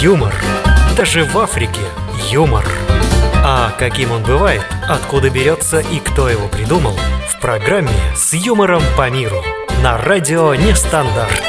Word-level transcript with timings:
юмор. 0.00 0.32
Даже 0.96 1.24
в 1.24 1.36
Африке 1.38 1.80
юмор. 2.30 2.64
А 3.44 3.72
каким 3.78 4.12
он 4.12 4.22
бывает, 4.22 4.62
откуда 4.88 5.28
берется 5.28 5.80
и 5.80 5.98
кто 5.98 6.28
его 6.28 6.46
придумал, 6.46 6.96
в 7.28 7.40
программе 7.40 7.90
«С 8.16 8.32
юмором 8.32 8.82
по 8.96 9.10
миру» 9.10 9.42
на 9.82 9.98
радио 9.98 10.54
«Нестандарт». 10.54 11.42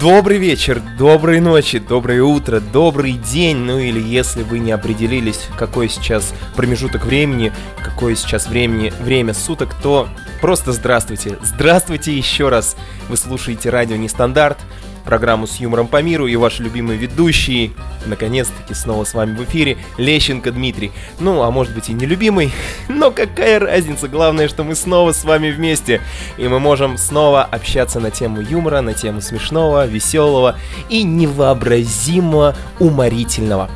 Добрый 0.00 0.38
вечер, 0.38 0.80
доброй 0.96 1.40
ночи, 1.40 1.78
доброе 1.78 2.22
утро, 2.22 2.58
добрый 2.60 3.12
день, 3.12 3.58
ну 3.58 3.78
или 3.78 4.00
если 4.00 4.42
вы 4.42 4.58
не 4.58 4.72
определились, 4.72 5.48
какой 5.56 5.88
сейчас 5.88 6.34
промежуток 6.56 7.04
времени, 7.04 7.52
какое 7.82 8.16
сейчас 8.16 8.48
времени, 8.48 8.92
время 9.00 9.34
суток, 9.34 9.74
то 9.82 10.08
просто 10.40 10.72
здравствуйте. 10.72 11.36
Здравствуйте 11.42 12.12
еще 12.12 12.48
раз. 12.48 12.76
Вы 13.08 13.16
слушаете 13.16 13.70
радио 13.70 13.96
Нестандарт, 13.96 14.58
программу 15.08 15.46
с 15.46 15.56
юмором 15.56 15.88
по 15.88 16.02
миру 16.02 16.26
и 16.26 16.36
ваши 16.36 16.62
любимые 16.62 16.98
ведущие, 16.98 17.70
наконец-таки 18.04 18.74
снова 18.74 19.04
с 19.04 19.14
вами 19.14 19.34
в 19.34 19.44
эфире, 19.44 19.78
Лещенко 19.96 20.52
Дмитрий. 20.52 20.92
Ну, 21.18 21.40
а 21.40 21.50
может 21.50 21.74
быть 21.74 21.88
и 21.88 21.94
нелюбимый, 21.94 22.52
но 22.90 23.10
какая 23.10 23.58
разница, 23.58 24.06
главное, 24.06 24.48
что 24.48 24.64
мы 24.64 24.74
снова 24.74 25.12
с 25.12 25.24
вами 25.24 25.50
вместе, 25.50 26.02
и 26.36 26.46
мы 26.46 26.60
можем 26.60 26.98
снова 26.98 27.42
общаться 27.42 28.00
на 28.00 28.10
тему 28.10 28.42
юмора, 28.42 28.82
на 28.82 28.92
тему 28.92 29.22
смешного, 29.22 29.86
веселого 29.86 30.56
и 30.90 31.02
невообразимо 31.04 32.54
уморительного. 32.78 33.70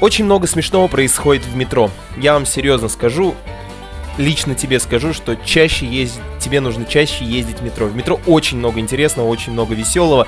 Очень 0.00 0.24
много 0.24 0.48
смешного 0.48 0.88
происходит 0.88 1.46
в 1.46 1.54
метро. 1.54 1.92
Я 2.16 2.32
вам 2.32 2.44
серьезно 2.44 2.88
скажу, 2.88 3.36
лично 4.18 4.54
тебе 4.54 4.80
скажу, 4.80 5.12
что 5.12 5.36
чаще 5.36 5.86
ездить, 5.86 6.20
тебе 6.40 6.60
нужно 6.60 6.84
чаще 6.84 7.24
ездить 7.24 7.58
в 7.60 7.62
метро. 7.62 7.86
В 7.86 7.96
метро 7.96 8.20
очень 8.26 8.58
много 8.58 8.80
интересного, 8.80 9.28
очень 9.28 9.52
много 9.52 9.74
веселого. 9.74 10.26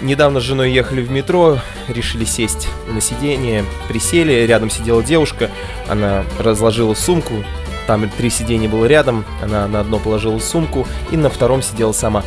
Недавно 0.00 0.40
с 0.40 0.42
женой 0.42 0.72
ехали 0.72 1.02
в 1.02 1.10
метро, 1.10 1.58
решили 1.88 2.24
сесть 2.24 2.68
на 2.88 3.00
сиденье, 3.00 3.64
присели, 3.88 4.44
рядом 4.44 4.68
сидела 4.68 5.02
девушка, 5.02 5.50
она 5.88 6.24
разложила 6.38 6.94
сумку, 6.94 7.44
там 7.86 8.08
три 8.10 8.28
сиденья 8.30 8.68
было 8.68 8.86
рядом, 8.86 9.24
она 9.42 9.68
на 9.68 9.80
одно 9.80 9.98
положила 9.98 10.38
сумку 10.38 10.86
и 11.12 11.16
на 11.16 11.30
втором 11.30 11.62
сидела 11.62 11.92
сама. 11.92 12.24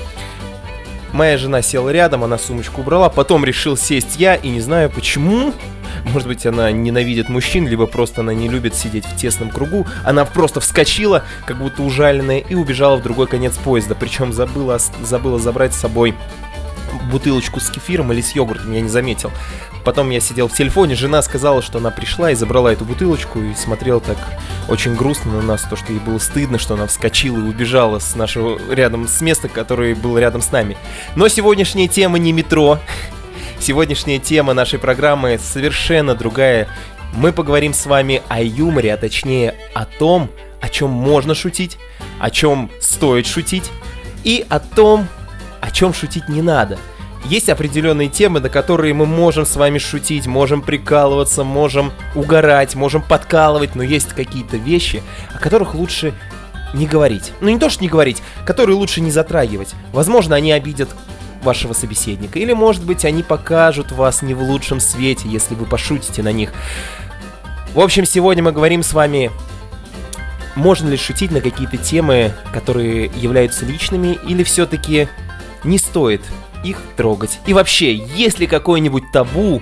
Моя 1.13 1.37
жена 1.37 1.61
села 1.61 1.89
рядом, 1.89 2.23
она 2.23 2.37
сумочку 2.37 2.81
убрала, 2.81 3.09
потом 3.09 3.45
решил 3.45 3.77
сесть 3.77 4.17
я, 4.17 4.35
и 4.35 4.49
не 4.49 4.61
знаю 4.61 4.89
почему, 4.89 5.53
может 6.11 6.27
быть, 6.27 6.45
она 6.45 6.71
ненавидит 6.71 7.29
мужчин, 7.29 7.67
либо 7.67 7.85
просто 7.85 8.21
она 8.21 8.33
не 8.33 8.47
любит 8.47 8.75
сидеть 8.75 9.05
в 9.05 9.15
тесном 9.15 9.49
кругу. 9.49 9.85
Она 10.03 10.25
просто 10.25 10.59
вскочила, 10.59 11.23
как 11.45 11.57
будто 11.57 11.83
ужаленная, 11.83 12.39
и 12.39 12.55
убежала 12.55 12.97
в 12.97 13.03
другой 13.03 13.27
конец 13.27 13.57
поезда. 13.57 13.95
Причем 13.95 14.33
забыла, 14.33 14.79
забыла 15.01 15.39
забрать 15.39 15.73
с 15.73 15.79
собой 15.79 16.15
бутылочку 17.11 17.59
с 17.59 17.69
кефиром 17.69 18.11
или 18.13 18.21
с 18.21 18.35
йогуртом, 18.35 18.73
я 18.73 18.81
не 18.81 18.89
заметил. 18.89 19.31
Потом 19.87 20.09
я 20.09 20.19
сидел 20.19 20.49
в 20.49 20.53
телефоне, 20.53 20.95
жена 20.95 21.21
сказала, 21.21 21.61
что 21.61 21.77
она 21.77 21.91
пришла 21.91 22.31
и 22.31 22.35
забрала 22.35 22.73
эту 22.73 22.83
бутылочку 22.83 23.39
и 23.39 23.55
смотрела 23.55 24.01
так 24.01 24.17
очень 24.67 24.95
грустно 24.95 25.31
на 25.31 25.41
нас, 25.41 25.61
то, 25.61 25.77
что 25.77 25.93
ей 25.93 25.99
было 25.99 26.17
стыдно, 26.17 26.59
что 26.59 26.73
она 26.73 26.87
вскочила 26.87 27.37
и 27.37 27.43
убежала 27.43 27.99
с 27.99 28.13
нашего 28.13 28.59
рядом 28.69 29.07
с 29.07 29.21
места, 29.21 29.47
которое 29.47 29.95
было 29.95 30.17
рядом 30.17 30.41
с 30.41 30.51
нами. 30.51 30.75
Но 31.15 31.29
сегодняшняя 31.29 31.87
тема 31.87 32.19
не 32.19 32.33
метро, 32.33 32.79
Сегодняшняя 33.61 34.19
тема 34.19 34.53
нашей 34.53 34.77
программы 34.77 35.39
совершенно 35.41 36.15
другая. 36.15 36.67
Мы 37.13 37.31
поговорим 37.31 37.73
с 37.73 37.85
вами 37.85 38.21
о 38.27 38.41
юморе, 38.41 38.93
а 38.93 38.97
точнее 38.97 39.55
о 39.73 39.85
том, 39.85 40.29
о 40.59 40.67
чем 40.67 40.89
можно 40.89 41.33
шутить, 41.33 41.77
о 42.19 42.29
чем 42.29 42.69
стоит 42.81 43.25
шутить 43.25 43.71
и 44.25 44.45
о 44.49 44.59
том, 44.59 45.07
о 45.61 45.71
чем 45.71 45.93
шутить 45.93 46.27
не 46.27 46.41
надо. 46.41 46.77
Есть 47.29 47.49
определенные 47.49 48.07
темы, 48.07 48.39
на 48.39 48.47
которые 48.47 48.93
мы 48.93 49.05
можем 49.05 49.45
с 49.45 49.57
вами 49.57 49.79
шутить, 49.79 50.27
можем 50.27 50.61
прикалываться, 50.61 51.43
можем 51.43 51.91
угорать, 52.15 52.73
можем 52.75 53.01
подкалывать, 53.01 53.75
но 53.75 53.83
есть 53.83 54.13
какие-то 54.13 54.55
вещи, 54.55 55.03
о 55.33 55.39
которых 55.39 55.75
лучше 55.75 56.13
не 56.73 56.87
говорить. 56.87 57.33
Ну 57.41 57.49
не 57.49 57.59
то, 57.59 57.69
что 57.69 57.83
не 57.83 57.89
говорить, 57.89 58.23
которые 58.45 58.77
лучше 58.77 59.01
не 59.01 59.11
затрагивать. 59.11 59.75
Возможно, 59.91 60.37
они 60.37 60.53
обидят 60.53 60.89
вашего 61.43 61.73
собеседника. 61.73 62.39
Или, 62.39 62.53
может 62.53 62.85
быть, 62.85 63.03
они 63.03 63.23
покажут 63.23 63.91
вас 63.91 64.21
не 64.21 64.33
в 64.33 64.41
лучшем 64.41 64.79
свете, 64.79 65.27
если 65.27 65.53
вы 65.53 65.65
пошутите 65.65 66.23
на 66.23 66.31
них. 66.31 66.53
В 67.73 67.81
общем, 67.81 68.05
сегодня 68.05 68.41
мы 68.41 68.53
говорим 68.53 68.83
с 68.83 68.93
вами, 68.93 69.31
можно 70.55 70.87
ли 70.87 70.95
шутить 70.95 71.31
на 71.31 71.41
какие-то 71.41 71.75
темы, 71.75 72.31
которые 72.53 73.11
являются 73.15 73.65
личными, 73.65 74.17
или 74.25 74.43
все-таки 74.43 75.09
не 75.65 75.77
стоит 75.77 76.21
их 76.63 76.77
трогать. 76.95 77.39
И 77.45 77.53
вообще, 77.53 77.93
есть 77.93 78.39
ли 78.39 78.47
какое-нибудь 78.47 79.11
табу 79.11 79.61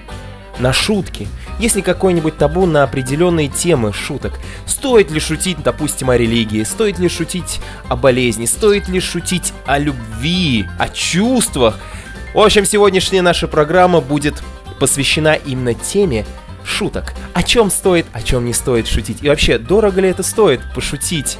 на 0.59 0.73
шутки? 0.73 1.27
Есть 1.59 1.75
ли 1.75 1.81
какой-нибудь 1.81 2.37
табу 2.37 2.65
на 2.65 2.83
определенные 2.83 3.47
темы 3.47 3.93
шуток? 3.93 4.33
Стоит 4.65 5.09
ли 5.09 5.19
шутить, 5.19 5.63
допустим, 5.63 6.09
о 6.09 6.17
религии? 6.17 6.63
Стоит 6.63 6.99
ли 6.99 7.07
шутить 7.07 7.61
о 7.87 7.95
болезни? 7.95 8.45
Стоит 8.45 8.89
ли 8.89 8.99
шутить 8.99 9.53
о 9.65 9.77
любви, 9.77 10.67
о 10.77 10.89
чувствах? 10.89 11.79
В 12.33 12.39
общем, 12.39 12.65
сегодняшняя 12.65 13.21
наша 13.21 13.47
программа 13.47 14.01
будет 14.01 14.43
посвящена 14.79 15.35
именно 15.35 15.73
теме 15.73 16.25
шуток. 16.65 17.13
О 17.33 17.43
чем 17.43 17.71
стоит, 17.71 18.05
о 18.11 18.21
чем 18.21 18.45
не 18.45 18.53
стоит 18.53 18.87
шутить. 18.87 19.19
И 19.21 19.29
вообще, 19.29 19.57
дорого 19.57 20.01
ли 20.01 20.09
это 20.09 20.23
стоит 20.23 20.61
пошутить 20.73 21.37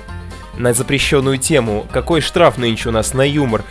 на 0.57 0.73
запрещенную 0.73 1.37
тему? 1.37 1.85
Какой 1.91 2.21
штраф 2.21 2.57
нынче 2.57 2.89
у 2.89 2.91
нас 2.93 3.13
на 3.13 3.23
юмор? 3.23 3.65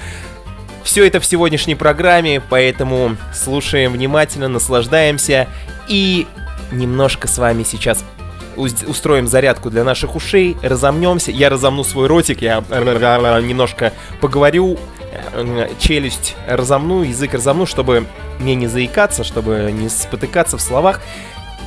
Все 0.85 1.07
это 1.07 1.19
в 1.19 1.25
сегодняшней 1.25 1.75
программе, 1.75 2.41
поэтому 2.41 3.17
слушаем 3.33 3.93
внимательно, 3.93 4.49
наслаждаемся 4.49 5.49
и 5.89 6.27
немножко 6.71 7.27
с 7.27 7.39
вами 7.39 7.63
сейчас 7.65 8.05
устроим 8.57 9.27
зарядку 9.27 9.71
для 9.71 9.83
наших 9.83 10.15
ушей, 10.15 10.57
разомнемся, 10.63 11.31
я 11.33 11.51
разомну 11.51 11.83
свой 11.85 12.07
ротик, 12.07 12.43
я 12.43 12.61
немножко 12.61 13.93
поговорю, 14.21 14.79
э, 15.33 15.69
челюсть 15.81 16.37
разомну, 16.47 17.03
язык 17.03 17.33
разомну, 17.33 17.67
чтобы 17.67 18.07
мне 18.39 18.55
не 18.55 18.67
заикаться, 18.67 19.25
чтобы 19.25 19.71
не 19.73 19.89
спотыкаться 19.89 20.57
в 20.59 20.61
словах. 20.61 21.01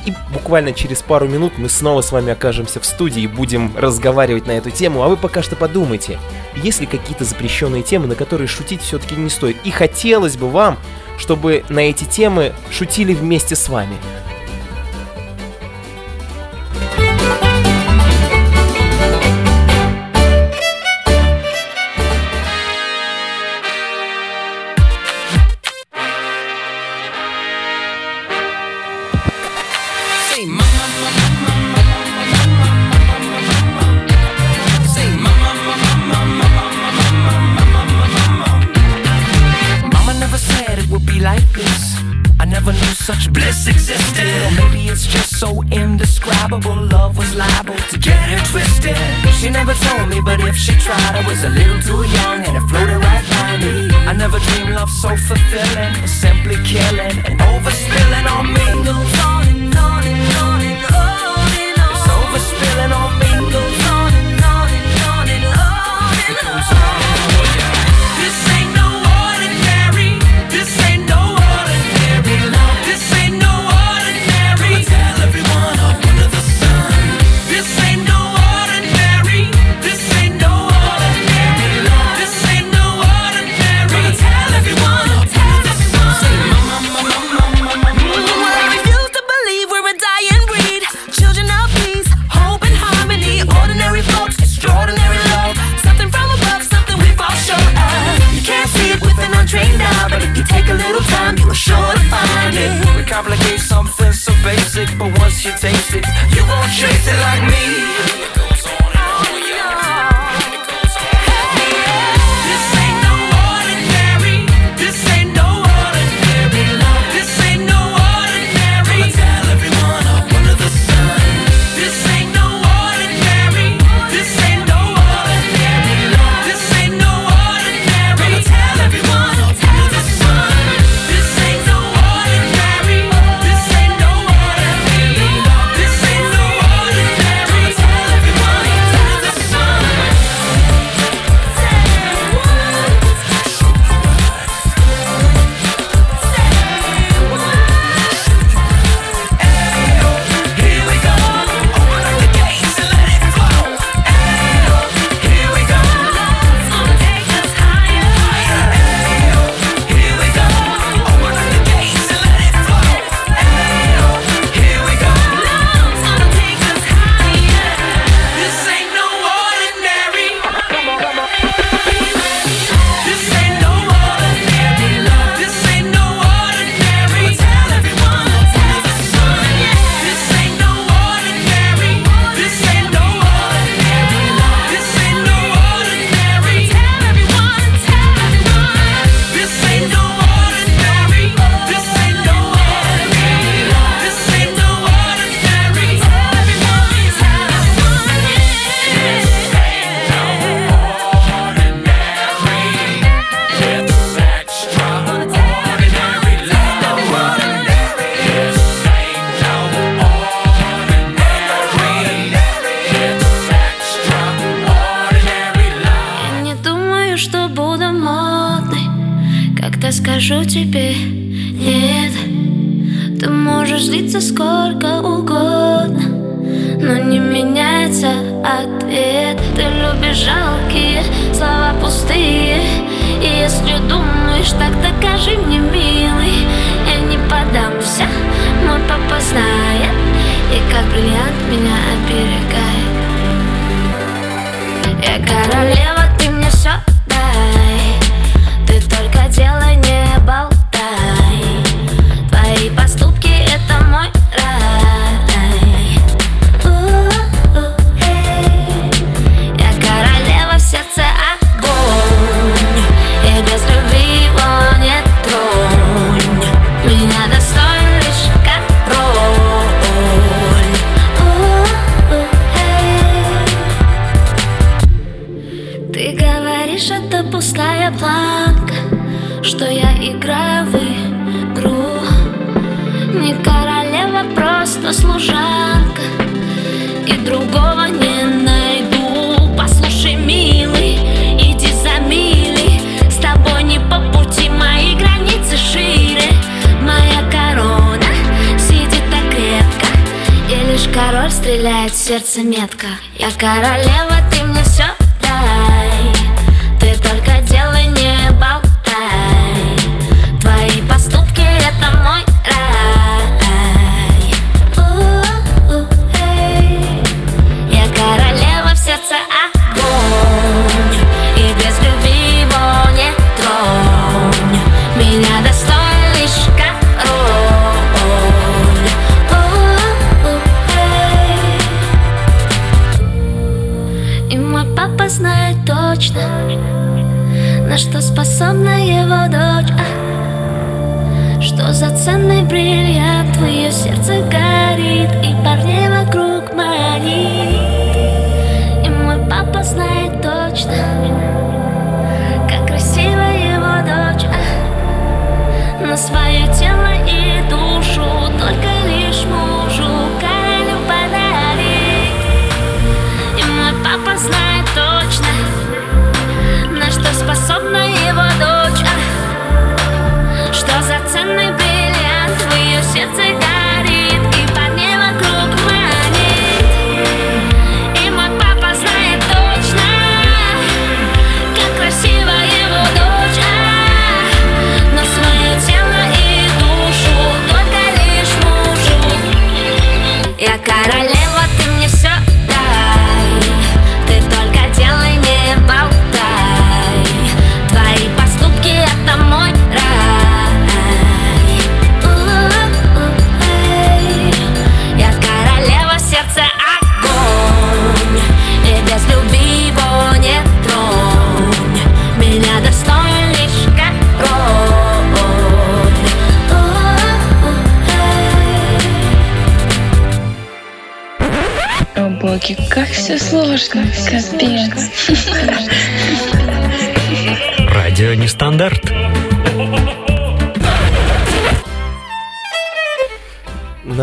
И 0.06 0.12
буквально 0.32 0.72
через 0.72 1.02
пару 1.02 1.28
минут 1.28 1.58
мы 1.58 1.68
снова 1.68 2.00
с 2.00 2.12
вами 2.12 2.32
окажемся 2.32 2.80
в 2.80 2.86
студии 2.86 3.22
и 3.22 3.26
будем 3.26 3.76
разговаривать 3.76 4.46
на 4.46 4.52
эту 4.52 4.70
тему. 4.70 5.02
А 5.02 5.08
вы 5.08 5.16
пока 5.16 5.42
что 5.42 5.56
подумайте, 5.56 6.18
есть 6.56 6.80
ли 6.80 6.86
какие-то 6.86 7.24
запрещенные 7.24 7.82
темы, 7.82 8.06
на 8.06 8.14
которые 8.14 8.48
шутить 8.48 8.82
все-таки 8.82 9.14
не 9.14 9.30
стоит. 9.30 9.56
И 9.64 9.70
хотелось 9.70 10.36
бы 10.36 10.48
вам, 10.48 10.78
чтобы 11.18 11.64
на 11.68 11.80
эти 11.80 12.04
темы 12.04 12.52
шутили 12.70 13.14
вместе 13.14 13.56
с 13.56 13.68
вами. 13.68 13.96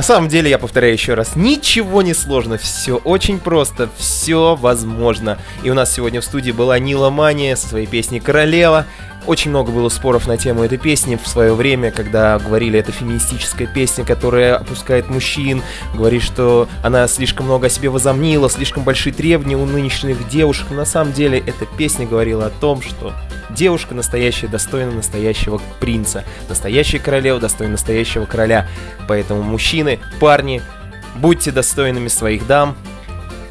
Самом 0.05 0.29
деле, 0.29 0.49
я 0.49 0.59
повторяю 0.59 0.93
еще 0.93 1.15
раз, 1.15 1.35
ничего 1.35 2.01
не 2.01 2.13
сложно, 2.13 2.57
все 2.57 2.97
очень 2.97 3.39
просто, 3.39 3.89
все 3.97 4.55
возможно. 4.55 5.39
И 5.63 5.71
у 5.71 5.73
нас 5.73 5.91
сегодня 5.93 6.21
в 6.21 6.25
студии 6.25 6.51
была 6.51 6.77
Нила 6.77 7.09
Мания 7.09 7.55
со 7.55 7.67
своей 7.67 7.87
песней 7.87 8.19
«Королева». 8.19 8.85
Очень 9.27 9.49
много 9.49 9.71
было 9.71 9.89
споров 9.89 10.27
на 10.27 10.37
тему 10.37 10.63
этой 10.63 10.77
песни 10.77 11.15
в 11.15 11.27
свое 11.27 11.53
время, 11.55 11.91
когда 11.91 12.37
говорили, 12.37 12.79
это 12.79 12.91
феминистическая 12.91 13.67
песня, 13.67 14.05
которая 14.05 14.55
опускает 14.55 15.09
мужчин, 15.09 15.63
говорит, 15.95 16.21
что 16.21 16.67
она 16.83 17.07
слишком 17.07 17.47
много 17.47 17.67
о 17.67 17.69
себе 17.69 17.89
возомнила, 17.89 18.49
слишком 18.49 18.83
большие 18.83 19.13
требования 19.13 19.57
у 19.57 19.65
нынешних 19.65 20.29
девушек. 20.29 20.67
Но 20.69 20.77
на 20.77 20.85
самом 20.85 21.11
деле 21.11 21.39
эта 21.39 21.65
песня 21.65 22.05
говорила 22.05 22.45
о 22.45 22.49
том, 22.51 22.83
что 22.83 23.13
девушка 23.49 23.95
настоящая 23.95 24.47
достойна 24.47 24.91
настоящего 24.91 25.59
принца, 25.79 26.23
настоящая 26.47 26.99
королева 26.99 27.39
достойна 27.39 27.73
настоящего 27.73 28.25
короля. 28.25 28.67
Поэтому 29.07 29.41
мужчины, 29.41 29.99
парни, 30.19 30.61
будьте 31.15 31.51
достойными 31.51 32.09
своих 32.09 32.45
дам, 32.45 32.77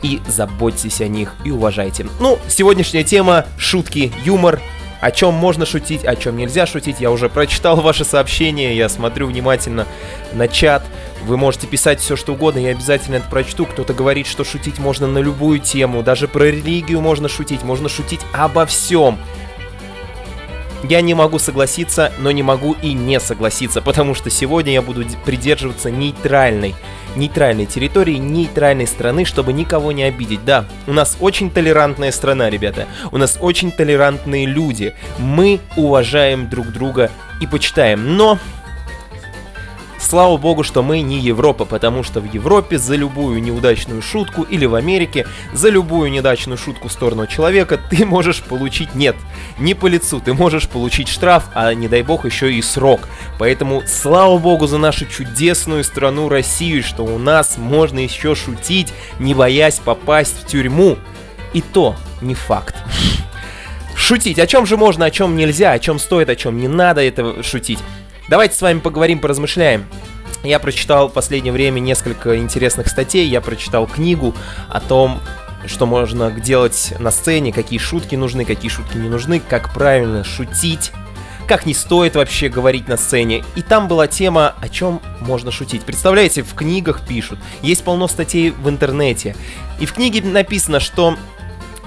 и 0.04 0.20
заботьтесь 0.28 1.00
о 1.00 1.08
них 1.08 1.34
и 1.44 1.50
уважайте. 1.50 2.06
Ну, 2.20 2.38
сегодняшняя 2.46 3.04
тема— 3.04 3.46
шутки, 3.58 4.12
юмор, 4.22 4.60
о 5.04 5.10
чем 5.10 5.34
можно 5.34 5.66
шутить, 5.66 6.02
о 6.06 6.16
чем 6.16 6.38
нельзя 6.38 6.64
шутить. 6.64 6.98
Я 6.98 7.10
уже 7.10 7.28
прочитал 7.28 7.76
ваши 7.76 8.06
сообщения, 8.06 8.74
я 8.74 8.88
смотрю 8.88 9.26
внимательно 9.26 9.86
на 10.32 10.48
чат. 10.48 10.82
Вы 11.26 11.36
можете 11.36 11.66
писать 11.66 12.00
все, 12.00 12.16
что 12.16 12.32
угодно, 12.32 12.60
я 12.60 12.70
обязательно 12.70 13.16
это 13.16 13.28
прочту. 13.28 13.66
Кто-то 13.66 13.92
говорит, 13.92 14.26
что 14.26 14.44
шутить 14.44 14.78
можно 14.78 15.06
на 15.06 15.18
любую 15.18 15.58
тему, 15.58 16.02
даже 16.02 16.26
про 16.26 16.44
религию 16.44 17.02
можно 17.02 17.28
шутить, 17.28 17.62
можно 17.64 17.90
шутить 17.90 18.20
обо 18.32 18.64
всем. 18.64 19.18
Я 20.88 21.02
не 21.02 21.12
могу 21.12 21.38
согласиться, 21.38 22.10
но 22.18 22.30
не 22.30 22.42
могу 22.42 22.74
и 22.80 22.94
не 22.94 23.20
согласиться, 23.20 23.82
потому 23.82 24.14
что 24.14 24.30
сегодня 24.30 24.72
я 24.72 24.80
буду 24.80 25.04
придерживаться 25.26 25.90
нейтральной, 25.90 26.74
нейтральной 27.16 27.66
территории, 27.66 28.16
нейтральной 28.16 28.86
страны, 28.86 29.24
чтобы 29.24 29.52
никого 29.52 29.92
не 29.92 30.04
обидеть. 30.04 30.44
Да, 30.44 30.64
у 30.86 30.92
нас 30.92 31.16
очень 31.20 31.50
толерантная 31.50 32.12
страна, 32.12 32.50
ребята. 32.50 32.86
У 33.12 33.18
нас 33.18 33.38
очень 33.40 33.70
толерантные 33.70 34.46
люди. 34.46 34.94
Мы 35.18 35.60
уважаем 35.76 36.48
друг 36.48 36.68
друга 36.68 37.10
и 37.40 37.46
почитаем. 37.46 38.16
Но 38.16 38.38
Слава 40.04 40.36
богу, 40.36 40.64
что 40.64 40.82
мы 40.82 41.00
не 41.00 41.18
Европа, 41.18 41.64
потому 41.64 42.02
что 42.02 42.20
в 42.20 42.30
Европе 42.30 42.76
за 42.76 42.94
любую 42.94 43.42
неудачную 43.42 44.02
шутку 44.02 44.42
или 44.42 44.66
в 44.66 44.74
Америке 44.74 45.26
за 45.54 45.70
любую 45.70 46.10
неудачную 46.10 46.58
шутку 46.58 46.88
в 46.88 46.92
сторону 46.92 47.26
человека 47.26 47.78
ты 47.78 48.04
можешь 48.04 48.42
получить 48.42 48.94
нет, 48.94 49.16
не 49.58 49.72
по 49.72 49.86
лицу, 49.86 50.20
ты 50.20 50.34
можешь 50.34 50.68
получить 50.68 51.08
штраф, 51.08 51.44
а 51.54 51.72
не 51.72 51.88
дай 51.88 52.02
бог 52.02 52.26
еще 52.26 52.52
и 52.52 52.60
срок. 52.60 53.08
Поэтому 53.38 53.82
слава 53.86 54.36
богу 54.36 54.66
за 54.66 54.76
нашу 54.76 55.06
чудесную 55.06 55.82
страну 55.84 56.28
Россию, 56.28 56.82
что 56.82 57.02
у 57.02 57.16
нас 57.16 57.56
можно 57.56 57.98
еще 57.98 58.34
шутить, 58.34 58.92
не 59.18 59.32
боясь 59.32 59.78
попасть 59.78 60.44
в 60.44 60.46
тюрьму. 60.46 60.98
И 61.54 61.62
то 61.62 61.96
не 62.20 62.34
факт. 62.34 62.74
Шутить. 63.96 64.38
О 64.38 64.46
чем 64.46 64.66
же 64.66 64.76
можно, 64.76 65.06
о 65.06 65.10
чем 65.10 65.34
нельзя, 65.34 65.72
о 65.72 65.78
чем 65.78 65.98
стоит, 65.98 66.28
о 66.28 66.36
чем 66.36 66.58
не 66.58 66.68
надо 66.68 67.00
это 67.00 67.42
шутить. 67.42 67.78
Давайте 68.28 68.56
с 68.56 68.62
вами 68.62 68.78
поговорим, 68.78 69.18
поразмышляем. 69.18 69.84
Я 70.42 70.58
прочитал 70.58 71.08
в 71.08 71.12
последнее 71.12 71.52
время 71.52 71.80
несколько 71.80 72.38
интересных 72.38 72.88
статей, 72.88 73.26
я 73.28 73.40
прочитал 73.40 73.86
книгу 73.86 74.34
о 74.68 74.80
том, 74.80 75.20
что 75.66 75.86
можно 75.86 76.30
делать 76.30 76.94
на 76.98 77.10
сцене, 77.10 77.52
какие 77.52 77.78
шутки 77.78 78.14
нужны, 78.14 78.44
какие 78.44 78.70
шутки 78.70 78.96
не 78.96 79.08
нужны, 79.08 79.40
как 79.40 79.72
правильно 79.74 80.24
шутить, 80.24 80.92
как 81.46 81.66
не 81.66 81.74
стоит 81.74 82.16
вообще 82.16 82.48
говорить 82.48 82.88
на 82.88 82.96
сцене. 82.96 83.44
И 83.56 83.62
там 83.62 83.88
была 83.88 84.06
тема, 84.06 84.54
о 84.60 84.68
чем 84.70 85.00
можно 85.20 85.50
шутить. 85.50 85.82
Представляете, 85.82 86.42
в 86.42 86.54
книгах 86.54 87.06
пишут, 87.06 87.38
есть 87.60 87.84
полно 87.84 88.08
статей 88.08 88.50
в 88.50 88.68
интернете. 88.68 89.36
И 89.80 89.86
в 89.86 89.92
книге 89.92 90.22
написано, 90.22 90.80
что 90.80 91.16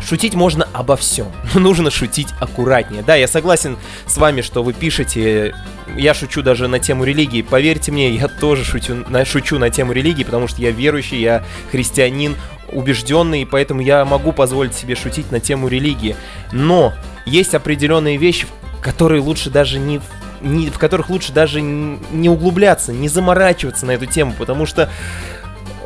Шутить 0.01 0.35
можно 0.35 0.67
обо 0.73 0.95
всем, 0.95 1.31
но 1.53 1.59
нужно 1.59 1.91
шутить 1.91 2.29
аккуратнее. 2.39 3.03
Да, 3.03 3.15
я 3.15 3.27
согласен 3.27 3.77
с 4.05 4.17
вами, 4.17 4.41
что 4.41 4.63
вы 4.63 4.73
пишете, 4.73 5.55
я 5.97 6.13
шучу 6.13 6.41
даже 6.41 6.67
на 6.67 6.79
тему 6.79 7.03
религии. 7.03 7.41
Поверьте 7.41 7.91
мне, 7.91 8.11
я 8.11 8.27
тоже 8.27 8.63
шучу 8.63 8.95
на, 9.07 9.25
шучу 9.25 9.57
на 9.59 9.69
тему 9.69 9.93
религии, 9.93 10.23
потому 10.23 10.47
что 10.47 10.61
я 10.61 10.71
верующий, 10.71 11.19
я 11.19 11.43
христианин, 11.71 12.35
убежденный, 12.71 13.41
и 13.41 13.45
поэтому 13.45 13.81
я 13.81 14.05
могу 14.05 14.31
позволить 14.31 14.73
себе 14.73 14.95
шутить 14.95 15.31
на 15.31 15.39
тему 15.39 15.67
религии. 15.67 16.15
Но 16.51 16.93
есть 17.25 17.55
определенные 17.55 18.17
вещи, 18.17 18.47
которые 18.81 19.21
лучше 19.21 19.49
даже 19.49 19.79
не 19.79 20.01
не, 20.39 20.69
в 20.69 20.77
которых 20.77 21.09
лучше 21.09 21.33
даже 21.33 21.61
не 21.61 22.29
углубляться, 22.29 22.93
не 22.93 23.09
заморачиваться 23.09 23.87
на 23.87 23.91
эту 23.91 24.05
тему, 24.05 24.35
потому 24.37 24.67
что 24.67 24.89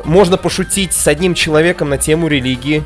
можно 0.04 0.36
пошутить 0.36 0.92
с 0.92 1.06
одним 1.06 1.34
человеком 1.34 1.88
на 1.88 1.98
тему 1.98 2.28
религии, 2.28 2.84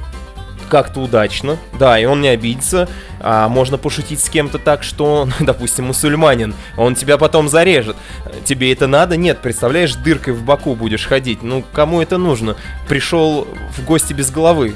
как-то 0.68 1.00
удачно, 1.00 1.58
да, 1.78 1.98
и 1.98 2.04
он 2.04 2.20
не 2.20 2.28
обидится. 2.28 2.88
А 3.20 3.48
можно 3.48 3.78
пошутить 3.78 4.20
с 4.20 4.28
кем-то 4.28 4.58
так, 4.58 4.82
что 4.82 5.28
допустим, 5.40 5.86
мусульманин, 5.86 6.54
он 6.76 6.94
тебя 6.94 7.18
потом 7.18 7.48
зарежет. 7.48 7.96
Тебе 8.44 8.72
это 8.72 8.86
надо? 8.86 9.16
Нет, 9.16 9.40
представляешь, 9.40 9.94
дыркой 9.94 10.34
в 10.34 10.42
боку 10.42 10.74
будешь 10.74 11.06
ходить. 11.06 11.42
Ну, 11.42 11.64
кому 11.72 12.00
это 12.00 12.18
нужно? 12.18 12.56
Пришел 12.88 13.46
в 13.76 13.84
гости 13.84 14.12
без 14.12 14.30
головы. 14.30 14.74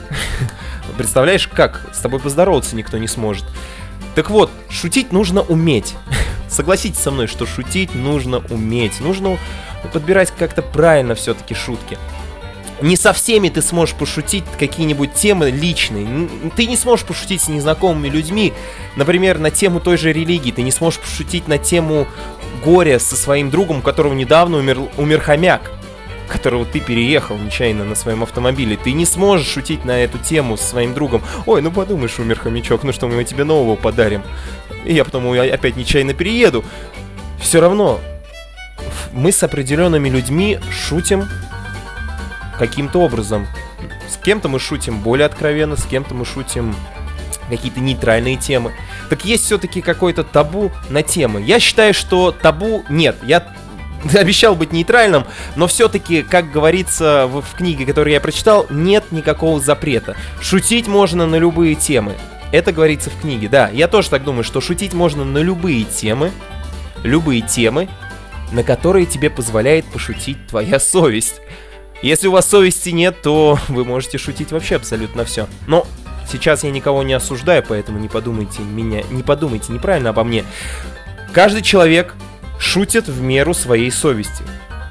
Представляешь, 0.97 1.49
как? 1.49 1.89
С 1.93 1.99
тобой 1.99 2.21
поздороваться 2.21 2.77
никто 2.77 2.99
не 2.99 3.09
сможет. 3.09 3.45
Так 4.15 4.31
вот, 4.31 4.51
шутить 4.69 5.13
нужно 5.13 5.43
уметь. 5.43 5.95
Согласитесь 6.49 6.99
со 6.99 7.11
мной, 7.11 7.27
что 7.27 7.47
шутить 7.47 7.95
нужно 7.95 8.43
уметь. 8.51 9.01
Нужно 9.01 9.39
подбирать 9.93 10.33
как-то 10.37 10.63
правильно 10.63 11.15
все-таки 11.15 11.55
шутки 11.55 11.99
не 12.83 12.97
со 12.97 13.13
всеми 13.13 13.49
ты 13.49 13.63
сможешь 13.63 13.95
пошутить 13.95 14.45
какие-нибудь 14.59 15.15
темы 15.15 15.51
личные. 15.51 16.29
Ты 16.57 16.67
не 16.67 16.77
сможешь 16.77 17.07
пошутить 17.07 17.43
с 17.43 17.49
незнакомыми 17.49 18.09
людьми, 18.09 18.53
например, 18.97 19.39
на 19.39 19.51
тему 19.51 19.81
той 19.81 19.97
же 19.97 20.13
религии. 20.13 20.51
Ты 20.51 20.63
не 20.63 20.73
сможешь 20.73 21.01
пошутить 21.01 21.49
на 21.49 21.59
тему 21.59 22.07
горя 22.65 22.99
со 22.99 23.17
своим 23.17 23.51
другом, 23.51 23.79
у 23.79 23.83
которого 23.83 24.15
недавно 24.15 24.59
умер, 24.59 24.79
умер 24.97 25.21
хомяк 25.21 25.71
которого 26.31 26.65
ты 26.65 26.79
переехал 26.79 27.37
нечаянно 27.37 27.85
на 27.85 27.97
своем 27.97 28.23
автомобиле. 28.23 28.77
Ты 28.77 28.93
не 28.93 29.05
сможешь 29.05 29.49
шутить 29.49 29.85
на 29.85 29.99
эту 29.99 30.17
тему 30.17 30.57
со 30.57 30.63
своим 30.63 30.95
другом. 30.95 31.23
Ой, 31.45 31.61
ну 31.61 31.73
подумаешь, 31.73 32.19
умер 32.21 32.39
хомячок, 32.39 32.85
ну 32.85 32.93
что, 32.93 33.09
мы 33.09 33.25
тебе 33.25 33.43
нового 33.43 33.75
подарим. 33.77 34.23
И 34.85 34.95
я 34.95 35.05
потом 35.05 35.29
опять 35.33 35.77
нечаянно 35.77 36.15
перееду. 36.15 36.65
Все 37.41 37.61
равно, 37.61 38.01
мы 39.13 39.33
с 39.33 39.43
определенными 39.43 40.09
людьми 40.09 40.59
шутим 40.71 41.25
каким-то 42.61 43.01
образом. 43.01 43.49
С 44.07 44.23
кем-то 44.23 44.49
мы 44.49 44.61
шутим 44.61 45.01
более 45.01 45.25
откровенно, 45.25 45.77
с 45.77 45.85
кем-то 45.85 46.15
мы 46.15 46.27
шутим 46.27 46.77
какие-то 47.49 47.81
нейтральные 47.81 48.37
темы. 48.37 48.73
Так 49.09 49.25
есть 49.25 49.47
все-таки 49.47 49.81
какой-то 49.81 50.25
табу 50.25 50.71
на 50.91 51.03
темы. 51.03 51.41
Я 51.41 51.59
считаю, 51.59 51.95
что 51.95 52.33
табу 52.33 52.85
нет. 52.91 53.17
Я 53.23 53.51
обещал 54.15 54.55
быть 54.55 54.73
нейтральным, 54.73 55.25
но 55.57 55.67
все-таки, 55.69 56.23
как 56.23 56.53
говорится 56.53 57.27
в, 57.27 57.41
в 57.41 57.55
книге, 57.55 57.87
которую 57.87 58.13
я 58.13 58.21
прочитал, 58.21 58.67
нет 58.69 59.11
никакого 59.11 59.59
запрета. 59.59 60.15
Шутить 60.43 60.87
можно 60.87 61.27
на 61.27 61.37
любые 61.37 61.75
темы. 61.75 62.15
Это 62.53 62.73
говорится 62.73 63.09
в 63.09 63.19
книге, 63.23 63.49
да. 63.49 63.71
Я 63.71 63.89
тоже 63.89 64.11
так 64.11 64.23
думаю, 64.23 64.45
что 64.45 64.61
шутить 64.61 64.93
можно 64.93 65.25
на 65.25 65.39
любые 65.39 65.85
темы, 65.85 66.31
любые 67.05 67.41
темы, 67.41 67.89
на 68.53 68.65
которые 68.65 69.07
тебе 69.07 69.31
позволяет 69.31 69.87
пошутить 69.87 70.47
твоя 70.47 70.79
совесть. 70.79 71.41
Если 72.03 72.29
у 72.29 72.33
вас 72.33 72.49
совести 72.49 72.91
нет, 72.91 73.21
то 73.23 73.59
вы 73.69 73.85
можете 73.85 74.17
шутить 74.17 74.53
вообще 74.53 74.77
абсолютно 74.77 75.25
все. 75.25 75.49
Но 75.67 75.87
сейчас 76.31 76.65
я 76.65 76.71
никого 76.71 77.03
не 77.03 77.13
осуждаю, 77.13 77.63
поэтому 77.67 77.99
не 77.99 78.09
подумайте 78.09 78.63
меня, 78.63 79.03
не 79.11 79.23
подумайте 79.23 79.73
неправильно 79.73 80.11
обо 80.11 80.25
мне. 80.25 80.45
Каждый 81.33 81.63
человек 81.63 82.15
шутит 82.59 83.09
в 83.09 83.21
меру 83.21 83.53
своей 83.55 83.91
совести. 83.91 84.45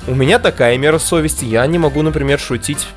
У 0.08 0.16
меня 0.16 0.40
такая 0.40 0.78
мера 0.78 1.00
совести. 1.00 1.46
Я 1.46 1.66
не 1.68 1.78
могу, 1.78 2.02
например, 2.02 2.40
шутить 2.40 2.88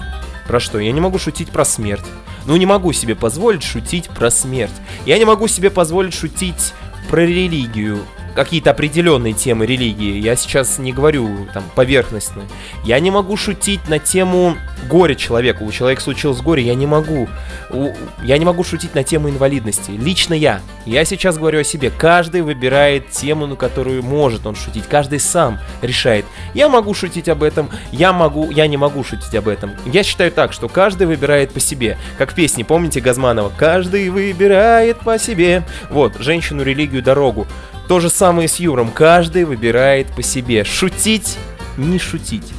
про 0.46 0.60
что? 0.60 0.78
Я 0.78 0.92
не 0.92 1.00
могу 1.00 1.18
шутить 1.18 1.50
про 1.50 1.64
смерть. 1.64 2.04
Ну, 2.46 2.56
не 2.56 2.66
могу 2.66 2.92
себе 2.92 3.14
позволить 3.14 3.62
шутить 3.62 4.08
про 4.08 4.30
смерть. 4.30 4.72
Я 5.06 5.18
не 5.18 5.24
могу 5.24 5.48
себе 5.48 5.70
позволить 5.70 6.14
шутить 6.14 6.72
про 7.08 7.20
религию. 7.20 8.00
Какие-то 8.34 8.70
определенные 8.70 9.32
темы 9.32 9.66
религии. 9.66 10.18
Я 10.18 10.36
сейчас 10.36 10.78
не 10.78 10.92
говорю 10.92 11.46
там 11.52 11.64
поверхностные. 11.74 12.46
Я 12.84 12.98
не 13.00 13.10
могу 13.10 13.36
шутить 13.36 13.88
на 13.88 13.98
тему 13.98 14.56
горя 14.88 15.14
человека. 15.14 15.62
У 15.62 15.70
человека 15.70 16.02
случилось 16.02 16.40
горе, 16.40 16.62
я 16.62 16.74
не 16.74 16.86
могу. 16.86 17.28
У- 17.70 17.92
я 18.22 18.38
не 18.38 18.44
могу 18.44 18.64
шутить 18.64 18.94
на 18.94 19.04
тему 19.04 19.28
инвалидности. 19.28 19.90
Лично 19.92 20.34
я. 20.34 20.60
Я 20.86 21.04
сейчас 21.04 21.38
говорю 21.38 21.60
о 21.60 21.64
себе. 21.64 21.90
Каждый 21.90 22.42
выбирает 22.42 23.10
тему, 23.10 23.46
на 23.46 23.56
которую 23.56 24.02
может 24.02 24.46
он 24.46 24.56
шутить. 24.56 24.84
Каждый 24.88 25.20
сам 25.20 25.58
решает. 25.80 26.24
Я 26.54 26.68
могу 26.68 26.94
шутить 26.94 27.28
об 27.28 27.42
этом, 27.42 27.70
я 27.92 28.12
могу, 28.12 28.50
я 28.50 28.66
не 28.66 28.76
могу 28.76 29.04
шутить 29.04 29.34
об 29.34 29.48
этом. 29.48 29.72
Я 29.86 30.02
считаю 30.02 30.32
так, 30.32 30.52
что 30.52 30.68
каждый 30.68 31.06
выбирает 31.06 31.52
по 31.52 31.60
себе. 31.60 31.98
Как 32.18 32.32
в 32.32 32.34
песне, 32.34 32.64
помните 32.64 33.00
Газманова? 33.00 33.52
Каждый 33.56 34.08
выбирает 34.10 34.98
по 35.00 35.18
себе. 35.18 35.62
Вот, 35.90 36.16
женщину, 36.18 36.62
религию, 36.62 37.02
дорогу. 37.02 37.46
То 37.92 38.00
же 38.00 38.08
самое 38.08 38.48
с 38.48 38.56
Юром. 38.56 38.90
Каждый 38.90 39.44
выбирает 39.44 40.06
по 40.16 40.22
себе. 40.22 40.64
Шутить, 40.64 41.36
не 41.76 41.98
шутить. 41.98 42.50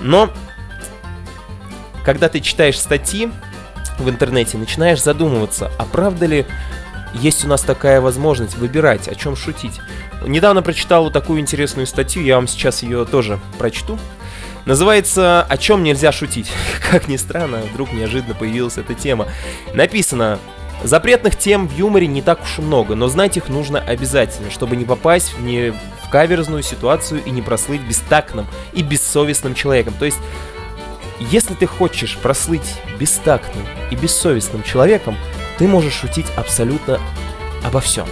Но, 0.00 0.30
когда 2.06 2.30
ты 2.30 2.40
читаешь 2.40 2.80
статьи 2.80 3.30
в 3.98 4.08
интернете, 4.08 4.56
начинаешь 4.56 5.02
задумываться, 5.02 5.70
а 5.78 5.84
правда 5.84 6.24
ли 6.24 6.46
есть 7.12 7.44
у 7.44 7.48
нас 7.48 7.60
такая 7.60 8.00
возможность 8.00 8.56
выбирать, 8.56 9.08
о 9.08 9.14
чем 9.14 9.36
шутить. 9.36 9.78
Недавно 10.26 10.62
прочитал 10.62 11.04
вот 11.04 11.12
такую 11.12 11.38
интересную 11.38 11.86
статью, 11.86 12.24
я 12.24 12.36
вам 12.36 12.48
сейчас 12.48 12.82
ее 12.82 13.04
тоже 13.04 13.38
прочту. 13.58 13.98
Называется 14.64 15.42
«О 15.42 15.58
чем 15.58 15.82
нельзя 15.82 16.12
шутить». 16.12 16.50
Как 16.90 17.08
ни 17.08 17.18
странно, 17.18 17.60
вдруг 17.74 17.92
неожиданно 17.92 18.34
появилась 18.34 18.78
эта 18.78 18.94
тема. 18.94 19.28
Написано 19.74 20.38
Запретных 20.82 21.36
тем 21.36 21.68
в 21.68 21.76
юморе 21.76 22.06
не 22.06 22.22
так 22.22 22.42
уж 22.42 22.58
и 22.58 22.62
много, 22.62 22.94
но 22.94 23.08
знать 23.08 23.36
их 23.36 23.48
нужно 23.48 23.80
обязательно, 23.80 24.50
чтобы 24.50 24.76
не 24.76 24.84
попасть 24.84 25.34
в, 25.34 25.42
не 25.42 25.72
в 25.72 26.10
каверзную 26.10 26.62
ситуацию 26.62 27.22
и 27.24 27.30
не 27.30 27.42
прослыть 27.42 27.82
бестактным 27.82 28.46
и 28.72 28.82
бессовестным 28.82 29.54
человеком. 29.54 29.94
То 29.98 30.06
есть, 30.06 30.18
если 31.18 31.54
ты 31.54 31.66
хочешь 31.66 32.16
прослыть 32.16 32.80
бестактным 32.98 33.64
и 33.90 33.94
бессовестным 33.94 34.62
человеком, 34.62 35.16
ты 35.58 35.68
можешь 35.68 35.94
шутить 35.94 36.26
абсолютно 36.36 36.98
обо 37.62 37.80
всем. 37.80 38.06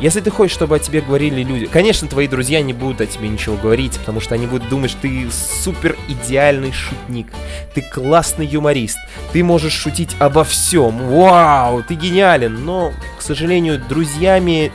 Если 0.00 0.20
ты 0.20 0.30
хочешь, 0.30 0.54
чтобы 0.54 0.76
о 0.76 0.78
тебе 0.78 1.00
говорили 1.00 1.42
люди... 1.42 1.66
Конечно, 1.66 2.06
твои 2.06 2.28
друзья 2.28 2.60
не 2.60 2.74
будут 2.74 3.00
о 3.00 3.06
тебе 3.06 3.28
ничего 3.28 3.56
говорить, 3.56 3.98
потому 3.98 4.20
что 4.20 4.34
они 4.34 4.46
будут 4.46 4.68
думать, 4.68 4.90
что 4.90 5.02
ты 5.02 5.26
супер 5.30 5.96
идеальный 6.06 6.72
шутник, 6.72 7.28
ты 7.74 7.80
классный 7.80 8.46
юморист, 8.46 8.98
ты 9.32 9.42
можешь 9.42 9.72
шутить 9.72 10.14
обо 10.18 10.44
всем, 10.44 10.98
вау, 11.08 11.82
ты 11.82 11.94
гениален, 11.94 12.64
но, 12.64 12.92
к 13.18 13.22
сожалению, 13.22 13.82
друзьями 13.88 14.70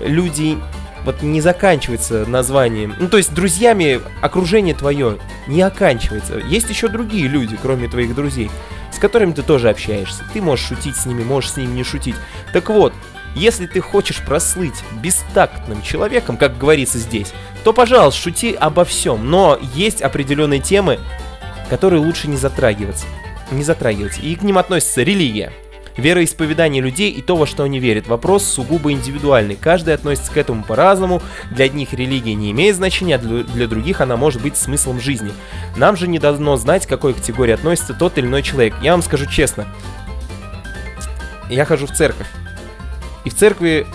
люди 0.00 0.58
вот 1.04 1.22
не 1.22 1.40
заканчивается 1.40 2.26
названием. 2.26 2.94
Ну, 2.98 3.08
то 3.08 3.18
есть 3.18 3.32
друзьями 3.32 4.00
окружение 4.20 4.74
твое 4.74 5.18
не 5.46 5.62
оканчивается. 5.62 6.38
Есть 6.38 6.68
еще 6.68 6.88
другие 6.88 7.28
люди, 7.28 7.56
кроме 7.60 7.88
твоих 7.88 8.14
друзей, 8.14 8.50
с 8.92 8.98
которыми 8.98 9.32
ты 9.32 9.42
тоже 9.42 9.70
общаешься. 9.70 10.24
Ты 10.32 10.42
можешь 10.42 10.66
шутить 10.66 10.96
с 10.96 11.06
ними, 11.06 11.22
можешь 11.22 11.52
с 11.52 11.56
ними 11.56 11.72
не 11.72 11.84
шутить. 11.84 12.16
Так 12.52 12.68
вот, 12.68 12.92
если 13.34 13.66
ты 13.66 13.80
хочешь 13.80 14.22
прослыть 14.22 14.74
бестактным 15.02 15.82
человеком, 15.82 16.36
как 16.36 16.58
говорится 16.58 16.98
здесь, 16.98 17.32
то, 17.64 17.72
пожалуйста, 17.72 18.20
шути 18.20 18.52
обо 18.52 18.84
всем. 18.84 19.30
Но 19.30 19.58
есть 19.74 20.02
определенные 20.02 20.60
темы, 20.60 20.98
которые 21.68 22.00
лучше 22.00 22.28
не 22.28 22.36
затрагиваться. 22.36 23.06
Не 23.50 23.62
затрагивать. 23.62 24.18
И 24.22 24.34
к 24.34 24.42
ним 24.42 24.58
относится 24.58 25.02
религия. 25.02 25.52
Вероисповедание 25.96 26.80
людей 26.80 27.10
и 27.10 27.20
то, 27.20 27.36
во 27.36 27.46
что 27.46 27.64
они 27.64 27.78
верят. 27.78 28.06
Вопрос 28.06 28.44
сугубо 28.44 28.92
индивидуальный. 28.92 29.56
Каждый 29.56 29.92
относится 29.92 30.32
к 30.32 30.36
этому 30.36 30.64
по-разному. 30.64 31.20
Для 31.50 31.66
одних 31.66 31.92
религия 31.92 32.34
не 32.34 32.52
имеет 32.52 32.76
значения, 32.76 33.16
а 33.16 33.18
для, 33.18 33.66
других 33.66 34.00
она 34.00 34.16
может 34.16 34.40
быть 34.40 34.56
смыслом 34.56 35.00
жизни. 35.00 35.32
Нам 35.76 35.96
же 35.96 36.08
не 36.08 36.18
дано 36.18 36.56
знать, 36.56 36.86
к 36.86 36.88
какой 36.88 37.12
категории 37.12 37.52
относится 37.52 37.92
тот 37.92 38.18
или 38.18 38.26
иной 38.26 38.42
человек. 38.42 38.74
Я 38.82 38.92
вам 38.92 39.02
скажу 39.02 39.26
честно. 39.26 39.66
Я 41.50 41.64
хожу 41.64 41.86
в 41.86 41.92
церковь. 41.92 42.28
И 43.24 43.30
в 43.30 43.34
церкви 43.34 43.86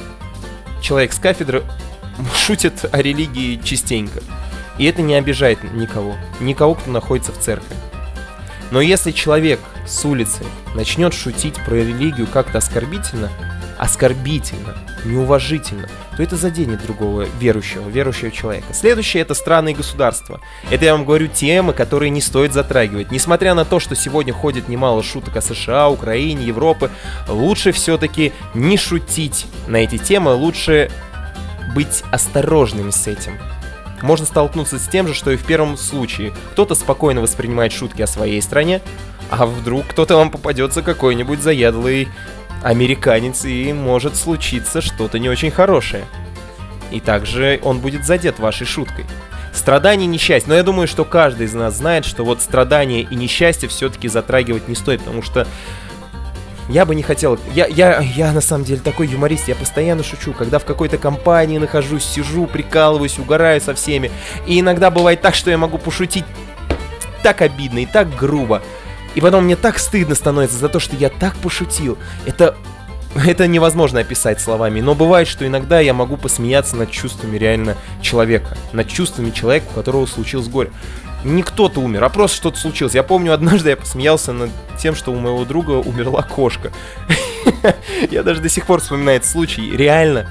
человек 0.82 1.14
с 1.14 1.20
кафедры 1.20 1.64
шутит 2.36 2.86
о 2.92 3.02
религии 3.02 3.60
частенько. 3.64 4.22
И 4.78 4.86
это 4.86 5.02
не 5.02 5.16
обижает 5.16 5.64
никого. 5.74 6.16
Никого, 6.40 6.76
кто 6.76 6.92
находится 6.92 7.32
в 7.32 7.40
церкви. 7.40 7.76
Но 8.72 8.82
если 8.82 9.12
человек 9.12 9.60
с 9.88 10.04
улицы 10.06 10.44
начнет 10.74 11.14
шутить 11.14 11.56
про 11.64 11.76
религию 11.76 12.28
как-то 12.28 12.58
оскорбительно, 12.58 13.30
оскорбительно, 13.78 14.76
неуважительно, 15.04 15.88
то 16.16 16.24
это 16.24 16.36
заденет 16.36 16.84
другого 16.84 17.28
верующего, 17.40 17.90
верующего 17.90 18.32
человека. 18.32 18.74
Следующее 18.74 19.22
это 19.22 19.34
страны 19.34 19.72
и 19.72 19.76
государства. 19.76 20.40
Это 20.70 20.86
я 20.86 20.94
вам 20.94 21.06
говорю 21.06 21.28
темы, 21.28 21.74
которые 21.74 22.10
не 22.10 22.22
стоит 22.22 22.54
затрагивать. 22.54 23.12
Несмотря 23.12 23.54
на 23.54 23.66
то, 23.66 23.80
что 23.80 23.96
сегодня 23.96 24.34
ходит 24.34 24.70
немало 24.70 25.04
шуток 25.04 25.36
о 25.38 25.42
США, 25.42 25.90
Украине, 25.90 26.46
Европы, 26.46 26.90
лучше 27.28 27.72
все-таки 27.72 28.34
не 28.54 28.78
шутить 28.78 29.46
на 29.68 29.78
эти 29.78 29.98
темы, 29.98 30.34
лучше 30.34 30.90
быть 31.74 32.04
осторожными 32.12 32.92
с 32.92 33.08
этим. 33.08 33.38
Можно 34.02 34.26
столкнуться 34.26 34.78
с 34.78 34.88
тем 34.88 35.08
же, 35.08 35.14
что 35.14 35.32
и 35.32 35.38
в 35.38 35.44
первом 35.46 35.78
случае. 35.78 36.34
Кто-то 36.52 36.76
спокойно 36.76 37.22
воспринимает 37.22 37.72
шутки 37.72 38.02
о 38.02 38.08
своей 38.08 38.42
стране, 38.42 38.82
а 39.30 39.46
вдруг 39.46 39.88
кто-то 39.88 40.16
вам 40.18 40.30
попадется 40.30 40.82
какой-нибудь 40.82 41.42
заядлый 41.42 42.08
американец, 42.64 43.46
и 43.46 43.74
может 43.74 44.16
случиться 44.16 44.82
что-то 44.82 45.20
не 45.20 45.30
очень 45.30 45.52
хорошее. 45.52 46.06
И 46.92 47.00
также 47.00 47.60
он 47.64 47.80
будет 47.80 48.06
задет 48.06 48.40
вашей 48.40 48.66
шуткой. 48.66 49.06
Страдания 49.54 50.06
и 50.06 50.08
несчастье. 50.08 50.50
Но 50.50 50.56
я 50.56 50.64
думаю, 50.64 50.88
что 50.88 51.06
каждый 51.06 51.46
из 51.46 51.54
нас 51.54 51.76
знает, 51.76 52.06
что 52.06 52.26
вот 52.26 52.42
страдания 52.42 53.02
и 53.02 53.16
несчастье 53.16 53.70
все-таки 53.70 54.08
затрагивать 54.08 54.68
не 54.68 54.76
стоит, 54.76 55.00
потому 55.00 55.22
что 55.22 55.48
я 56.70 56.86
бы 56.86 56.96
не 56.96 57.04
хотел. 57.04 57.40
Я, 57.54 57.68
я, 57.68 58.00
я 58.00 58.32
на 58.32 58.42
самом 58.42 58.66
деле 58.66 58.82
такой 58.82 59.08
юморист, 59.08 59.48
я 59.48 59.56
постоянно 59.56 60.04
шучу, 60.04 60.34
когда 60.34 60.60
в 60.60 60.66
какой-то 60.66 60.98
компании 60.98 61.58
нахожусь, 61.58 62.04
сижу, 62.04 62.48
прикалываюсь, 62.48 63.20
угораю 63.20 63.62
со 63.62 63.74
всеми. 63.76 64.12
И 64.48 64.60
иногда 64.60 64.90
бывает 64.90 65.22
так, 65.22 65.36
что 65.36 65.52
я 65.52 65.58
могу 65.58 65.78
пошутить 65.78 66.26
так 67.24 67.42
обидно 67.42 67.80
и 67.80 67.86
так 67.86 68.16
грубо. 68.16 68.62
И 69.16 69.22
потом 69.22 69.46
мне 69.46 69.56
так 69.56 69.80
стыдно 69.80 70.14
становится 70.14 70.58
за 70.58 70.70
то, 70.70 70.80
что 70.80 70.96
я 70.96 71.10
так 71.10 71.36
пошутил. 71.38 71.98
Это 72.26 72.56
это 73.16 73.48
невозможно 73.48 74.02
описать 74.02 74.42
словами, 74.42 74.82
но 74.82 74.94
бывает, 74.94 75.30
что 75.30 75.48
иногда 75.48 75.80
я 75.80 75.94
могу 75.94 76.18
посмеяться 76.18 76.76
над 76.76 76.92
чувствами 76.92 77.38
реально 77.38 77.78
человека, 78.02 78.58
над 78.74 78.90
чувствами 78.90 79.32
человека, 79.32 79.68
у 79.72 79.76
которого 79.76 80.06
случилось 80.06 80.50
горе. 80.50 80.72
Не 81.24 81.42
кто-то 81.42 81.80
умер, 81.80 82.04
а 82.04 82.10
просто 82.10 82.36
что-то 82.36 82.60
случилось. 82.60 82.94
Я 82.94 83.04
помню, 83.04 83.34
однажды 83.34 83.70
я 83.70 83.78
посмеялся 83.78 84.34
над 84.34 84.52
тем, 84.78 84.96
что 84.96 85.14
у 85.14 85.16
моего 85.16 85.46
друга 85.46 85.72
умерла 85.72 86.22
кошка. 86.24 86.72
Я 88.12 88.22
даже 88.22 88.42
до 88.42 88.50
сих 88.50 88.68
пор 88.68 88.82
вспоминаю 88.82 89.18
этот 89.18 89.30
случай. 89.30 89.76
Реально. 89.76 90.28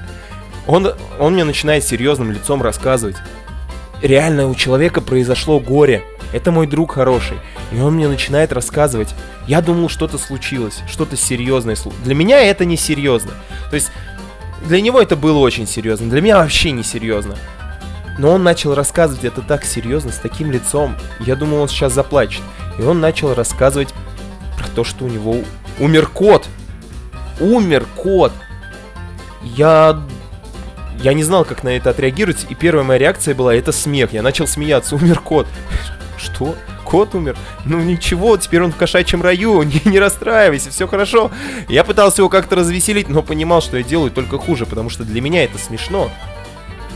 Он, 0.67 0.93
он 1.19 1.33
мне 1.33 1.43
начинает 1.43 1.83
серьезным 1.83 2.31
лицом 2.31 2.61
рассказывать. 2.61 3.17
Реально 4.01 4.47
у 4.47 4.55
человека 4.55 5.01
произошло 5.01 5.59
горе. 5.59 6.03
Это 6.35 6.51
мой 6.51 6.67
друг 6.67 6.95
хороший. 6.95 7.37
И 7.71 7.79
он 7.79 7.93
мне 7.93 8.09
начинает 8.09 8.51
рассказывать. 8.51 9.15
Я 9.47 9.61
думал, 9.61 9.87
что-то 9.87 10.17
случилось, 10.17 10.81
что-то 10.85 11.15
серьезное. 11.15 11.77
Для 12.03 12.13
меня 12.13 12.41
это 12.41 12.65
не 12.65 12.75
серьезно. 12.75 13.31
То 13.69 13.75
есть 13.77 13.89
для 14.67 14.81
него 14.81 15.01
это 15.01 15.15
было 15.15 15.37
очень 15.37 15.65
серьезно, 15.65 16.09
для 16.09 16.21
меня 16.21 16.39
вообще 16.39 16.71
не 16.71 16.83
серьезно. 16.83 17.37
Но 18.17 18.31
он 18.33 18.43
начал 18.43 18.75
рассказывать 18.75 19.23
это 19.23 19.41
так 19.41 19.63
серьезно, 19.63 20.11
с 20.11 20.17
таким 20.17 20.51
лицом. 20.51 20.97
Я 21.21 21.37
думал, 21.37 21.61
он 21.61 21.69
сейчас 21.69 21.93
заплачет. 21.93 22.41
И 22.77 22.81
он 22.81 22.99
начал 22.99 23.33
рассказывать 23.33 23.93
про 24.57 24.67
то, 24.67 24.83
что 24.83 25.05
у 25.05 25.07
него 25.07 25.37
умер 25.79 26.07
кот. 26.07 26.49
Умер 27.39 27.85
кот. 27.95 28.33
Я... 29.41 30.01
Я 31.01 31.13
не 31.13 31.23
знал, 31.23 31.45
как 31.45 31.63
на 31.63 31.69
это 31.69 31.91
отреагировать, 31.91 32.45
и 32.49 32.55
первая 32.55 32.83
моя 32.83 32.99
реакция 32.99 33.35
была, 33.35 33.55
это 33.55 33.71
смех. 33.71 34.11
Я 34.11 34.21
начал 34.21 34.47
смеяться, 34.47 34.95
умер 34.95 35.19
кот. 35.19 35.47
Что? 36.17 36.55
Кот 36.83 37.15
умер? 37.15 37.35
Ну 37.65 37.79
ничего, 37.79 38.37
теперь 38.37 38.61
он 38.61 38.71
в 38.71 38.75
кошачьем 38.75 39.21
раю, 39.21 39.63
не, 39.63 39.81
не 39.85 39.99
расстраивайся, 39.99 40.69
все 40.69 40.87
хорошо. 40.87 41.31
Я 41.67 41.83
пытался 41.83 42.21
его 42.21 42.29
как-то 42.29 42.55
развеселить, 42.55 43.09
но 43.09 43.21
понимал, 43.21 43.61
что 43.61 43.77
я 43.77 43.83
делаю 43.83 44.11
только 44.11 44.37
хуже, 44.37 44.65
потому 44.65 44.89
что 44.89 45.03
для 45.03 45.21
меня 45.21 45.43
это 45.43 45.57
смешно. 45.57 46.11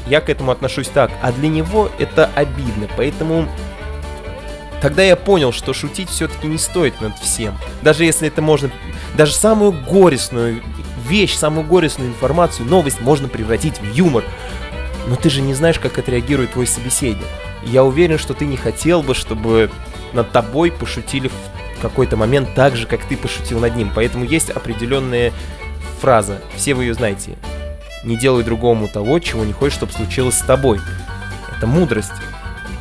Я 0.08 0.22
к 0.22 0.30
этому 0.30 0.52
отношусь 0.52 0.88
так, 0.88 1.12
а 1.22 1.32
для 1.32 1.50
него 1.50 1.90
это 2.00 2.30
обидно, 2.36 2.88
поэтому 2.98 3.48
Тогда 4.82 5.04
я 5.04 5.16
понял, 5.16 5.52
что 5.52 5.74
шутить 5.74 6.10
все-таки 6.10 6.48
не 6.48 6.58
стоит 6.58 7.02
над 7.02 7.18
всем. 7.20 7.58
Даже 7.82 8.06
если 8.06 8.28
это 8.28 8.42
можно... 8.42 8.72
Даже 9.16 9.34
самую 9.34 9.74
горестную 9.74 10.64
вещь, 11.06 11.36
самую 11.36 11.68
горестную 11.68 12.10
информацию, 12.10 12.68
новость 12.68 13.02
можно 13.02 13.28
превратить 13.28 13.80
в 13.82 13.94
юмор. 13.94 14.24
Но 15.08 15.16
ты 15.16 15.30
же 15.30 15.42
не 15.42 15.54
знаешь, 15.54 15.80
как 15.80 15.98
отреагирует 15.98 16.54
твой 16.54 16.66
собеседник. 16.66 17.28
Я 17.64 17.84
уверен, 17.84 18.18
что 18.18 18.34
ты 18.34 18.46
не 18.46 18.58
хотел 18.58 19.02
бы, 19.04 19.14
чтобы 19.14 19.70
над 20.14 20.32
тобой 20.32 20.72
пошутили 20.72 21.28
в 21.28 21.82
какой-то 21.82 22.18
момент 22.18 22.54
так 22.56 22.76
же, 22.76 22.88
как 22.88 23.04
ты 23.06 23.18
пошутил 23.18 23.60
над 23.60 23.76
ним. 23.76 23.92
Поэтому 23.94 24.26
есть 24.26 24.50
определенная 24.50 25.32
фраза, 26.00 26.42
все 26.56 26.74
вы 26.74 26.86
ее 26.86 26.94
знаете. 26.94 27.38
Не 28.04 28.18
делай 28.18 28.44
другому 28.44 28.88
того, 28.88 29.20
чего 29.20 29.44
не 29.44 29.54
хочешь, 29.54 29.76
чтобы 29.76 29.92
случилось 29.92 30.38
с 30.38 30.42
тобой. 30.42 30.80
Это 31.56 31.68
мудрость. 31.68 32.14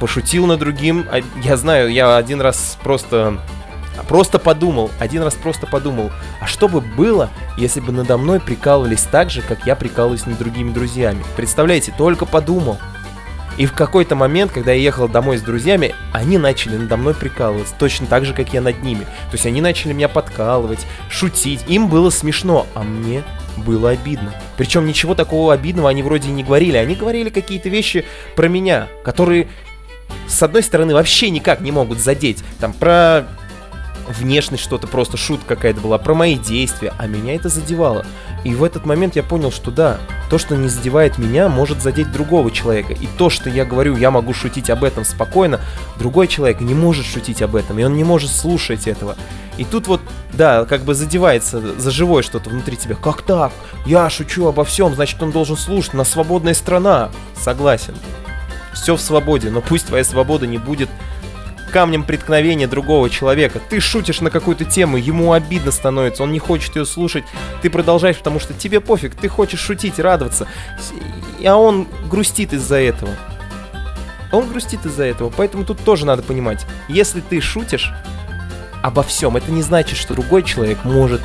Пошутил 0.01 0.47
над 0.47 0.61
другим. 0.61 1.07
а 1.11 1.21
Я 1.43 1.57
знаю, 1.57 1.93
я 1.93 2.17
один 2.17 2.41
раз 2.41 2.79
просто 2.83 3.39
Просто 4.07 4.39
подумал, 4.39 4.91
один 5.01 5.23
раз 5.23 5.35
просто 5.35 5.67
подумал, 5.67 6.11
а 6.41 6.47
что 6.47 6.69
бы 6.69 6.81
было, 6.81 7.31
если 7.57 7.81
бы 7.81 7.93
надо 7.93 8.17
мной 8.17 8.39
прикалывались 8.39 9.03
так 9.03 9.31
же, 9.31 9.43
как 9.43 9.67
я 9.67 9.75
прикалываюсь 9.75 10.27
над 10.27 10.39
другими 10.39 10.73
друзьями? 10.73 11.25
Представляете, 11.37 11.93
только 11.97 12.25
подумал. 12.25 12.79
И 13.59 13.67
в 13.67 13.73
какой-то 13.73 14.15
момент, 14.15 14.53
когда 14.53 14.73
я 14.73 14.81
ехал 14.81 15.09
домой 15.09 15.37
с 15.37 15.43
друзьями, 15.43 15.95
они 16.13 16.39
начали 16.39 16.77
надо 16.77 16.97
мной 16.97 17.13
прикалываться, 17.13 17.75
точно 17.77 18.07
так 18.07 18.25
же, 18.25 18.33
как 18.33 18.53
я 18.53 18.61
над 18.61 18.83
ними. 18.85 19.01
То 19.01 19.33
есть 19.33 19.47
они 19.47 19.61
начали 19.61 19.93
меня 19.93 20.09
подкалывать, 20.09 20.87
шутить. 21.11 21.65
Им 21.67 21.89
было 21.89 22.11
смешно, 22.11 22.67
а 22.75 22.85
мне 22.85 23.25
было 23.57 23.91
обидно. 23.91 24.33
Причем 24.57 24.87
ничего 24.87 25.17
такого 25.17 25.53
обидного 25.53 25.91
они 25.91 26.05
вроде 26.05 26.29
и 26.29 26.33
не 26.33 26.45
говорили. 26.45 26.77
Они 26.77 26.95
говорили 26.95 27.31
какие-то 27.31 27.69
вещи 27.69 28.05
про 28.37 28.47
меня, 28.47 28.87
которые, 29.03 29.49
с 30.29 30.41
одной 30.41 30.63
стороны, 30.63 30.95
вообще 30.95 31.29
никак 31.31 31.61
не 31.61 31.73
могут 31.73 31.99
задеть. 31.99 32.45
Там 32.61 32.73
про 32.73 33.27
внешность 34.09 34.63
что-то, 34.63 34.87
просто 34.87 35.17
шутка 35.17 35.57
какая-то 35.57 35.81
была, 35.81 35.99
про 35.99 36.15
мои 36.15 36.37
действия, 36.37 36.93
а 36.99 37.07
меня 37.07 37.35
это 37.35 37.49
задевало. 37.49 38.05
И 38.45 38.55
в 38.55 38.63
этот 38.63 38.87
момент 38.87 39.17
я 39.17 39.23
понял, 39.23 39.51
что 39.51 39.71
да, 39.71 39.99
то, 40.31 40.39
что 40.39 40.57
не 40.57 40.69
задевает 40.69 41.19
меня, 41.19 41.49
может 41.49 41.83
задеть 41.83 42.13
другого 42.13 42.51
человека. 42.51 42.93
И 42.93 43.09
то, 43.19 43.31
что 43.31 43.51
я 43.51 43.65
говорю, 43.65 43.97
я 43.97 44.11
могу 44.11 44.33
шутить 44.33 44.71
об 44.71 44.85
этом 44.85 45.05
спокойно, 45.05 45.61
другой 45.99 46.29
человек 46.29 46.61
не 46.61 46.75
может 46.75 47.07
шутить 47.07 47.43
об 47.43 47.57
этом, 47.57 47.79
и 47.79 47.85
он 47.85 47.95
не 47.95 48.05
может 48.05 48.31
слушать 48.31 48.87
этого. 48.87 49.17
И 49.57 49.65
тут 49.65 49.89
вот, 49.89 50.01
да, 50.33 50.65
как 50.65 50.83
бы 50.83 50.95
задевается 50.95 51.61
за 51.61 51.91
живое 51.91 52.23
что-то 52.23 52.49
внутри 52.49 52.77
тебя. 52.77 52.95
Как 52.95 53.23
так? 53.23 53.53
Я 53.87 54.09
шучу 54.09 54.47
обо 54.47 54.65
всем, 54.65 54.95
значит 54.95 55.21
он 55.23 55.33
должен 55.33 55.57
слушать, 55.57 55.95
на 55.95 56.05
свободная 56.05 56.55
страна. 56.55 57.11
Согласен. 57.37 57.95
Все 58.73 58.95
в 58.95 59.01
свободе, 59.01 59.51
но 59.51 59.61
пусть 59.61 59.87
твоя 59.87 60.05
свобода 60.05 60.47
не 60.47 60.59
будет 60.59 60.89
камнем 61.69 62.05
преткновения 62.05 62.67
другого 62.67 63.11
человека. 63.11 63.61
Ты 63.69 63.81
шутишь 63.81 64.21
на 64.21 64.31
какую-то 64.31 64.65
тему, 64.65 64.97
ему 64.97 65.33
обидно 65.33 65.71
становится, 65.71 66.23
он 66.23 66.33
не 66.33 66.39
хочет 66.39 66.77
ее 66.77 66.85
слушать. 66.85 67.25
Ты 67.63 67.71
продолжаешь, 67.71 68.17
потому 68.17 68.41
что 68.41 68.55
тебе 68.55 68.81
пофиг, 68.81 69.15
ты 69.15 69.29
хочешь 69.29 69.61
шутить, 69.61 69.99
радоваться. 69.99 70.47
А 71.45 71.57
он 71.57 71.87
грустит 72.09 72.53
из-за 72.53 72.77
этого. 72.77 73.11
Он 74.33 74.49
грустит 74.49 74.85
из-за 74.85 75.05
этого, 75.05 75.33
поэтому 75.35 75.65
тут 75.65 75.79
тоже 75.85 76.05
надо 76.05 76.23
понимать. 76.23 76.67
Если 76.89 77.21
ты 77.21 77.41
шутишь 77.41 77.93
обо 78.83 79.03
всем, 79.03 79.37
это 79.37 79.51
не 79.51 79.63
значит, 79.63 79.97
что 79.99 80.15
другой 80.15 80.43
человек 80.43 80.85
может 80.85 81.23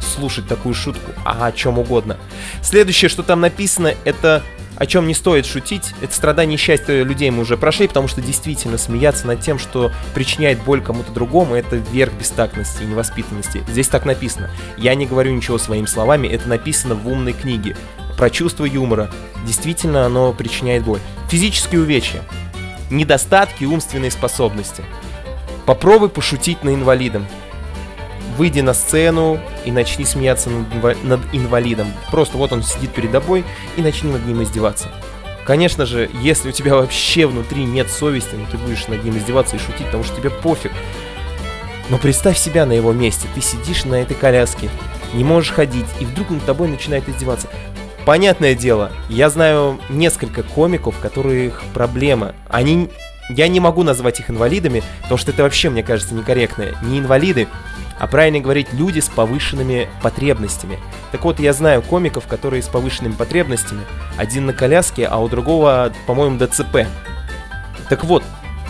слушать 0.00 0.46
такую 0.48 0.74
шутку, 0.74 1.12
а 1.24 1.46
о 1.46 1.52
чем 1.52 1.78
угодно. 1.78 2.18
Следующее, 2.62 3.08
что 3.08 3.22
там 3.22 3.40
написано, 3.40 3.94
это 4.04 4.42
о 4.78 4.86
чем 4.86 5.08
не 5.08 5.14
стоит 5.14 5.44
шутить, 5.44 5.92
это 6.00 6.14
страдание 6.14 6.54
и 6.54 6.60
счастье 6.60 7.02
людей 7.02 7.30
мы 7.30 7.42
уже 7.42 7.56
прошли, 7.56 7.88
потому 7.88 8.06
что 8.06 8.22
действительно 8.22 8.78
смеяться 8.78 9.26
над 9.26 9.40
тем, 9.40 9.58
что 9.58 9.90
причиняет 10.14 10.62
боль 10.62 10.80
кому-то 10.80 11.10
другому, 11.10 11.56
это 11.56 11.76
верх 11.76 12.12
бестактности 12.12 12.84
и 12.84 12.86
невоспитанности. 12.86 13.64
Здесь 13.68 13.88
так 13.88 14.04
написано. 14.04 14.50
Я 14.76 14.94
не 14.94 15.04
говорю 15.04 15.32
ничего 15.32 15.58
своими 15.58 15.86
словами, 15.86 16.28
это 16.28 16.48
написано 16.48 16.94
в 16.94 17.08
умной 17.08 17.32
книге. 17.32 17.76
Про 18.16 18.30
чувство 18.30 18.64
юмора. 18.64 19.10
Действительно, 19.44 20.06
оно 20.06 20.32
причиняет 20.32 20.84
боль. 20.84 21.00
Физические 21.28 21.80
увечья. 21.80 22.22
Недостатки 22.88 23.64
умственной 23.64 24.12
способности. 24.12 24.84
Попробуй 25.66 26.08
пошутить 26.08 26.62
на 26.62 26.72
инвалидом 26.72 27.26
выйди 28.38 28.60
на 28.60 28.72
сцену 28.72 29.40
и 29.64 29.72
начни 29.72 30.04
смеяться 30.04 30.48
над, 30.48 31.04
над 31.04 31.20
инвалидом. 31.32 31.92
Просто 32.10 32.38
вот 32.38 32.52
он 32.52 32.62
сидит 32.62 32.94
перед 32.94 33.10
тобой 33.10 33.44
и 33.76 33.82
начни 33.82 34.10
над 34.10 34.24
ним 34.24 34.42
издеваться. 34.42 34.88
Конечно 35.44 35.86
же, 35.86 36.08
если 36.22 36.50
у 36.50 36.52
тебя 36.52 36.74
вообще 36.76 37.26
внутри 37.26 37.64
нет 37.64 37.90
совести, 37.90 38.36
ну 38.36 38.46
ты 38.50 38.56
будешь 38.56 38.86
над 38.86 39.02
ним 39.02 39.18
издеваться 39.18 39.56
и 39.56 39.58
шутить, 39.58 39.86
потому 39.86 40.04
что 40.04 40.16
тебе 40.16 40.30
пофиг. 40.30 40.70
Но 41.90 41.98
представь 41.98 42.38
себя 42.38 42.64
на 42.64 42.72
его 42.72 42.92
месте. 42.92 43.26
Ты 43.34 43.40
сидишь 43.40 43.84
на 43.84 43.96
этой 43.96 44.14
коляске, 44.14 44.70
не 45.14 45.24
можешь 45.24 45.52
ходить, 45.52 45.86
и 46.00 46.04
вдруг 46.04 46.30
над 46.30 46.44
тобой 46.44 46.68
начинает 46.68 47.08
издеваться. 47.08 47.48
Понятное 48.04 48.54
дело, 48.54 48.92
я 49.08 49.30
знаю 49.30 49.80
несколько 49.88 50.42
комиков, 50.42 50.94
которых 50.98 51.62
проблема. 51.74 52.34
Они... 52.48 52.88
Я 53.28 53.48
не 53.48 53.60
могу 53.60 53.82
назвать 53.82 54.20
их 54.20 54.30
инвалидами, 54.30 54.82
потому 55.02 55.18
что 55.18 55.32
это 55.32 55.42
вообще, 55.42 55.70
мне 55.70 55.82
кажется, 55.82 56.14
некорректно. 56.14 56.74
Не 56.82 56.98
инвалиды, 56.98 57.48
а 57.98 58.06
правильно 58.06 58.40
говорить 58.40 58.72
люди 58.72 59.00
с 59.00 59.08
повышенными 59.08 59.88
потребностями. 60.02 60.78
Так 61.12 61.24
вот, 61.24 61.40
я 61.40 61.52
знаю 61.52 61.82
комиков, 61.82 62.26
которые 62.26 62.62
с 62.62 62.68
повышенными 62.68 63.14
потребностями. 63.14 63.82
Один 64.16 64.46
на 64.46 64.52
коляске, 64.52 65.06
а 65.06 65.18
у 65.18 65.28
другого, 65.28 65.92
по-моему, 66.06 66.38
ДЦП. 66.38 66.86
Так 67.88 68.04
вот, 68.04 68.22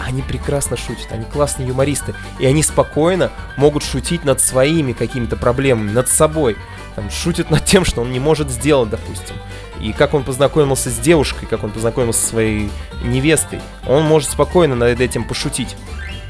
они 0.05 0.23
прекрасно 0.23 0.77
шутят, 0.77 1.09
они 1.11 1.25
классные 1.25 1.69
юмористы, 1.69 2.15
и 2.39 2.47
они 2.47 2.63
спокойно 2.63 3.31
могут 3.57 3.83
шутить 3.83 4.25
над 4.25 4.41
своими 4.41 4.93
какими-то 4.93 5.37
проблемами, 5.37 5.91
над 5.91 6.09
собой. 6.09 6.57
Там, 6.95 7.11
шутят 7.11 7.51
над 7.51 7.65
тем, 7.65 7.85
что 7.85 8.03
он 8.03 8.13
не 8.13 8.21
может 8.21 8.51
сделать, 8.51 8.91
допустим. 8.91 9.37
И 9.81 9.93
как 9.93 10.15
он 10.15 10.25
познакомился 10.25 10.91
с 10.91 10.99
девушкой, 10.99 11.47
как 11.47 11.65
он 11.65 11.71
познакомился 11.71 12.21
со 12.21 12.27
своей 12.29 12.71
невестой, 13.03 13.61
он 13.87 14.05
может 14.05 14.31
спокойно 14.31 14.75
над 14.75 15.01
этим 15.01 15.25
пошутить. 15.25 15.77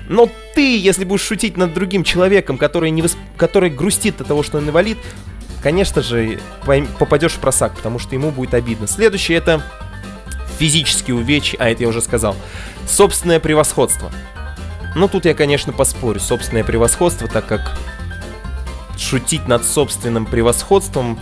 Но 0.08 0.28
ты, 0.54 0.78
если 0.78 1.04
будешь 1.04 1.22
шутить 1.22 1.56
над 1.56 1.74
другим 1.74 2.02
человеком, 2.04 2.56
который, 2.56 2.90
не 2.90 3.02
восп... 3.02 3.18
который 3.37 3.70
грустит 3.70 4.20
от 4.20 4.26
того, 4.26 4.42
что 4.42 4.58
он 4.58 4.64
инвалид, 4.64 4.98
конечно 5.62 6.02
же, 6.02 6.40
попадешь 6.98 7.34
в 7.34 7.38
просак, 7.38 7.74
потому 7.76 7.98
что 7.98 8.14
ему 8.14 8.30
будет 8.30 8.54
обидно. 8.54 8.87
Следующее 8.87 9.38
это 9.38 9.62
физические 10.58 11.16
увечья, 11.16 11.58
а 11.61 11.68
это 11.68 11.82
я 11.82 11.88
уже 11.88 12.00
сказал. 12.00 12.37
Собственное 12.87 13.38
превосходство. 13.38 14.11
Ну, 14.94 15.08
тут 15.08 15.26
я, 15.26 15.34
конечно, 15.34 15.72
поспорю. 15.72 16.20
Собственное 16.20 16.64
превосходство, 16.64 17.28
так 17.28 17.46
как 17.46 17.78
шутить 18.98 19.46
над 19.46 19.64
собственным 19.64 20.26
превосходством 20.26 21.18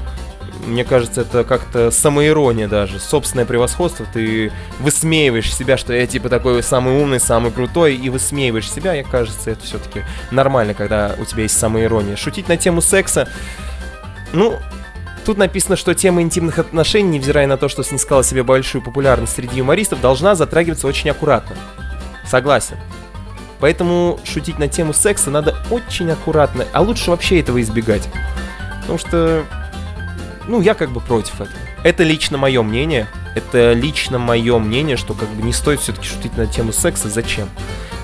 мне 0.67 0.85
кажется, 0.85 1.23
это 1.23 1.45
как-то 1.45 1.91
самоирония 1.91 2.69
даже, 2.69 2.99
собственное 2.99 3.47
превосходство, 3.47 4.07
ты 4.13 4.53
высмеиваешь 4.81 5.55
себя, 5.55 5.77
что 5.77 5.93
я 5.93 6.07
типа 6.07 6.29
такой 6.29 6.63
самый 6.63 7.01
умный, 7.01 7.21
самый 7.21 7.53
крутой, 7.53 7.95
и 7.95 8.11
высмеиваешь 8.11 8.71
себя, 8.71 8.93
мне 8.93 9.05
кажется, 9.05 9.51
это 9.51 9.65
все-таки 9.65 10.03
нормально, 10.31 10.75
когда 10.75 11.15
у 11.19 11.25
тебя 11.25 11.45
есть 11.45 11.59
самоирония. 11.59 12.17
Шутить 12.17 12.49
на 12.49 12.57
тему 12.57 12.81
секса, 12.81 13.29
ну, 14.33 14.59
Тут 15.25 15.39
написано, 15.39 15.75
что 15.75 15.93
тема 15.93 16.23
интимных 16.23 16.61
отношений, 16.61 17.19
невзирая 17.19 17.49
на 17.49 17.57
то, 17.57 17.69
что 17.69 17.83
снискала 17.83 18.23
себе 18.23 18.45
большую 18.45 18.81
популярность 18.81 19.35
среди 19.35 19.57
юмористов, 19.57 20.01
должна 20.01 20.37
затрагиваться 20.37 20.87
очень 20.87 21.11
аккуратно. 21.11 21.57
Согласен. 22.25 22.77
Поэтому 23.59 24.21
шутить 24.23 24.61
на 24.61 24.69
тему 24.69 24.93
секса 24.93 25.33
надо 25.33 25.57
очень 25.69 26.09
аккуратно, 26.13 26.65
а 26.73 26.81
лучше 26.81 27.11
вообще 27.11 27.41
этого 27.41 27.61
избегать. 27.61 28.09
Потому 28.83 29.01
что 29.01 29.45
ну, 30.49 30.61
я 30.61 30.75
как 30.75 30.91
бы 30.91 31.01
против 31.01 31.41
этого. 31.41 31.59
Это 31.83 32.03
лично 32.03 32.39
мое 32.39 32.63
мнение. 32.63 33.09
Это 33.35 33.73
лично 33.73 34.19
мое 34.19 34.59
мнение, 34.59 34.97
что 34.97 35.15
как 35.15 35.29
бы 35.29 35.43
не 35.43 35.53
стоит 35.53 35.81
все-таки 35.81 36.07
шутить 36.07 36.37
на 36.37 36.47
тему 36.47 36.73
секса. 36.73 37.09
Зачем? 37.09 37.49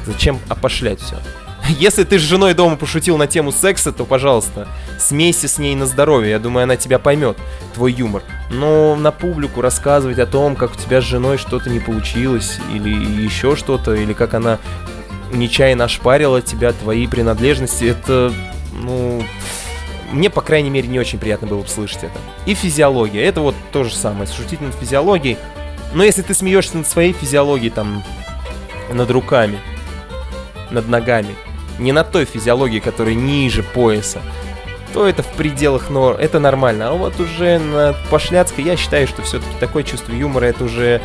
Зачем 0.06 0.38
опошлять 0.48 1.00
все? 1.00 1.16
Если 1.68 2.04
ты 2.04 2.18
с 2.18 2.22
женой 2.22 2.54
дома 2.54 2.76
пошутил 2.76 3.16
на 3.16 3.26
тему 3.26 3.52
секса, 3.52 3.92
то, 3.92 4.04
пожалуйста, 4.04 4.68
смейся 4.98 5.48
с 5.48 5.58
ней 5.58 5.74
на 5.74 5.86
здоровье. 5.86 6.30
Я 6.30 6.38
думаю, 6.38 6.64
она 6.64 6.76
тебя 6.76 6.98
поймет, 6.98 7.38
твой 7.74 7.92
юмор. 7.92 8.22
Но 8.50 8.96
на 8.96 9.10
публику 9.10 9.60
рассказывать 9.60 10.18
о 10.18 10.26
том, 10.26 10.56
как 10.56 10.72
у 10.72 10.74
тебя 10.74 11.00
с 11.00 11.04
женой 11.04 11.38
что-то 11.38 11.70
не 11.70 11.80
получилось, 11.80 12.58
или 12.74 12.90
еще 13.22 13.56
что-то, 13.56 13.94
или 13.94 14.12
как 14.12 14.34
она 14.34 14.58
нечаянно 15.32 15.84
ошпарила 15.84 16.42
тебя, 16.42 16.72
твои 16.72 17.06
принадлежности, 17.06 17.84
это, 17.84 18.32
ну, 18.72 19.22
мне, 20.12 20.30
по 20.30 20.42
крайней 20.42 20.70
мере, 20.70 20.88
не 20.88 20.98
очень 21.00 21.18
приятно 21.18 21.48
было 21.48 21.62
бы 21.62 21.68
слышать 21.68 22.04
это. 22.04 22.18
И 22.46 22.54
физиология. 22.54 23.24
Это 23.24 23.40
вот 23.40 23.54
то 23.72 23.84
же 23.84 23.94
самое. 23.94 24.26
Шутить 24.26 24.60
над 24.60 24.74
физиологией. 24.74 25.38
Но 25.94 26.04
если 26.04 26.22
ты 26.22 26.34
смеешься 26.34 26.76
над 26.76 26.86
своей 26.86 27.12
физиологией, 27.12 27.70
там, 27.70 28.02
над 28.92 29.10
руками, 29.10 29.58
над 30.70 30.88
ногами, 30.88 31.34
не 31.78 31.92
над 31.92 32.10
той 32.10 32.24
физиологией, 32.24 32.80
которая 32.80 33.14
ниже 33.14 33.62
пояса, 33.62 34.20
то 34.92 35.06
это 35.06 35.22
в 35.22 35.28
пределах 35.28 35.90
норм, 35.90 36.18
это 36.18 36.38
нормально. 36.38 36.90
А 36.90 36.92
вот 36.92 37.18
уже 37.18 37.58
на 37.58 37.94
пошляцкой 38.10 38.64
я 38.64 38.76
считаю, 38.76 39.06
что 39.06 39.22
все-таки 39.22 39.52
такое 39.58 39.82
чувство 39.82 40.12
юмора 40.12 40.46
это 40.46 40.64
уже... 40.64 41.00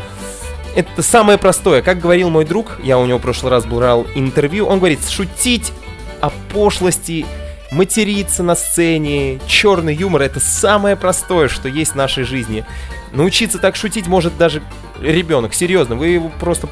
Это 0.76 1.02
самое 1.02 1.38
простое. 1.38 1.82
Как 1.82 2.00
говорил 2.00 2.30
мой 2.30 2.46
друг, 2.46 2.80
я 2.84 3.00
у 3.00 3.06
него 3.06 3.18
в 3.18 3.22
прошлый 3.22 3.52
раз 3.52 3.66
брал 3.66 4.06
интервью, 4.14 4.68
он 4.68 4.78
говорит, 4.78 5.00
шутить 5.10 5.72
о 6.22 6.30
пошлости 6.54 7.26
материться 7.72 8.44
на 8.44 8.56
сцене, 8.56 9.40
черный 9.48 9.96
юмор 9.96 10.22
это 10.22 10.40
самое 10.40 10.96
простое, 10.96 11.48
что 11.48 11.68
есть 11.68 11.92
в 11.92 11.96
нашей 11.96 12.24
жизни. 12.24 12.66
Научиться 13.12 13.60
так 13.60 13.76
шутить 13.76 14.08
может 14.08 14.38
даже 14.38 14.62
ребенок, 15.00 15.54
серьезно, 15.54 15.96
вы 15.96 16.08
его 16.08 16.32
просто 16.40 16.68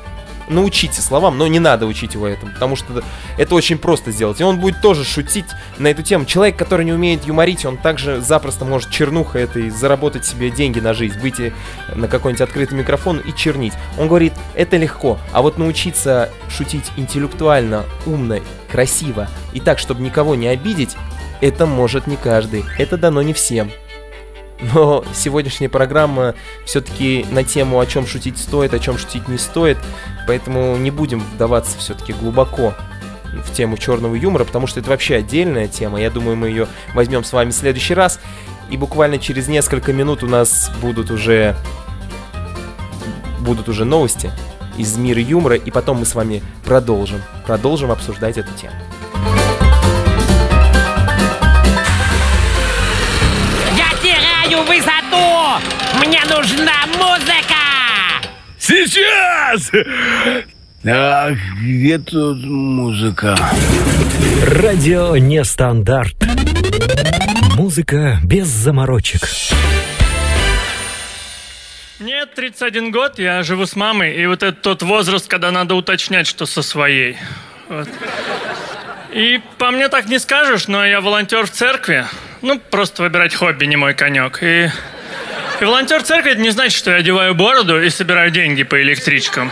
научите 0.48 1.02
словам, 1.02 1.38
но 1.38 1.48
не 1.48 1.60
надо 1.60 1.86
учить 1.86 2.14
его 2.14 2.28
этому, 2.28 2.54
потому 2.54 2.76
что 2.76 3.04
это 3.38 3.56
очень 3.56 3.78
просто 3.78 4.12
сделать. 4.12 4.40
И 4.42 4.44
он 4.44 4.60
будет 4.60 4.82
тоже 4.82 5.04
шутить 5.04 5.46
на 5.78 5.88
эту 5.88 6.04
тему. 6.04 6.26
Человек, 6.26 6.58
который 6.58 6.86
не 6.86 6.94
умеет 6.94 7.26
юморить, 7.26 7.66
он 7.66 7.78
также 7.78 8.22
запросто 8.22 8.66
может 8.66 8.92
чернуха 8.92 9.40
это 9.40 9.60
и 9.60 9.70
заработать 9.70 10.26
себе 10.26 10.50
деньги 10.52 10.80
на 10.80 10.94
жизнь, 10.94 11.20
выйти 11.20 11.54
на 11.94 12.08
какой-нибудь 12.08 12.42
открытый 12.42 12.78
микрофон 12.78 13.20
и 13.20 13.34
чернить. 13.36 13.74
Он 13.98 14.08
говорит, 14.08 14.34
это 14.56 14.78
легко, 14.78 15.20
а 15.32 15.42
вот 15.42 15.58
научиться 15.58 16.30
шутить 16.50 16.92
интеллектуально, 16.98 17.86
умно, 18.06 18.40
красиво 18.72 19.28
и 19.54 19.60
так, 19.60 19.80
чтобы 19.80 20.02
никого 20.02 20.36
не 20.36 20.48
обидеть, 20.48 20.96
это 21.42 21.66
может 21.66 22.08
не 22.08 22.16
каждый, 22.16 22.66
это 22.78 22.98
дано 22.98 23.22
не 23.22 23.34
всем. 23.34 23.72
Но 24.60 25.04
сегодняшняя 25.14 25.70
программа 25.70 26.34
все-таки 26.66 27.26
на 27.32 27.44
тему, 27.44 27.80
о 27.80 27.86
чем 27.86 28.08
шутить 28.08 28.38
стоит, 28.38 28.74
о 28.74 28.80
чем 28.80 28.98
шутить 28.98 29.28
не 29.28 29.38
стоит, 29.38 29.78
поэтому 30.28 30.78
не 30.78 30.92
будем 30.92 31.20
вдаваться 31.20 31.78
все-таки 31.78 32.14
глубоко 32.14 32.74
в 33.44 33.52
тему 33.52 33.78
черного 33.78 34.16
юмора, 34.16 34.46
потому 34.46 34.66
что 34.66 34.80
это 34.80 34.90
вообще 34.90 35.16
отдельная 35.16 35.68
тема. 35.68 36.00
Я 36.00 36.10
думаю, 36.10 36.38
мы 36.38 36.48
ее 36.48 36.68
возьмем 36.94 37.24
с 37.24 37.34
вами 37.34 37.52
в 37.52 37.56
следующий 37.56 37.94
раз. 37.94 38.20
И 38.70 38.78
буквально 38.78 39.20
через 39.20 39.48
несколько 39.48 39.94
минут 39.94 40.24
у 40.24 40.28
нас 40.28 40.72
будут 40.82 41.12
уже 41.12 41.56
будут 43.42 43.70
уже 43.70 43.86
новости 43.86 44.32
из 44.76 44.98
мира 44.98 45.22
юмора, 45.22 45.56
и 45.56 45.70
потом 45.70 46.00
мы 46.00 46.06
с 46.06 46.16
вами 46.16 46.42
продолжим, 46.66 47.22
продолжим 47.46 47.92
обсуждать 47.92 48.38
эту 48.38 48.52
тему. 48.54 48.76
Мне 56.00 56.22
нужна 56.30 56.86
музыка! 56.98 57.56
Сейчас! 58.60 59.72
Так, 60.84 61.34
где 61.62 61.98
тут 61.98 62.44
музыка? 62.44 63.36
Радио 64.46 65.18
нестандарт. 65.18 66.16
Музыка 67.56 68.20
без 68.24 68.48
заморочек. 68.48 69.22
Мне 72.00 72.26
31 72.26 72.92
год, 72.92 73.20
я 73.20 73.42
живу 73.44 73.66
с 73.66 73.76
мамой, 73.76 74.16
и 74.16 74.26
вот 74.26 74.44
это 74.44 74.52
тот 74.52 74.84
возраст, 74.84 75.28
когда 75.28 75.52
надо 75.52 75.76
уточнять, 75.76 76.28
что 76.28 76.46
со 76.46 76.62
своей. 76.62 77.18
Вот. 77.70 77.88
И 79.14 79.42
по 79.58 79.72
мне 79.72 79.88
так 79.88 80.08
не 80.08 80.20
скажешь, 80.20 80.68
но 80.68 80.86
я 80.86 81.00
волонтер 81.00 81.46
в 81.46 81.50
церкви. 81.50 82.06
Ну, 82.42 82.60
просто 82.60 83.02
выбирать 83.02 83.34
хобби 83.34 83.66
не 83.66 83.78
мой 83.78 83.94
конек. 83.94 84.44
И, 84.44 84.70
и 85.62 85.66
волонтер 85.66 86.04
церкви 86.04 86.32
это 86.32 86.42
не 86.42 86.50
значит, 86.50 86.78
что 86.78 86.92
я 86.92 86.98
одеваю 86.98 87.34
бороду 87.36 87.82
и 87.82 87.90
собираю 87.90 88.32
деньги 88.32 88.64
по 88.64 88.82
электричкам. 88.82 89.52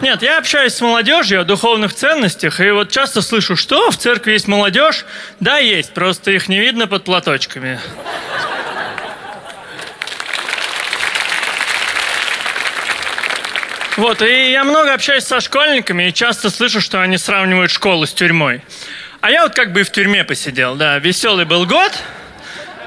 Нет, 0.00 0.22
я 0.22 0.38
общаюсь 0.38 0.74
с 0.74 0.80
молодежью 0.80 1.40
о 1.40 1.44
духовных 1.44 1.94
ценностях, 1.94 2.60
и 2.60 2.70
вот 2.70 2.90
часто 2.90 3.22
слышу, 3.22 3.56
что 3.56 3.90
в 3.90 3.96
церкви 3.96 4.32
есть 4.32 4.46
молодежь. 4.46 5.06
Да, 5.40 5.58
есть, 5.58 5.94
просто 5.94 6.32
их 6.32 6.48
не 6.48 6.60
видно 6.60 6.86
под 6.86 7.04
платочками. 7.04 7.80
Вот, 13.96 14.20
и 14.20 14.50
я 14.50 14.64
много 14.64 14.92
общаюсь 14.92 15.24
со 15.24 15.40
школьниками 15.40 16.08
и 16.08 16.12
часто 16.12 16.50
слышу, 16.50 16.82
что 16.82 17.00
они 17.00 17.16
сравнивают 17.16 17.70
школу 17.70 18.04
с 18.04 18.12
тюрьмой. 18.12 18.60
А 19.22 19.30
я 19.30 19.42
вот 19.44 19.54
как 19.54 19.72
бы 19.72 19.80
и 19.80 19.84
в 19.84 19.90
тюрьме 19.90 20.22
посидел, 20.22 20.74
да, 20.74 20.98
веселый 20.98 21.46
был 21.46 21.64
год, 21.64 21.92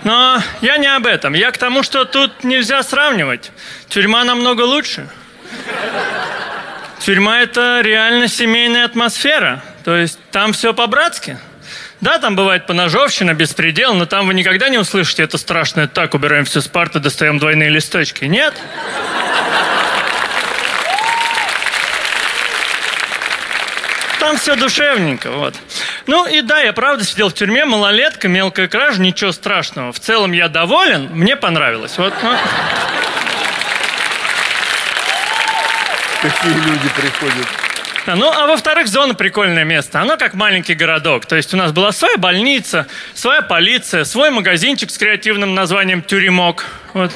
но 0.03 0.41
я 0.62 0.77
не 0.77 0.88
об 0.88 1.05
этом. 1.05 1.33
Я 1.33 1.51
к 1.51 1.57
тому, 1.57 1.83
что 1.83 2.05
тут 2.05 2.43
нельзя 2.43 2.83
сравнивать. 2.83 3.51
Тюрьма 3.88 4.23
намного 4.23 4.62
лучше. 4.62 5.07
Тюрьма– 6.99 7.39
это 7.41 7.81
реально 7.81 8.27
семейная 8.27 8.85
атмосфера. 8.85 9.63
То 9.83 9.95
есть 9.95 10.19
там 10.31 10.53
все 10.53 10.73
по-братски. 10.73 11.39
Да, 12.01 12.17
там 12.17 12.35
бывает 12.35 12.65
поножовщина, 12.65 13.33
беспредел, 13.33 13.93
но 13.93 14.05
там 14.05 14.27
вы 14.27 14.33
никогда 14.33 14.69
не 14.69 14.77
услышите 14.77 15.23
это 15.23 15.38
страшное 15.38 15.88
«так, 15.88 16.13
убираем 16.13 16.45
все 16.45 16.62
с 16.62 16.67
парты, 16.67 16.99
достаем 16.99 17.39
двойные 17.39 17.69
листочки». 17.69 18.25
Нет? 18.25 18.53
Там 24.19 24.38
все 24.38 24.55
душевненько, 24.55 25.32
вот. 25.32 25.55
Ну 26.05 26.27
и 26.27 26.41
да, 26.41 26.60
я 26.60 26.73
правда 26.73 27.05
сидел 27.05 27.29
в 27.29 27.34
тюрьме, 27.34 27.65
малолетка, 27.65 28.27
мелкая 28.27 28.67
кража, 28.67 29.01
ничего 29.01 29.32
страшного. 29.32 29.93
В 29.93 29.99
целом 29.99 30.34
я 30.34 30.49
доволен, 30.49 31.10
мне 31.13 31.36
понравилось. 31.36 31.97
Вот, 31.97 32.13
ну. 32.21 32.36
Такие 36.21 36.53
люди 36.53 36.89
приходят. 36.89 37.47
Да, 38.05 38.15
ну, 38.15 38.29
а 38.32 38.47
во-вторых, 38.47 38.88
зона 38.88 39.13
прикольное 39.13 39.63
место. 39.63 40.01
Оно 40.01 40.17
как 40.17 40.34
маленький 40.34 40.73
городок. 40.73 41.25
То 41.25 41.36
есть 41.36 41.53
у 41.53 41.58
нас 41.58 41.71
была 41.71 41.91
своя 41.91 42.17
больница, 42.17 42.88
своя 43.13 43.41
полиция, 43.41 44.03
свой 44.03 44.32
магазинчик 44.32 44.89
с 44.89 44.97
креативным 44.97 45.55
названием 45.55 46.01
«Тюремок». 46.01 46.65
Вот. 46.93 47.12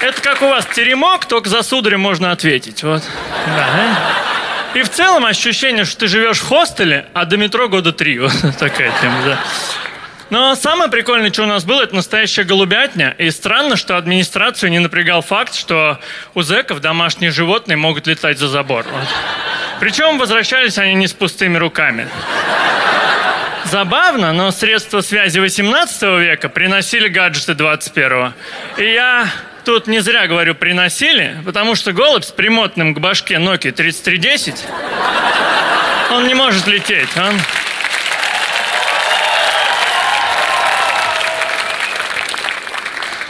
Это 0.00 0.22
как 0.22 0.40
у 0.42 0.46
вас 0.46 0.66
теремок, 0.66 1.26
только 1.26 1.48
за 1.48 1.62
сударем 1.62 2.00
можно 2.00 2.32
ответить. 2.32 2.82
Вот. 2.82 3.02
Да, 3.46 4.78
И 4.78 4.82
в 4.82 4.88
целом 4.88 5.26
ощущение, 5.26 5.84
что 5.84 6.00
ты 6.00 6.08
живешь 6.08 6.38
в 6.38 6.48
хостеле, 6.48 7.06
а 7.12 7.26
до 7.26 7.36
метро 7.36 7.68
года 7.68 7.92
три. 7.92 8.18
Вот 8.20 8.32
такая 8.58 8.92
тема, 9.00 9.22
да. 9.24 9.38
Но 10.30 10.54
самое 10.54 10.88
прикольное, 10.88 11.32
что 11.32 11.42
у 11.42 11.46
нас 11.46 11.64
было, 11.64 11.82
это 11.82 11.94
настоящая 11.94 12.44
голубятня. 12.44 13.14
И 13.18 13.30
странно, 13.30 13.76
что 13.76 13.96
администрацию 13.96 14.70
не 14.70 14.78
напрягал 14.78 15.22
факт, 15.22 15.54
что 15.54 15.98
у 16.34 16.42
зэков 16.42 16.80
домашние 16.80 17.32
животные 17.32 17.76
могут 17.76 18.06
летать 18.06 18.38
за 18.38 18.46
забор. 18.48 18.86
Вот. 18.90 19.08
Причем 19.80 20.18
возвращались 20.18 20.78
они 20.78 20.94
не 20.94 21.08
с 21.08 21.12
пустыми 21.12 21.58
руками. 21.58 22.08
Забавно, 23.64 24.32
но 24.32 24.50
средства 24.52 25.00
связи 25.00 25.38
18 25.38 26.02
века 26.20 26.48
приносили 26.48 27.08
гаджеты 27.08 27.54
21 27.54 28.32
И 28.78 28.84
я 28.84 29.28
тут 29.64 29.86
не 29.86 30.00
зря 30.00 30.26
говорю 30.26 30.54
приносили, 30.54 31.36
потому 31.44 31.74
что 31.74 31.92
голубь 31.92 32.24
с 32.24 32.30
примотным 32.30 32.94
к 32.94 32.98
башке 32.98 33.34
Nokia 33.34 33.72
3310, 33.72 34.64
он 36.10 36.26
не 36.26 36.34
может 36.34 36.66
лететь, 36.66 37.08
он... 37.16 37.34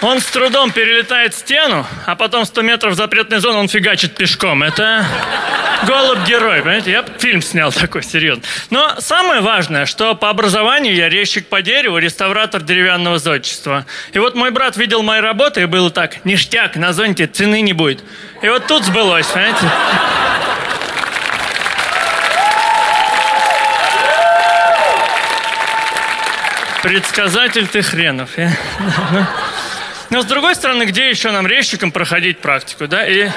Он 0.02 0.18
с 0.18 0.24
трудом 0.24 0.70
перелетает 0.70 1.34
стену, 1.34 1.86
а 2.06 2.16
потом 2.16 2.46
100 2.46 2.62
метров 2.62 2.94
запретной 2.94 3.38
зоны 3.40 3.58
он 3.58 3.68
фигачит 3.68 4.14
пешком. 4.14 4.62
Это 4.62 5.04
голубь-герой, 5.86 6.62
понимаете? 6.62 6.90
Я 6.90 7.04
фильм 7.18 7.42
снял 7.42 7.70
такой, 7.70 8.02
серьезно. 8.02 8.42
Но 8.70 8.96
самое 9.00 9.42
важное, 9.42 9.84
что 9.84 10.14
по 10.14 10.30
образованию 10.30 10.94
я 10.94 11.10
резчик 11.10 11.46
по 11.48 11.60
дереву, 11.60 11.98
реставратор 11.98 12.62
деревянного 12.62 13.18
зодчества. 13.18 13.84
И 14.12 14.18
вот 14.18 14.34
мой 14.34 14.50
брат 14.50 14.78
видел 14.78 15.02
мои 15.02 15.20
работы, 15.20 15.62
и 15.62 15.66
было 15.66 15.90
так, 15.90 16.24
ништяк, 16.24 16.76
на 16.76 16.94
зонте 16.94 17.26
цены 17.26 17.60
не 17.60 17.74
будет. 17.74 18.02
И 18.40 18.48
вот 18.48 18.66
тут 18.66 18.84
сбылось, 18.84 19.26
понимаете? 19.26 19.70
Предсказатель 26.82 27.66
ты 27.68 27.82
хренов. 27.82 28.30
Я... 28.38 28.56
Но 30.10 30.22
с 30.22 30.24
другой 30.24 30.56
стороны, 30.56 30.84
где 30.84 31.08
еще 31.08 31.30
нам 31.30 31.46
резчикам 31.46 31.92
проходить 31.92 32.40
практику, 32.40 32.88
да? 32.88 33.06
И 33.06 33.28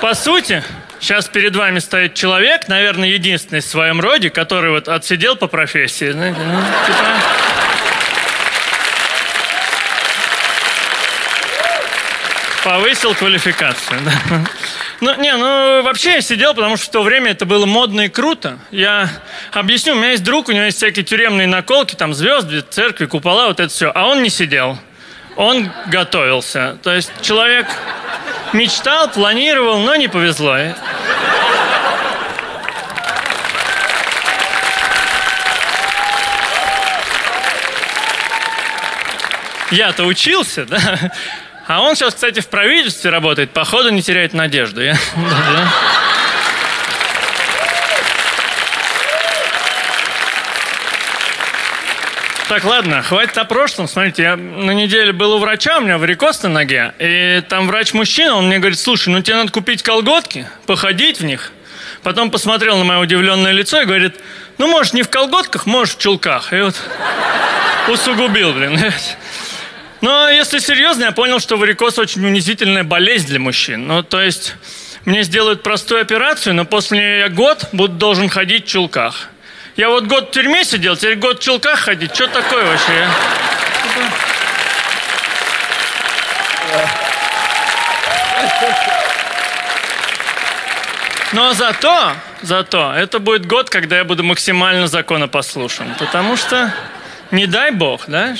по 0.00 0.14
сути, 0.14 0.62
сейчас 1.00 1.26
перед 1.26 1.56
вами 1.56 1.80
стоит 1.80 2.14
человек, 2.14 2.68
наверное, 2.68 3.08
единственный 3.08 3.60
в 3.60 3.64
своем 3.64 4.00
роде, 4.00 4.30
который 4.30 4.70
вот 4.70 4.88
отсидел 4.88 5.34
по 5.34 5.48
профессии, 5.48 6.12
ну, 6.12 6.28
типа... 6.28 6.98
Повысил 12.62 13.14
квалификацию, 13.14 14.00
да. 14.00 14.44
Ну, 15.00 15.14
не, 15.20 15.36
ну, 15.36 15.82
вообще 15.82 16.14
я 16.14 16.20
сидел, 16.20 16.54
потому 16.54 16.76
что 16.76 16.86
в 16.86 16.90
то 16.90 17.02
время 17.02 17.32
это 17.32 17.46
было 17.46 17.66
модно 17.66 18.02
и 18.02 18.08
круто. 18.08 18.58
Я 18.70 19.08
объясню, 19.52 19.94
у 19.94 19.96
меня 19.96 20.12
есть 20.12 20.22
друг, 20.22 20.48
у 20.48 20.52
него 20.52 20.64
есть 20.64 20.76
всякие 20.76 21.04
тюремные 21.04 21.46
наколки, 21.46 21.94
там 21.94 22.14
звезды, 22.14 22.60
церкви, 22.60 23.06
купола, 23.06 23.48
вот 23.48 23.60
это 23.60 23.72
все. 23.72 23.90
А 23.94 24.06
он 24.06 24.22
не 24.22 24.30
сидел. 24.30 24.78
Он 25.36 25.70
готовился. 25.86 26.78
То 26.82 26.94
есть 26.94 27.10
человек 27.20 27.66
мечтал, 28.52 29.08
планировал, 29.10 29.80
но 29.80 29.96
не 29.96 30.08
повезло. 30.08 30.56
Я-то 39.70 40.04
учился, 40.04 40.66
да? 40.66 41.12
А 41.66 41.80
он 41.80 41.96
сейчас, 41.96 42.14
кстати, 42.14 42.40
в 42.40 42.48
правительстве 42.48 43.10
работает, 43.10 43.50
походу 43.52 43.90
не 43.90 44.02
теряет 44.02 44.34
надежду. 44.34 44.82
Я... 44.82 44.96
Так, 52.46 52.62
ладно, 52.64 53.02
хватит 53.02 53.38
о 53.38 53.44
прошлом. 53.46 53.88
Смотрите, 53.88 54.22
я 54.22 54.36
на 54.36 54.72
неделе 54.72 55.12
был 55.12 55.32
у 55.32 55.38
врача, 55.38 55.78
у 55.78 55.80
меня 55.80 55.96
варикоз 55.96 56.42
на 56.42 56.50
ноге. 56.50 56.92
И 56.98 57.42
там 57.48 57.66
врач-мужчина, 57.66 58.36
он 58.36 58.46
мне 58.46 58.58
говорит, 58.58 58.78
слушай, 58.78 59.08
ну 59.08 59.22
тебе 59.22 59.36
надо 59.36 59.50
купить 59.50 59.82
колготки, 59.82 60.46
походить 60.66 61.20
в 61.20 61.24
них. 61.24 61.52
Потом 62.02 62.30
посмотрел 62.30 62.76
на 62.76 62.84
мое 62.84 62.98
удивленное 62.98 63.50
лицо 63.50 63.80
и 63.80 63.86
говорит, 63.86 64.16
ну, 64.58 64.68
может, 64.68 64.92
не 64.92 65.02
в 65.02 65.08
колготках, 65.08 65.64
может, 65.64 65.96
в 65.96 66.00
чулках. 66.02 66.52
И 66.52 66.60
вот 66.60 66.76
усугубил, 67.88 68.52
блин. 68.52 68.78
Но 70.04 70.28
если 70.28 70.58
серьезно, 70.58 71.04
я 71.04 71.12
понял, 71.12 71.40
что 71.40 71.56
варикоз 71.56 71.98
очень 71.98 72.26
унизительная 72.26 72.84
болезнь 72.84 73.26
для 73.26 73.40
мужчин. 73.40 73.86
Ну, 73.86 74.02
то 74.02 74.20
есть 74.20 74.54
мне 75.06 75.22
сделают 75.22 75.62
простую 75.62 76.02
операцию, 76.02 76.54
но 76.54 76.66
после 76.66 76.98
нее 76.98 77.18
я 77.20 77.30
год 77.30 77.68
буду 77.72 77.94
должен 77.94 78.28
ходить 78.28 78.66
в 78.66 78.68
чулках. 78.68 79.28
Я 79.76 79.88
вот 79.88 80.04
год 80.04 80.28
в 80.28 80.32
тюрьме 80.32 80.62
сидел, 80.62 80.94
теперь 80.94 81.16
год 81.16 81.40
в 81.40 81.42
чулках 81.42 81.80
ходить. 81.80 82.14
Что 82.14 82.26
такое 82.26 82.66
вообще? 82.66 83.08
а? 86.74 86.86
Но 91.32 91.54
зато, 91.54 92.12
зато, 92.42 92.92
это 92.94 93.20
будет 93.20 93.46
год, 93.46 93.70
когда 93.70 93.96
я 93.96 94.04
буду 94.04 94.22
максимально 94.22 94.86
законопослушен. 94.86 95.94
Потому 95.98 96.36
что, 96.36 96.74
не 97.30 97.46
дай 97.46 97.70
бог, 97.70 98.02
да? 98.06 98.36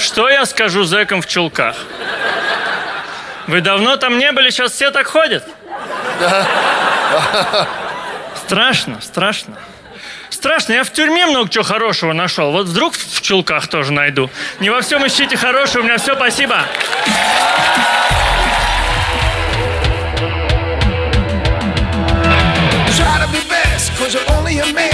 Что 0.00 0.30
я 0.30 0.46
скажу 0.46 0.84
зэкам 0.84 1.20
в 1.20 1.26
чулках? 1.26 1.76
Вы 3.46 3.60
давно 3.60 3.96
там 3.96 4.18
не 4.18 4.32
были, 4.32 4.48
сейчас 4.50 4.72
все 4.72 4.90
так 4.90 5.06
ходят? 5.06 5.44
Страшно, 8.34 9.00
страшно. 9.02 9.56
Страшно, 10.30 10.72
я 10.72 10.84
в 10.84 10.92
тюрьме 10.92 11.26
много 11.26 11.50
чего 11.50 11.64
хорошего 11.64 12.14
нашел. 12.14 12.50
Вот 12.50 12.66
вдруг 12.66 12.94
в 12.94 13.20
чулках 13.20 13.68
тоже 13.68 13.92
найду. 13.92 14.30
Не 14.58 14.70
во 14.70 14.80
всем 14.80 15.06
ищите 15.06 15.36
хорошее, 15.36 15.80
у 15.80 15.84
меня 15.84 15.98
все, 15.98 16.16
спасибо. 16.16 16.64
You're 24.10 24.28
only 24.30 24.58
a 24.58 24.64
man, 24.72 24.89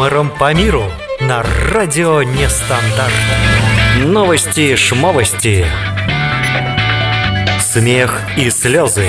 юмором 0.00 0.30
по 0.30 0.54
миру 0.54 0.90
на 1.20 1.42
радио 1.42 2.22
Нестандарт. 2.22 3.12
Новости 3.98 4.74
шмовости. 4.74 5.66
Смех 7.60 8.22
и 8.36 8.48
слезы. 8.48 9.06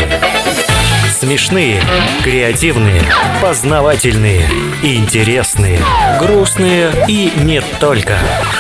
Смешные, 1.22 1.80
креативные, 2.24 3.04
познавательные, 3.44 4.42
интересные, 4.82 5.80
грустные 6.20 6.92
и 7.08 7.32
не 7.44 7.62
только. 7.80 8.18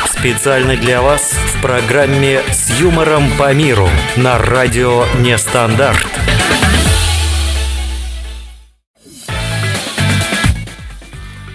Специально 0.07 0.77
для 0.77 1.01
вас 1.01 1.31
в 1.31 1.61
программе 1.63 2.41
«С 2.51 2.79
юмором 2.79 3.31
по 3.39 3.51
миру» 3.51 3.89
на 4.15 4.37
радио 4.37 5.05
Нестандарт. 5.17 6.05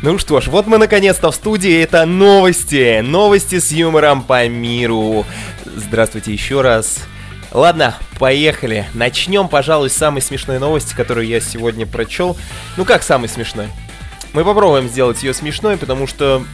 Ну 0.02 0.18
что 0.18 0.40
ж, 0.40 0.48
вот 0.48 0.66
мы 0.66 0.76
наконец-то 0.76 1.30
в 1.30 1.36
студии. 1.36 1.84
Это 1.84 2.04
новости. 2.04 2.98
Новости 2.98 3.60
с 3.60 3.70
юмором 3.70 4.24
по 4.24 4.48
миру. 4.48 5.24
Здравствуйте 5.76 6.32
еще 6.32 6.62
раз. 6.62 7.06
Ладно, 7.52 7.96
поехали. 8.18 8.86
Начнем, 8.94 9.48
пожалуй, 9.48 9.88
с 9.90 9.94
самой 9.96 10.20
смешной 10.20 10.58
новости, 10.58 10.94
которую 10.94 11.26
я 11.26 11.40
сегодня 11.40 11.86
прочел. 11.86 12.36
Ну 12.76 12.84
как 12.84 13.02
самой 13.02 13.28
смешной? 13.28 13.68
Мы 14.32 14.44
попробуем 14.44 14.88
сделать 14.88 15.22
ее 15.22 15.32
смешной, 15.32 15.76
потому 15.76 16.06
что 16.06 16.44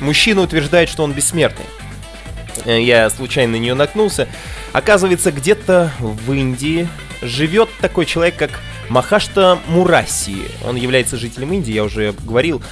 мужчина 0.00 0.42
утверждает, 0.42 0.88
что 0.88 1.02
он 1.02 1.12
бессмертный. 1.12 1.64
Э, 2.64 2.80
Я 2.80 3.10
случайно 3.10 3.52
на 3.52 3.56
нее 3.56 3.74
наткнулся. 3.74 4.28
Оказывается, 4.72 5.32
где-то 5.32 5.90
в 5.98 6.32
Индии 6.32 6.88
живет 7.22 7.68
такой 7.80 8.06
человек, 8.06 8.36
как 8.36 8.60
Махашта 8.88 9.58
Мураси. 9.68 10.36
Он 10.64 10.76
является 10.76 11.16
жителем 11.16 11.52
Индии, 11.52 11.72
я 11.72 11.84
уже 11.84 12.14
говорил. 12.20 12.62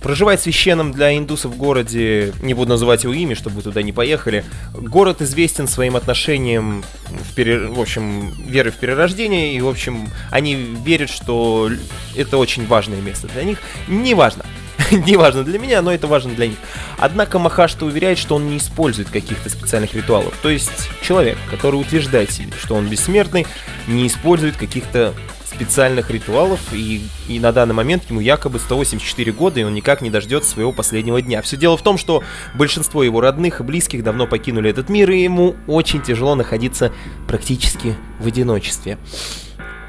Проживает 0.00 0.40
в 0.40 0.42
священном 0.42 0.92
для 0.92 1.16
индусов 1.16 1.56
городе, 1.56 2.32
не 2.42 2.54
буду 2.54 2.70
называть 2.70 3.04
его 3.04 3.12
имя, 3.12 3.34
чтобы 3.34 3.56
вы 3.56 3.62
туда 3.62 3.82
не 3.82 3.92
поехали. 3.92 4.44
Город 4.74 5.22
известен 5.22 5.68
своим 5.68 5.96
отношением, 5.96 6.84
в, 7.08 7.34
пере... 7.34 7.66
в 7.66 7.80
общем, 7.80 8.30
веры 8.46 8.70
в 8.70 8.76
перерождение, 8.76 9.54
и, 9.54 9.60
в 9.60 9.68
общем, 9.68 10.08
они 10.30 10.54
верят, 10.54 11.10
что 11.10 11.70
это 12.16 12.38
очень 12.38 12.66
важное 12.66 13.00
место 13.00 13.28
для 13.28 13.44
них. 13.44 13.58
Неважно. 13.88 14.44
не 14.90 15.16
важно 15.16 15.44
для 15.44 15.58
меня, 15.58 15.82
но 15.82 15.92
это 15.92 16.06
важно 16.06 16.34
для 16.34 16.48
них. 16.48 16.58
Однако 16.98 17.38
Махашта 17.38 17.84
уверяет, 17.84 18.18
что 18.18 18.36
он 18.36 18.48
не 18.48 18.58
использует 18.58 19.10
каких-то 19.10 19.48
специальных 19.48 19.94
ритуалов. 19.94 20.34
То 20.42 20.48
есть 20.48 20.90
человек, 21.02 21.38
который 21.50 21.76
утверждает 21.76 22.30
себе, 22.30 22.52
что 22.60 22.74
он 22.74 22.88
бессмертный, 22.88 23.46
не 23.86 24.06
использует 24.06 24.56
каких-то 24.56 25.14
специальных 25.54 26.10
ритуалов, 26.10 26.60
и, 26.72 27.02
и 27.28 27.38
на 27.40 27.52
данный 27.52 27.74
момент 27.74 28.04
ему 28.08 28.20
якобы 28.20 28.58
184 28.58 29.32
года, 29.32 29.60
и 29.60 29.64
он 29.64 29.74
никак 29.74 30.00
не 30.00 30.10
дождется 30.10 30.50
своего 30.50 30.72
последнего 30.72 31.20
дня. 31.20 31.42
Все 31.42 31.56
дело 31.56 31.76
в 31.76 31.82
том, 31.82 31.98
что 31.98 32.22
большинство 32.54 33.02
его 33.02 33.20
родных 33.20 33.60
и 33.60 33.62
близких 33.62 34.02
давно 34.02 34.26
покинули 34.26 34.70
этот 34.70 34.88
мир, 34.88 35.10
и 35.10 35.22
ему 35.22 35.56
очень 35.66 36.02
тяжело 36.02 36.34
находиться 36.34 36.92
практически 37.26 37.96
в 38.18 38.26
одиночестве. 38.26 38.98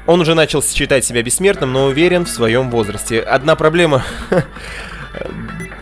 Он 0.06 0.20
уже 0.20 0.34
начал 0.34 0.62
считать 0.62 1.04
себя 1.04 1.22
бессмертным, 1.22 1.72
но 1.72 1.86
уверен 1.86 2.26
в 2.26 2.30
своем 2.30 2.70
возрасте. 2.70 3.20
Одна 3.20 3.56
проблема 3.56 4.04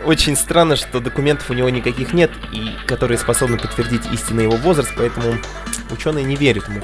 очень 0.05 0.37
странно, 0.37 0.77
что 0.77 1.01
документов 1.01 1.51
у 1.51 1.55
него 1.55 1.69
никаких 1.71 2.13
нет, 2.13 2.31
и 2.53 2.71
которые 2.87 3.19
способны 3.19 3.59
подтвердить 3.59 4.03
истинный 4.13 4.45
его 4.45 4.57
возраст, 4.57 4.93
поэтому 4.97 5.35
ученые 5.91 6.25
не 6.25 6.37
верят 6.37 6.69
ему. 6.69 6.83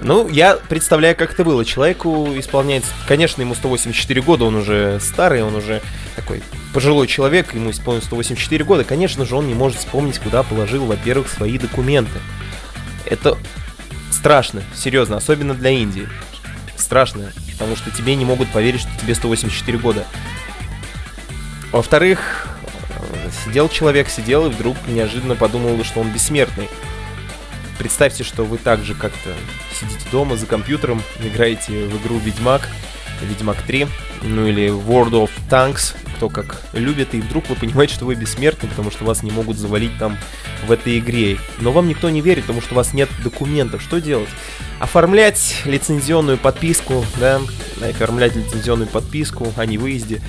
Ну, 0.00 0.28
я 0.28 0.56
представляю, 0.56 1.16
как 1.16 1.32
это 1.32 1.44
было. 1.44 1.64
Человеку 1.64 2.28
исполняется... 2.36 2.90
Конечно, 3.06 3.42
ему 3.42 3.54
184 3.54 4.20
года, 4.22 4.44
он 4.44 4.56
уже 4.56 4.98
старый, 5.00 5.42
он 5.42 5.54
уже 5.54 5.80
такой 6.16 6.42
пожилой 6.72 7.06
человек, 7.06 7.54
ему 7.54 7.70
исполнилось 7.70 8.06
184 8.06 8.64
года. 8.64 8.84
Конечно 8.84 9.24
же, 9.24 9.36
он 9.36 9.46
не 9.46 9.54
может 9.54 9.78
вспомнить, 9.78 10.18
куда 10.18 10.42
положил, 10.42 10.84
во-первых, 10.86 11.28
свои 11.28 11.58
документы. 11.58 12.18
Это 13.06 13.38
страшно, 14.10 14.62
серьезно, 14.74 15.16
особенно 15.16 15.54
для 15.54 15.70
Индии. 15.70 16.08
Страшно, 16.76 17.32
потому 17.52 17.76
что 17.76 17.90
тебе 17.90 18.16
не 18.16 18.24
могут 18.24 18.48
поверить, 18.48 18.80
что 18.80 18.90
тебе 19.00 19.14
184 19.14 19.78
года. 19.78 20.04
Во-вторых, 21.70 22.48
сидел 23.44 23.68
человек, 23.68 24.08
сидел 24.08 24.46
и 24.46 24.50
вдруг 24.50 24.76
неожиданно 24.88 25.34
подумал, 25.34 25.82
что 25.84 26.00
он 26.00 26.10
бессмертный. 26.10 26.68
Представьте, 27.78 28.24
что 28.24 28.44
вы 28.44 28.58
также 28.58 28.94
как-то 28.94 29.34
сидите 29.78 30.06
дома 30.10 30.36
за 30.36 30.46
компьютером, 30.46 31.02
играете 31.20 31.86
в 31.86 32.02
игру 32.02 32.18
Ведьмак, 32.18 32.68
Ведьмак 33.22 33.62
3, 33.62 33.86
ну 34.22 34.46
или 34.46 34.68
World 34.68 35.12
of 35.12 35.30
Tanks, 35.50 35.94
кто 36.16 36.28
как 36.28 36.62
любит, 36.72 37.14
и 37.14 37.20
вдруг 37.20 37.48
вы 37.48 37.56
понимаете, 37.56 37.94
что 37.94 38.06
вы 38.06 38.14
бессмертны, 38.14 38.68
потому 38.68 38.90
что 38.90 39.04
вас 39.04 39.22
не 39.22 39.30
могут 39.30 39.56
завалить 39.56 39.96
там 39.98 40.16
в 40.66 40.72
этой 40.72 40.98
игре. 40.98 41.38
Но 41.60 41.72
вам 41.72 41.88
никто 41.88 42.10
не 42.10 42.20
верит, 42.20 42.44
потому 42.44 42.60
что 42.60 42.74
у 42.74 42.76
вас 42.76 42.94
нет 42.94 43.08
документов. 43.22 43.82
Что 43.82 44.00
делать? 44.00 44.28
Оформлять 44.80 45.62
лицензионную 45.64 46.38
подписку, 46.38 47.04
да, 47.18 47.40
оформлять 47.80 48.36
лицензионную 48.36 48.88
подписку 48.88 49.52
о 49.56 49.66
невыезде. 49.66 50.20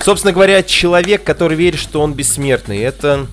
Собственно 0.00 0.32
говоря, 0.32 0.62
человек, 0.62 1.24
который 1.24 1.56
верит, 1.56 1.78
что 1.78 2.00
он 2.00 2.14
бессмертный, 2.14 2.78
это 2.78 3.26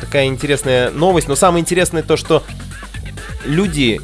такая 0.00 0.26
интересная 0.26 0.90
новость. 0.90 1.28
Но 1.28 1.36
самое 1.36 1.60
интересное 1.60 2.02
то, 2.02 2.16
что 2.16 2.42
люди, 3.46 4.00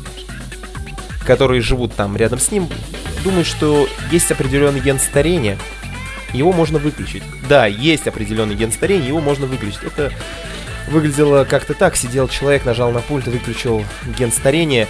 которые 1.26 1.60
живут 1.60 1.94
там 1.94 2.16
рядом 2.16 2.38
с 2.38 2.50
ним, 2.50 2.68
думают, 3.24 3.46
что 3.46 3.88
есть 4.10 4.30
определенный 4.30 4.80
ген 4.80 4.98
старения. 4.98 5.58
Его 6.32 6.52
можно 6.52 6.78
выключить. 6.78 7.22
Да, 7.48 7.66
есть 7.66 8.06
определенный 8.06 8.54
ген 8.54 8.72
старения, 8.72 9.08
его 9.08 9.20
можно 9.20 9.46
выключить. 9.46 9.82
Это 9.82 10.12
выглядело 10.88 11.44
как-то 11.44 11.74
так. 11.74 11.96
Сидел 11.96 12.28
человек, 12.28 12.64
нажал 12.64 12.90
на 12.90 13.00
пульт 13.00 13.26
выключил 13.26 13.84
ген 14.18 14.32
старения. 14.32 14.88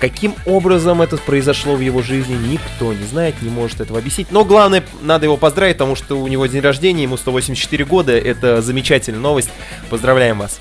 Каким 0.00 0.34
образом 0.46 1.00
это 1.00 1.16
произошло 1.16 1.76
в 1.76 1.80
его 1.80 2.02
жизни, 2.02 2.34
никто 2.34 2.92
не 2.92 3.04
знает, 3.04 3.40
не 3.40 3.50
может 3.50 3.80
этого 3.80 4.00
объяснить. 4.00 4.32
Но 4.32 4.44
главное, 4.44 4.82
надо 5.00 5.26
его 5.26 5.36
поздравить, 5.36 5.76
потому 5.76 5.94
что 5.94 6.20
у 6.20 6.26
него 6.26 6.46
день 6.46 6.60
рождения, 6.60 7.04
ему 7.04 7.16
184 7.16 7.84
года. 7.84 8.18
Это 8.18 8.60
замечательная 8.62 9.20
новость. 9.20 9.50
Поздравляем 9.90 10.40
вас. 10.40 10.60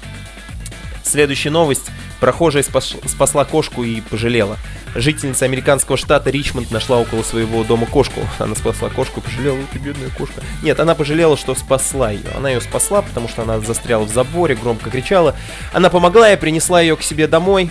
Следующая 1.03 1.49
новость. 1.49 1.89
Прохожая 2.21 2.63
спас, 2.63 2.95
спасла 3.07 3.43
кошку 3.43 3.83
и 3.83 3.99
пожалела. 3.99 4.57
Жительница 4.95 5.45
американского 5.45 5.97
штата 5.97 6.29
Ричмонд 6.29 6.71
нашла 6.71 6.99
около 6.99 7.23
своего 7.23 7.63
дома 7.63 7.87
кошку. 7.87 8.21
Она 8.39 8.55
спасла 8.55 8.89
кошку 8.89 9.19
и 9.19 9.23
пожалела, 9.23 9.57
ты 9.73 9.79
бедная 9.79 10.09
кошка. 10.09 10.41
Нет, 10.63 10.79
она 10.79 10.95
пожалела, 10.95 11.35
что 11.35 11.55
спасла 11.55 12.11
ее. 12.11 12.29
Она 12.37 12.51
ее 12.51 12.61
спасла, 12.61 13.01
потому 13.01 13.27
что 13.27 13.41
она 13.41 13.59
застряла 13.59 14.03
в 14.03 14.13
заборе, 14.13 14.55
громко 14.55 14.89
кричала. 14.89 15.35
Она 15.73 15.89
помогла 15.89 16.31
и 16.31 16.37
принесла 16.37 16.79
ее 16.79 16.95
к 16.95 17.03
себе 17.03 17.27
домой 17.27 17.69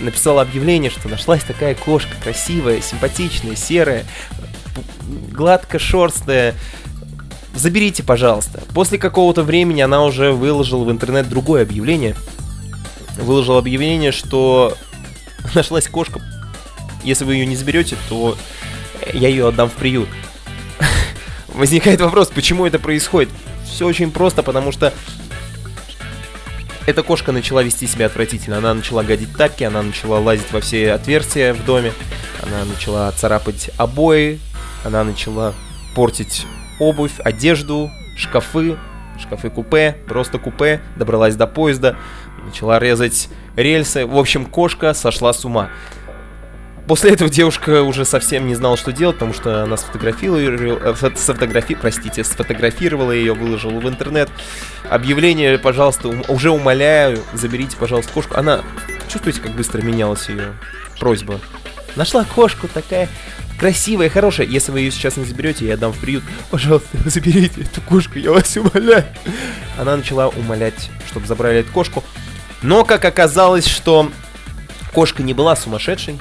написала 0.00 0.42
объявление, 0.42 0.90
что 0.90 1.08
нашлась 1.08 1.42
такая 1.42 1.74
кошка, 1.74 2.12
красивая, 2.22 2.80
симпатичная, 2.80 3.56
серая, 3.56 4.04
гладко 5.32 5.78
шерстная. 5.78 6.54
Заберите, 7.54 8.02
пожалуйста. 8.02 8.62
После 8.74 8.98
какого-то 8.98 9.42
времени 9.42 9.80
она 9.80 10.04
уже 10.04 10.32
выложила 10.32 10.84
в 10.84 10.90
интернет 10.90 11.28
другое 11.28 11.62
объявление. 11.62 12.14
Выложила 13.18 13.58
объявление, 13.58 14.12
что 14.12 14.76
нашлась 15.54 15.88
кошка. 15.88 16.20
Если 17.04 17.24
вы 17.24 17.34
ее 17.34 17.46
не 17.46 17.56
заберете, 17.56 17.96
то 18.08 18.36
я 19.12 19.28
ее 19.28 19.48
отдам 19.48 19.68
в 19.68 19.74
приют. 19.74 20.08
Возникает 21.48 22.00
вопрос, 22.00 22.28
почему 22.28 22.66
это 22.66 22.78
происходит? 22.78 23.30
Все 23.64 23.86
очень 23.86 24.10
просто, 24.10 24.42
потому 24.42 24.72
что 24.72 24.92
эта 26.86 27.02
кошка 27.02 27.32
начала 27.32 27.62
вести 27.62 27.86
себя 27.86 28.06
отвратительно. 28.06 28.58
Она 28.58 28.72
начала 28.72 29.02
гадить 29.02 29.36
тапки, 29.36 29.62
она 29.62 29.82
начала 29.82 30.18
лазить 30.18 30.50
во 30.52 30.60
все 30.60 30.92
отверстия 30.92 31.52
в 31.52 31.62
доме, 31.64 31.92
она 32.42 32.64
начала 32.64 33.12
царапать 33.12 33.70
обои, 33.76 34.40
она 34.84 35.04
начала 35.04 35.52
портить 35.94 36.46
обувь, 36.80 37.20
одежду, 37.20 37.90
шкафы, 38.16 38.78
шкафы-купе, 39.20 39.98
просто 40.06 40.38
купе, 40.38 40.80
добралась 40.96 41.36
до 41.36 41.46
поезда, 41.46 41.96
начала 42.44 42.78
резать 42.78 43.28
рельсы. 43.56 44.06
В 44.06 44.16
общем, 44.18 44.46
кошка 44.46 44.94
сошла 44.94 45.32
с 45.32 45.44
ума. 45.44 45.70
После 46.88 47.10
этого 47.10 47.28
девушка 47.28 47.82
уже 47.82 48.06
совсем 48.06 48.46
не 48.46 48.54
знала, 48.54 48.78
что 48.78 48.92
делать, 48.92 49.16
потому 49.16 49.34
что 49.34 49.64
она 49.64 49.76
сфотографировала, 49.76 50.94
э, 50.94 51.10
сфотографи, 51.16 51.74
простите, 51.74 52.24
сфотографировала 52.24 53.12
ее, 53.12 53.34
выложила 53.34 53.78
в 53.78 53.86
интернет. 53.86 54.30
Объявление, 54.88 55.58
пожалуйста, 55.58 56.08
уже 56.28 56.50
умоляю, 56.50 57.22
заберите, 57.34 57.76
пожалуйста, 57.76 58.10
кошку. 58.14 58.36
Она, 58.38 58.62
чувствуете, 59.06 59.42
как 59.42 59.52
быстро 59.52 59.82
менялась 59.82 60.30
ее 60.30 60.54
просьба? 60.98 61.40
Нашла 61.94 62.24
кошку 62.24 62.68
такая 62.68 63.10
красивая, 63.58 64.08
хорошая. 64.08 64.46
Если 64.46 64.72
вы 64.72 64.80
ее 64.80 64.90
сейчас 64.90 65.16
не 65.16 65.24
заберете, 65.24 65.66
я 65.66 65.76
дам 65.76 65.92
в 65.92 65.98
приют. 65.98 66.24
Пожалуйста, 66.50 66.88
заберите 67.04 67.62
эту 67.62 67.80
кошку, 67.82 68.18
я 68.18 68.30
вас 68.30 68.56
умоляю. 68.56 69.04
Она 69.76 69.96
начала 69.96 70.28
умолять, 70.28 70.90
чтобы 71.08 71.26
забрали 71.26 71.60
эту 71.60 71.72
кошку. 71.72 72.02
Но, 72.62 72.84
как 72.84 73.04
оказалось, 73.04 73.66
что 73.66 74.10
кошка 74.92 75.22
не 75.22 75.34
была 75.34 75.54
сумасшедшей, 75.54 76.18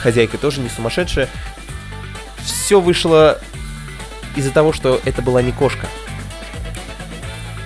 хозяйка 0.00 0.38
тоже 0.38 0.60
не 0.60 0.68
сумасшедшая. 0.68 1.28
Все 2.44 2.80
вышло 2.80 3.40
из-за 4.36 4.50
того, 4.50 4.72
что 4.72 5.00
это 5.04 5.22
была 5.22 5.42
не 5.42 5.52
кошка. 5.52 5.86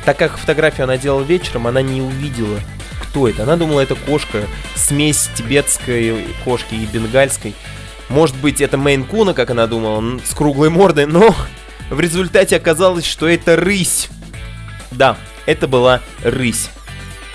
Так 0.05 0.19
как 0.19 0.39
фотографию 0.39 0.85
она 0.85 0.97
делала 0.97 1.23
вечером, 1.23 1.67
она 1.67 1.83
не 1.83 2.01
увидела, 2.01 2.61
кто 3.01 3.29
это. 3.29 3.43
Она 3.43 3.57
думала, 3.57 3.81
это 3.81 3.95
кошка, 3.95 4.45
смесь 4.75 5.29
тибетской 5.35 6.27
кошки 6.45 6.75
и 6.75 6.87
бенгальской. 6.87 7.55
Может 8.09 8.37
быть, 8.37 8.61
это 8.61 8.77
Мейн-куна, 8.77 9.35
как 9.35 9.51
она 9.51 9.67
думала, 9.67 10.21
с 10.25 10.35
круглой 10.35 10.71
мордой, 10.71 11.07
но 11.07 11.35
в 11.91 12.01
результате 12.01 12.57
оказалось, 12.57 13.05
что 13.05 13.29
это 13.29 13.57
рысь. 13.57 14.09
Да, 14.93 15.17
это 15.47 15.67
была 15.67 16.01
рысь. 16.23 16.71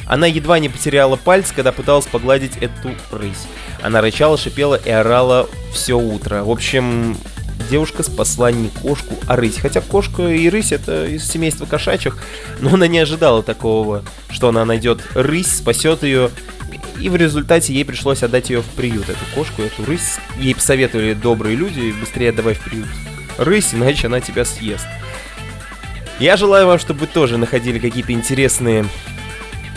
Она 0.08 0.28
едва 0.28 0.60
не 0.60 0.70
потеряла 0.70 1.16
палец, 1.16 1.52
когда 1.56 1.72
пыталась 1.72 2.06
погладить 2.06 2.58
эту 2.58 2.92
рысь. 3.12 3.48
Она 3.82 4.02
рычала, 4.02 4.38
шипела 4.38 4.76
и 4.76 4.90
орала 4.90 5.50
все 5.74 5.98
утро. 5.98 6.44
В 6.44 6.52
общем, 6.52 7.18
девушка 7.70 8.04
спасла 8.04 8.52
не 8.52 8.68
кошку, 8.68 9.16
а 9.28 9.36
рысь. 9.36 9.58
Хотя 9.58 9.82
кошка 9.82 10.24
и 10.28 10.50
рысь 10.50 10.72
это 10.74 11.06
из 11.06 11.26
семейства 11.26 11.66
кошачьих, 11.66 12.18
но 12.60 12.74
она 12.74 12.88
не 12.88 13.00
ожидала 13.00 13.42
такого, 13.44 14.04
что 14.30 14.50
она 14.50 14.66
найдет 14.66 15.02
рысь, 15.14 15.58
спасет 15.58 16.04
ее. 16.04 16.30
И 17.02 17.10
в 17.10 17.16
результате 17.16 17.74
ей 17.74 17.84
пришлось 17.84 18.24
отдать 18.24 18.50
ее 18.50 18.62
в 18.62 18.68
приют, 18.68 19.10
эту 19.10 19.26
кошку, 19.34 19.64
эту 19.64 19.84
рысь. 19.86 20.20
Ей 20.38 20.54
посоветовали 20.54 21.14
добрые 21.14 21.56
люди, 21.56 21.94
быстрее 22.00 22.30
отдавай 22.30 22.54
в 22.54 22.60
приют 22.60 22.88
рысь, 23.38 23.74
иначе 23.74 24.08
она 24.08 24.22
тебя 24.22 24.46
съест. 24.46 24.86
Я 26.20 26.38
желаю 26.38 26.68
вам, 26.68 26.80
чтобы 26.80 27.02
вы 27.02 27.08
тоже 27.08 27.38
находили 27.38 27.80
какие-то 27.80 28.12
интересные 28.14 28.86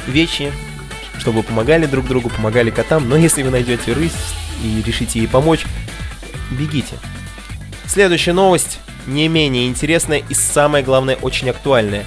вещи, 0.07 0.53
чтобы 1.19 1.43
помогали 1.43 1.87
друг 1.87 2.07
другу, 2.07 2.29
помогали 2.29 2.71
котам. 2.71 3.09
Но 3.09 3.17
если 3.17 3.43
вы 3.43 3.51
найдете 3.51 3.93
рысь 3.93 4.13
и 4.63 4.83
решите 4.83 5.21
ей 5.21 5.29
помочь, 5.29 5.65
бегите. 6.51 6.97
Следующая 7.87 8.33
новость 8.33 8.81
не 9.07 9.29
менее 9.29 9.69
интересная 9.69 10.23
и 10.29 10.35
самое 10.35 10.85
главное 10.85 11.17
очень 11.17 11.49
актуальная. 11.49 12.05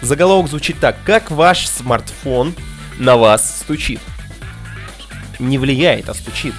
Заголовок 0.00 0.48
звучит 0.48 0.78
так. 0.80 0.96
Как 1.04 1.30
ваш 1.30 1.66
смартфон 1.66 2.54
на 2.98 3.16
вас 3.16 3.60
стучит? 3.60 4.00
Не 5.38 5.58
влияет, 5.58 6.08
а 6.08 6.14
стучит. 6.14 6.54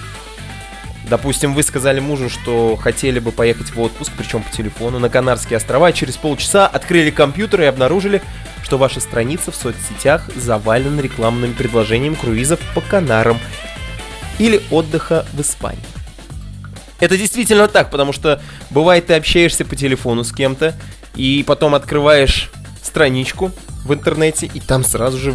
Допустим, 1.08 1.54
вы 1.54 1.62
сказали 1.62 2.00
мужу, 2.00 2.28
что 2.28 2.74
хотели 2.76 3.20
бы 3.20 3.30
поехать 3.30 3.72
в 3.72 3.80
отпуск, 3.80 4.10
причем 4.16 4.42
по 4.42 4.50
телефону, 4.50 4.98
на 4.98 5.08
Канарские 5.08 5.58
острова, 5.58 5.88
а 5.88 5.92
через 5.92 6.16
полчаса 6.16 6.66
открыли 6.66 7.10
компьютер 7.10 7.62
и 7.62 7.66
обнаружили, 7.66 8.22
что 8.64 8.76
ваша 8.76 8.98
страница 8.98 9.52
в 9.52 9.56
соцсетях 9.56 10.28
завалена 10.34 11.00
рекламными 11.00 11.52
предложениями 11.52 12.16
круизов 12.16 12.58
по 12.74 12.80
Канарам 12.80 13.38
или 14.40 14.60
отдыха 14.72 15.24
в 15.32 15.40
Испании. 15.40 15.82
Это 16.98 17.16
действительно 17.16 17.68
так, 17.68 17.90
потому 17.90 18.12
что 18.12 18.42
бывает 18.70 19.06
ты 19.06 19.14
общаешься 19.14 19.64
по 19.64 19.76
телефону 19.76 20.24
с 20.24 20.32
кем-то, 20.32 20.74
и 21.14 21.44
потом 21.46 21.76
открываешь 21.76 22.50
страничку 22.82 23.52
в 23.84 23.94
интернете, 23.94 24.50
и 24.52 24.58
там 24.58 24.82
сразу 24.82 25.18
же 25.18 25.32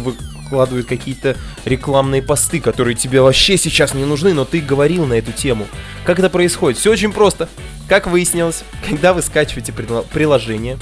выкладывают 0.52 0.86
какие-то 0.86 1.34
рекламные 1.64 2.22
посты, 2.22 2.60
которые 2.60 2.94
тебе 2.94 3.22
вообще 3.22 3.56
сейчас 3.56 3.94
не 3.94 4.04
нужны, 4.04 4.34
но 4.34 4.44
ты 4.44 4.60
говорил 4.60 5.06
на 5.06 5.14
эту 5.14 5.32
тему. 5.32 5.66
Как 6.04 6.18
это 6.18 6.28
происходит? 6.28 6.78
Все 6.78 6.92
очень 6.92 7.10
просто. 7.10 7.48
Как 7.88 8.06
выяснилось, 8.06 8.64
когда 8.88 9.14
вы 9.14 9.22
скачиваете 9.22 9.72
приложение, 9.72 10.78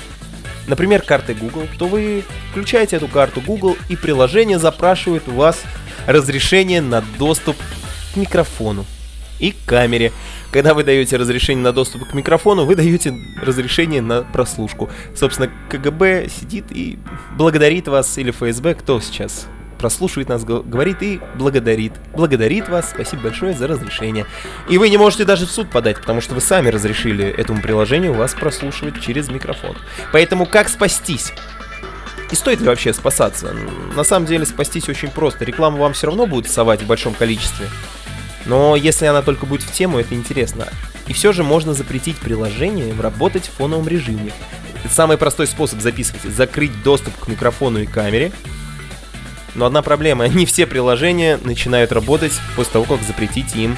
например, 0.66 1.02
карты 1.02 1.34
Google, 1.34 1.68
то 1.78 1.86
вы 1.86 2.24
включаете 2.50 2.96
эту 2.96 3.06
карту 3.06 3.40
Google, 3.40 3.76
и 3.88 3.94
приложение 3.94 4.58
запрашивает 4.58 5.28
у 5.28 5.32
вас 5.32 5.62
разрешение 6.06 6.80
на 6.80 7.02
доступ 7.16 7.56
к 8.12 8.16
микрофону 8.16 8.84
и 9.38 9.52
к 9.52 9.56
камере. 9.66 10.12
Когда 10.50 10.74
вы 10.74 10.82
даете 10.82 11.16
разрешение 11.16 11.62
на 11.62 11.72
доступ 11.72 12.08
к 12.08 12.12
микрофону, 12.12 12.64
вы 12.64 12.74
даете 12.74 13.14
разрешение 13.40 14.02
на 14.02 14.22
прослушку. 14.22 14.90
Собственно, 15.14 15.48
КГБ 15.68 16.28
сидит 16.28 16.64
и 16.72 16.98
благодарит 17.36 17.86
вас, 17.86 18.18
или 18.18 18.32
ФСБ, 18.32 18.74
кто 18.74 19.00
сейчас 19.00 19.46
прослушивает 19.80 20.28
нас, 20.28 20.44
го- 20.44 20.62
говорит 20.62 21.02
и 21.02 21.20
благодарит. 21.36 21.94
Благодарит 22.14 22.68
вас, 22.68 22.90
спасибо 22.90 23.22
большое 23.22 23.54
за 23.54 23.66
разрешение. 23.66 24.26
И 24.68 24.76
вы 24.76 24.90
не 24.90 24.98
можете 24.98 25.24
даже 25.24 25.46
в 25.46 25.50
суд 25.50 25.70
подать, 25.70 25.98
потому 25.98 26.20
что 26.20 26.34
вы 26.34 26.42
сами 26.42 26.68
разрешили 26.68 27.24
этому 27.24 27.62
приложению 27.62 28.12
вас 28.12 28.34
прослушивать 28.34 29.00
через 29.00 29.28
микрофон. 29.30 29.76
Поэтому 30.12 30.44
как 30.44 30.68
спастись? 30.68 31.32
И 32.30 32.36
стоит 32.36 32.60
ли 32.60 32.66
вообще 32.66 32.92
спасаться? 32.92 33.54
На 33.96 34.04
самом 34.04 34.26
деле 34.26 34.44
спастись 34.44 34.88
очень 34.88 35.08
просто. 35.08 35.44
Рекламу 35.46 35.78
вам 35.78 35.94
все 35.94 36.08
равно 36.08 36.26
будут 36.26 36.50
совать 36.50 36.82
в 36.82 36.86
большом 36.86 37.14
количестве. 37.14 37.66
Но 38.44 38.76
если 38.76 39.06
она 39.06 39.22
только 39.22 39.46
будет 39.46 39.62
в 39.62 39.72
тему, 39.72 39.98
это 39.98 40.14
интересно. 40.14 40.68
И 41.08 41.12
все 41.14 41.32
же 41.32 41.42
можно 41.42 41.72
запретить 41.72 42.18
приложениям 42.18 43.00
работать 43.00 43.46
в 43.46 43.56
фоновом 43.56 43.88
режиме. 43.88 44.32
Самый 44.90 45.16
простой 45.16 45.46
способ 45.46 45.80
записывать. 45.80 46.22
Закрыть 46.22 46.82
доступ 46.82 47.16
к 47.18 47.28
микрофону 47.28 47.80
и 47.80 47.86
камере. 47.86 48.30
Но 49.54 49.66
одна 49.66 49.82
проблема. 49.82 50.28
Не 50.28 50.46
все 50.46 50.66
приложения 50.66 51.38
начинают 51.42 51.92
работать 51.92 52.32
после 52.56 52.72
того, 52.72 52.84
как 52.84 53.02
запретить 53.02 53.54
им 53.56 53.76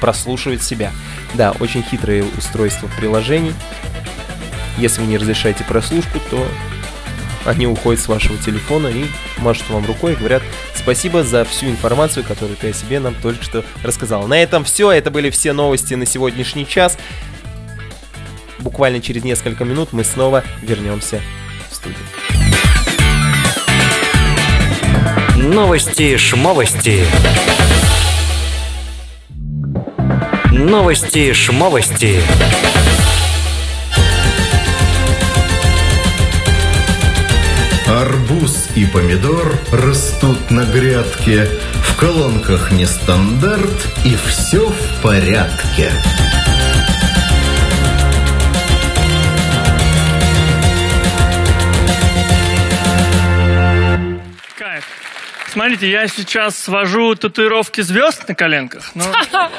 прослушивать 0.00 0.62
себя. 0.62 0.92
Да, 1.34 1.52
очень 1.60 1.82
хитрые 1.82 2.24
устройства 2.36 2.88
приложений. 2.98 3.54
Если 4.78 5.02
вы 5.02 5.08
не 5.08 5.18
разрешаете 5.18 5.62
прослушку, 5.64 6.18
то 6.30 6.46
они 7.44 7.66
уходят 7.66 8.00
с 8.00 8.08
вашего 8.08 8.36
телефона 8.38 8.88
и 8.88 9.06
машут 9.38 9.68
вам 9.70 9.86
рукой 9.86 10.12
и 10.12 10.16
говорят 10.16 10.42
спасибо 10.74 11.24
за 11.24 11.44
всю 11.44 11.66
информацию, 11.66 12.24
которую 12.24 12.56
ты 12.56 12.70
о 12.70 12.72
себе 12.72 13.00
нам 13.00 13.14
только 13.14 13.44
что 13.44 13.64
рассказал. 13.82 14.26
На 14.26 14.42
этом 14.42 14.64
все. 14.64 14.90
Это 14.90 15.10
были 15.10 15.30
все 15.30 15.52
новости 15.52 15.94
на 15.94 16.06
сегодняшний 16.06 16.66
час. 16.66 16.98
Буквально 18.58 19.00
через 19.00 19.24
несколько 19.24 19.64
минут 19.64 19.92
мы 19.92 20.04
снова 20.04 20.44
вернемся 20.62 21.20
в 21.70 21.74
студию. 21.74 22.19
Новости 25.42 26.18
шмовости. 26.18 27.02
Новости 30.52 31.32
шмовости. 31.32 32.20
Арбуз 37.88 38.68
и 38.76 38.84
помидор 38.84 39.58
растут 39.72 40.50
на 40.50 40.64
грядке, 40.66 41.48
в 41.84 41.96
колонках 41.96 42.70
нестандарт 42.72 43.88
и 44.04 44.14
все 44.26 44.68
в 44.68 45.02
порядке. 45.02 45.90
Смотрите, 55.50 55.90
я 55.90 56.06
сейчас 56.06 56.56
свожу 56.56 57.16
татуировки 57.16 57.80
звезд 57.80 58.28
на 58.28 58.36
коленках, 58.36 58.92
но... 58.94 59.04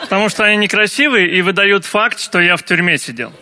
потому 0.00 0.30
что 0.30 0.44
они 0.44 0.56
некрасивые 0.56 1.28
и 1.28 1.42
выдают 1.42 1.84
факт, 1.84 2.18
что 2.20 2.40
я 2.40 2.56
в 2.56 2.62
тюрьме 2.62 2.96
сидел. 2.96 3.34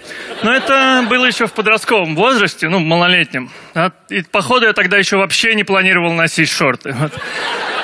Но 0.42 0.52
это 0.52 1.06
было 1.08 1.24
еще 1.24 1.46
в 1.46 1.52
подростковом 1.52 2.16
возрасте, 2.16 2.68
ну, 2.68 2.80
малолетнем. 2.80 3.50
да. 3.74 3.92
И, 4.08 4.22
походу, 4.22 4.66
я 4.66 4.72
тогда 4.72 4.98
еще 4.98 5.18
вообще 5.18 5.54
не 5.54 5.62
планировал 5.62 6.12
носить 6.12 6.50
шорты. 6.50 6.92
Вот. 6.92 7.12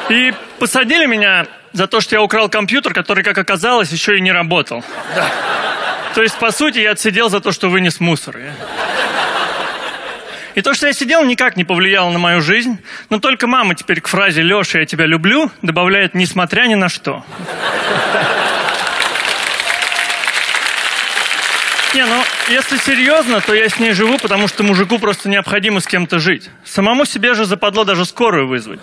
И 0.09 0.35
посадили 0.59 1.07
меня 1.07 1.47
за 1.73 1.87
то, 1.87 2.01
что 2.01 2.17
я 2.17 2.23
украл 2.23 2.49
компьютер, 2.49 2.93
который, 2.93 3.23
как 3.23 3.39
оказалось, 3.39 3.93
еще 3.93 4.17
и 4.17 4.21
не 4.21 4.33
работал. 4.33 4.85
Да. 5.15 5.27
То 6.17 6.23
есть, 6.23 6.37
по 6.39 6.51
сути, 6.51 6.79
я 6.81 6.91
отсидел 6.93 7.29
за 7.29 7.41
то, 7.41 7.53
что 7.53 7.69
вынес 7.69 8.01
мусор. 8.01 8.39
Я- 8.39 8.55
и 10.61 10.63
то, 10.63 10.75
что 10.75 10.89
я 10.89 10.93
сидел, 10.93 11.25
никак 11.25 11.57
не 11.57 11.65
повлияло 11.65 12.11
на 12.11 12.19
мою 12.19 12.43
жизнь. 12.43 12.79
Но 13.09 13.19
только 13.19 13.47
мама 13.47 13.75
теперь 13.75 14.03
к 14.03 14.09
фразе 14.09 14.43
«Леша, 14.43 14.81
я 14.81 14.85
тебя 14.85 15.07
люблю» 15.07 15.51
добавляет 15.63 16.13
«несмотря 16.15 16.67
ни 16.67 16.75
на 16.75 16.91
что». 16.91 17.25
Не, 21.95 22.05
ну, 22.05 22.23
если 22.51 22.77
серьезно, 22.77 23.41
то 23.41 23.55
я 23.55 23.71
с 23.71 23.79
ней 23.79 23.95
живу, 23.95 24.19
потому 24.19 24.49
что 24.49 24.63
мужику 24.63 24.99
просто 24.99 25.31
необходимо 25.31 25.81
с 25.81 25.87
кем-то 25.87 26.19
жить. 26.19 26.51
Самому 26.63 27.07
себе 27.07 27.33
же 27.33 27.47
западло 27.47 27.85
даже 27.85 28.05
скорую 28.05 28.47
вызвать. 28.47 28.81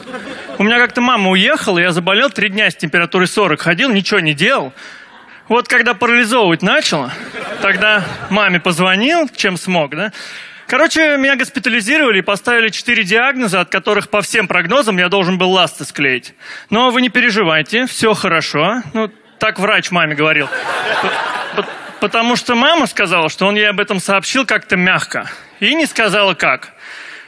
У 0.57 0.63
меня 0.63 0.79
как-то 0.79 0.99
мама 0.99 1.29
уехала, 1.29 1.77
я 1.77 1.91
заболел, 1.91 2.31
три 2.31 2.49
дня 2.49 2.71
с 2.71 2.75
температурой 2.75 3.27
40 3.27 3.61
ходил, 3.61 3.91
ничего 3.91 4.19
не 4.19 4.33
делал. 4.33 4.73
Вот 5.47 5.67
когда 5.67 5.93
парализовывать 5.93 6.63
начало, 6.63 7.13
тогда 7.61 8.03
маме 8.31 8.59
позвонил, 8.59 9.29
чем 9.29 9.57
смог, 9.57 9.95
да? 9.95 10.11
Короче, 10.67 11.15
меня 11.15 11.37
госпитализировали 11.37 12.19
и 12.19 12.21
поставили 12.21 12.67
четыре 12.69 13.05
диагноза, 13.05 13.61
от 13.61 13.69
которых 13.69 14.09
по 14.09 14.21
всем 14.21 14.49
прогнозам 14.49 14.97
я 14.97 15.07
должен 15.07 15.37
был 15.37 15.51
ласты 15.51 15.85
склеить. 15.85 16.33
Но 16.69 16.91
вы 16.91 17.01
не 17.01 17.07
переживайте, 17.07 17.85
все 17.85 18.13
хорошо. 18.13 18.81
Ну, 18.93 19.09
так 19.39 19.59
врач 19.59 19.91
маме 19.91 20.13
говорил. 20.13 20.49
Потому 22.01 22.35
что 22.35 22.53
мама 22.55 22.85
сказала, 22.85 23.29
что 23.29 23.47
он 23.47 23.55
ей 23.55 23.69
об 23.69 23.79
этом 23.79 24.01
сообщил 24.01 24.45
как-то 24.45 24.75
мягко. 24.75 25.29
И 25.61 25.73
не 25.73 25.85
сказала 25.85 26.33
как. 26.33 26.73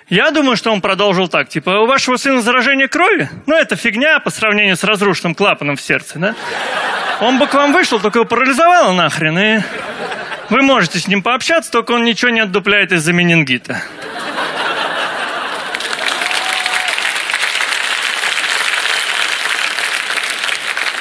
Я 0.10 0.32
думаю, 0.32 0.58
что 0.58 0.72
он 0.72 0.82
продолжил 0.82 1.30
так. 1.30 1.48
Типа, 1.48 1.70
у 1.80 1.86
вашего 1.86 2.18
сына 2.18 2.42
заражение 2.42 2.90
крови? 2.90 3.30
Ну, 3.46 3.56
это 3.56 3.78
фигня 3.78 4.20
по 4.20 4.32
сравнению 4.32 4.76
с 4.76 4.84
разрушенным 4.84 5.34
клапаном 5.34 5.78
в 5.78 5.82
сердце, 5.82 6.20
да? 6.20 6.36
Он 7.22 7.40
бы 7.40 7.48
к 7.48 7.54
вам 7.54 7.72
вышел, 7.72 8.00
только 8.00 8.20
его 8.20 8.26
парализовало 8.26 8.94
нахрен, 8.94 9.38
и 9.38 9.60
вы 10.50 10.62
можете 10.62 11.00
с 11.00 11.08
ним 11.08 11.22
пообщаться, 11.22 11.72
только 11.72 11.92
он 11.92 12.04
ничего 12.04 12.32
не 12.32 12.40
отдупляет 12.40 12.92
из-за 12.92 13.14
менингита. 13.14 13.82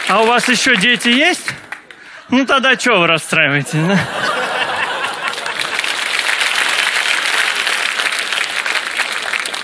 А 0.08 0.22
у 0.22 0.26
вас 0.26 0.48
еще 0.48 0.76
дети 0.76 1.08
есть? 1.08 1.50
Ну 2.30 2.46
тогда 2.46 2.78
что 2.78 3.00
вы 3.00 3.06
расстраиваетесь? 3.06 3.74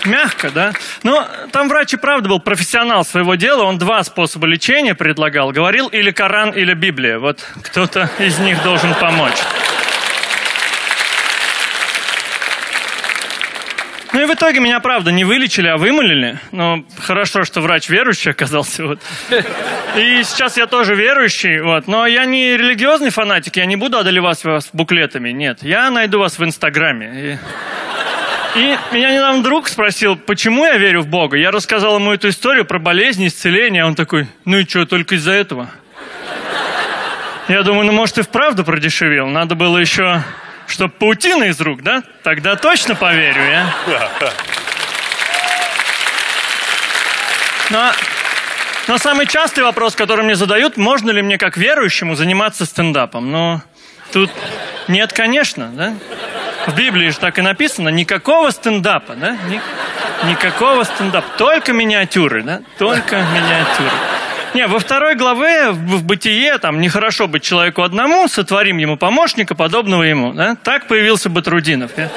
Мягко, 0.05 0.49
да? 0.51 0.73
Но 1.03 1.27
там 1.51 1.67
врач 1.69 1.93
и 1.93 1.97
правда 1.97 2.29
был 2.29 2.39
профессионал 2.39 3.03
своего 3.05 3.35
дела. 3.35 3.63
Он 3.63 3.77
два 3.77 4.03
способа 4.03 4.47
лечения 4.47 4.95
предлагал. 4.95 5.51
Говорил 5.51 5.87
или 5.87 6.11
Коран, 6.11 6.51
или 6.51 6.73
Библия. 6.73 7.19
Вот 7.19 7.45
кто-то 7.63 8.09
из 8.19 8.39
них 8.39 8.61
должен 8.63 8.93
помочь. 8.95 9.37
Ну 14.13 14.21
и 14.21 14.25
в 14.25 14.33
итоге 14.33 14.61
меня, 14.61 14.79
правда, 14.79 15.11
не 15.11 15.25
вылечили, 15.25 15.67
а 15.67 15.75
вымолили. 15.75 16.39
Но 16.53 16.85
хорошо, 17.01 17.43
что 17.43 17.59
врач 17.59 17.89
верующий 17.89 18.31
оказался. 18.31 18.85
Вот. 18.85 18.99
И 19.97 20.23
сейчас 20.23 20.55
я 20.55 20.67
тоже 20.67 20.95
верующий. 20.95 21.59
Вот. 21.59 21.87
Но 21.87 22.05
я 22.07 22.23
не 22.23 22.55
религиозный 22.55 23.09
фанатик, 23.09 23.57
я 23.57 23.65
не 23.65 23.75
буду 23.75 23.97
одолевать 23.97 24.41
вас 24.45 24.69
буклетами. 24.71 25.31
Нет, 25.31 25.63
я 25.63 25.89
найду 25.89 26.19
вас 26.19 26.39
в 26.39 26.43
Инстаграме. 26.45 27.33
И- 27.33 27.37
И 28.55 28.77
меня 28.91 29.11
недавно 29.13 29.43
друг 29.43 29.67
спросил, 29.67 30.15
почему 30.15 30.65
я 30.65 30.77
верю 30.77 31.01
в 31.01 31.07
Бога. 31.07 31.35
Я 31.35 31.51
рассказал 31.51 31.97
ему 31.97 32.13
эту 32.13 32.29
историю 32.29 32.63
про 32.63 32.79
болезни, 32.79 33.27
исцеление. 33.27 33.83
а 33.83 33.87
Он 33.87 33.95
такой, 33.95 34.27
ну 34.45 34.59
и 34.59 34.67
что, 34.67 34.85
только 34.85 35.15
из-за 35.15 35.33
этого? 35.33 35.69
Я 37.49 37.63
думаю, 37.63 37.85
ну 37.85 37.91
может 37.91 38.17
и 38.17 38.21
вправду 38.21 38.63
продешевил. 38.63 39.27
Надо 39.27 39.55
было 39.55 39.77
еще, 39.77 40.23
чтоб 40.67 40.89
паутина 40.93 41.43
из 41.45 41.59
рук, 41.59 41.83
да? 41.83 42.01
Тогда 42.23 42.55
точно 42.55 42.95
поверю 42.95 43.43
я. 43.43 43.75
Но, 47.71 47.91
но 48.87 48.97
самый 48.97 49.27
частый 49.27 49.65
вопрос, 49.65 49.95
который 49.95 50.23
мне 50.23 50.35
задают, 50.35 50.77
можно 50.77 51.11
ли 51.11 51.21
мне 51.21 51.37
как 51.37 51.57
верующему 51.57 52.15
заниматься 52.15 52.65
стендапом? 52.65 53.31
Но 53.31 53.61
тут 54.13 54.31
нет, 54.87 55.11
конечно, 55.11 55.71
да? 55.73 55.93
В 56.67 56.75
Библии 56.75 57.09
же 57.09 57.17
так 57.19 57.37
и 57.37 57.41
написано, 57.41 57.89
никакого 57.89 58.49
стендапа, 58.49 59.13
да? 59.15 59.37
Ни- 59.49 59.61
никакого 60.29 60.83
стендапа, 60.83 61.27
только 61.37 61.73
миниатюры, 61.73 62.41
да? 62.43 62.61
Только 62.79 63.17
миниатюры. 63.17 63.91
Не, 64.55 64.67
во 64.67 64.79
второй 64.79 65.15
главе 65.15 65.71
в, 65.71 66.03
бытие 66.03 66.57
там 66.59 66.79
нехорошо 66.79 67.27
быть 67.27 67.43
человеку 67.43 67.81
одному, 67.83 68.27
сотворим 68.27 68.77
ему 68.77 68.95
помощника, 68.97 69.53
подобного 69.53 70.03
ему. 70.03 70.33
Да? 70.33 70.55
Так 70.63 70.87
появился 70.87 71.29
Батрудинов. 71.29 71.91
Я- 71.97 72.09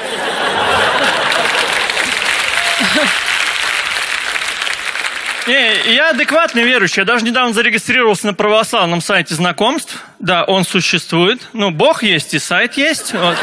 Не, 5.47 5.93
я 5.95 6.11
адекватный 6.11 6.63
верующий. 6.63 7.01
Я 7.01 7.05
даже 7.05 7.25
недавно 7.25 7.53
зарегистрировался 7.53 8.27
на 8.27 8.33
православном 8.35 9.01
сайте 9.01 9.33
знакомств. 9.33 10.03
Да, 10.19 10.43
он 10.43 10.63
существует. 10.63 11.41
Ну, 11.53 11.71
Бог 11.71 12.03
есть 12.03 12.33
и 12.35 12.39
сайт 12.39 12.77
есть. 12.77 13.13
Вот, 13.13 13.35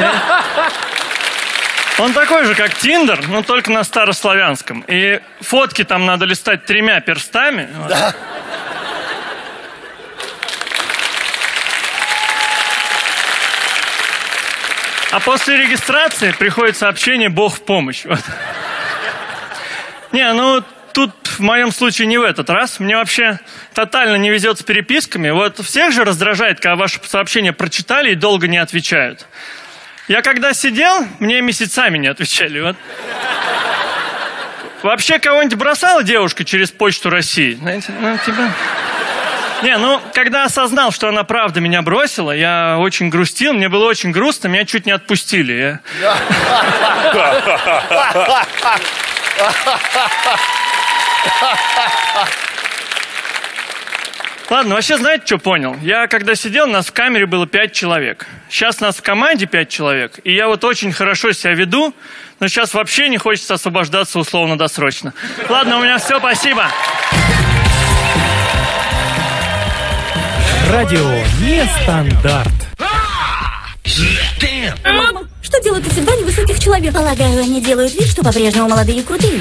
Он 1.99 2.13
такой 2.13 2.45
же, 2.45 2.55
как 2.55 2.75
Тиндер, 2.75 3.27
но 3.29 3.43
только 3.43 3.71
на 3.73 3.83
старославянском. 3.83 4.85
И 4.87 5.21
фотки 5.41 5.83
там 5.83 6.05
надо 6.05 6.27
листать 6.27 6.67
тремя 6.67 7.01
перстами. 7.01 7.69
Вот. 7.75 8.15
А 15.13 15.21
после 15.21 15.57
регистрации 15.57 16.33
приходит 16.33 16.77
сообщение 16.77 17.31
«Бог 17.31 17.55
в 17.57 17.65
помощь». 17.65 18.05
Вот. 18.05 18.21
Не, 20.13 20.31
ну 20.35 20.63
тут 20.93 21.13
в 21.25 21.41
моем 21.41 21.73
случае 21.73 22.09
не 22.09 22.19
в 22.19 22.23
этот 22.23 22.51
раз. 22.51 22.81
Мне 22.81 22.97
вообще 22.97 23.41
тотально 23.73 24.17
не 24.17 24.29
везет 24.29 24.59
с 24.59 24.63
переписками. 24.63 25.31
Вот 25.31 25.65
всех 25.65 25.93
же 25.93 26.05
раздражает, 26.05 26.61
когда 26.61 26.77
ваши 26.77 27.01
сообщения 27.07 27.55
прочитали 27.55 28.11
и 28.11 28.15
долго 28.15 28.49
не 28.49 28.59
отвечают. 28.59 29.27
Я 30.09 30.23
когда 30.23 30.55
сидел, 30.55 31.07
мне 31.19 31.41
месяцами 31.41 31.99
не 31.99 32.07
отвечали. 32.07 32.61
Вот. 32.61 32.77
Вообще 34.83 35.19
кого-нибудь 35.19 35.59
бросала 35.59 36.05
девушка 36.05 36.45
через 36.45 36.71
почту 36.71 37.11
России? 37.11 37.55
Знаете, 37.55 37.93
ну, 38.01 38.17
типа... 38.19 38.49
Не, 39.63 39.79
ну, 39.79 40.01
когда 40.13 40.45
осознал, 40.45 40.93
что 40.93 41.09
она 41.09 41.25
правда 41.25 41.61
меня 41.61 41.83
бросила, 41.83 42.31
я 42.31 42.77
очень 42.79 43.09
грустил, 43.09 43.55
мне 43.55 43.69
было 43.69 43.87
очень 43.87 44.13
грустно, 44.13 44.49
меня 44.49 44.65
чуть 44.65 44.87
не 44.87 44.93
отпустили. 44.93 45.81
Я- 46.01 46.19
Ладно, 54.49 54.77
вообще 54.77 54.97
знаете, 54.97 55.27
что 55.27 55.39
понял? 55.39 55.77
Я 55.83 56.07
когда 56.07 56.37
сидел, 56.37 56.69
нас 56.69 56.87
в 56.87 56.93
камере 56.93 57.27
было 57.27 57.49
пять 57.49 57.73
человек. 57.73 58.27
Сейчас 58.49 58.81
нас 58.81 58.97
в 58.97 59.03
команде 59.03 59.47
пять 59.47 59.69
человек, 59.69 60.21
и 60.23 60.33
я 60.33 60.47
вот 60.47 60.63
очень 60.63 60.93
хорошо 60.93 61.33
себя 61.33 61.53
веду, 61.55 61.93
но 62.39 62.47
сейчас 62.47 62.73
вообще 62.73 63.09
не 63.09 63.19
хочется 63.19 63.55
освобождаться 63.55 64.21
условно-досрочно. 64.21 65.15
Ладно, 65.49 65.79
у 65.79 65.83
меня 65.83 65.99
все, 65.99 66.21
спасибо. 66.21 66.67
Радио 70.71 71.11
Нестандарт. 71.41 72.53
Мама, 74.85 75.29
что 75.43 75.61
делают 75.61 75.87
эти 75.87 76.01
два 76.01 76.15
невысоких 76.15 76.61
человека? 76.61 76.95
Полагаю, 76.95 77.41
они 77.41 77.61
делают 77.61 77.95
вид, 77.95 78.09
что 78.09 78.23
по-прежнему 78.23 78.69
молодые 78.69 79.01
и 79.01 79.03
крутые. 79.03 79.41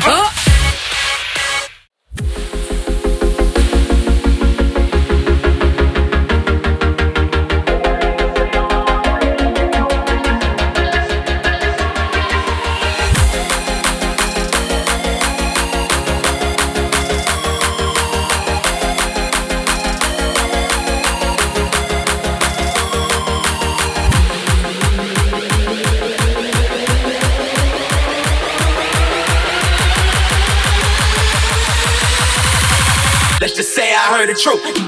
true. 34.46 34.85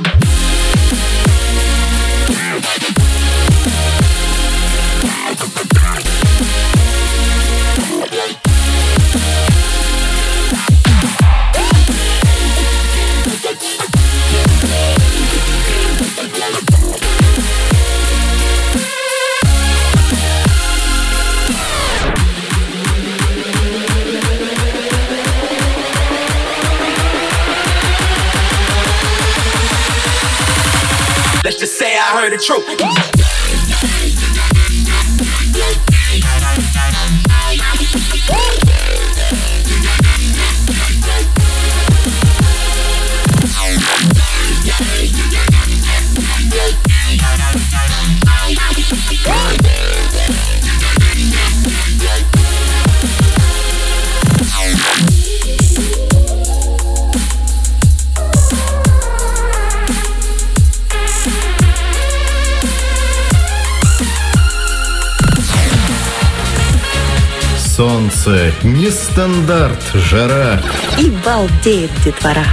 Солнце, 67.88 68.52
нестандарт, 68.64 69.82
жара. 69.94 70.60
И 71.00 71.10
балдеет 71.26 71.90
детвора. 72.04 72.44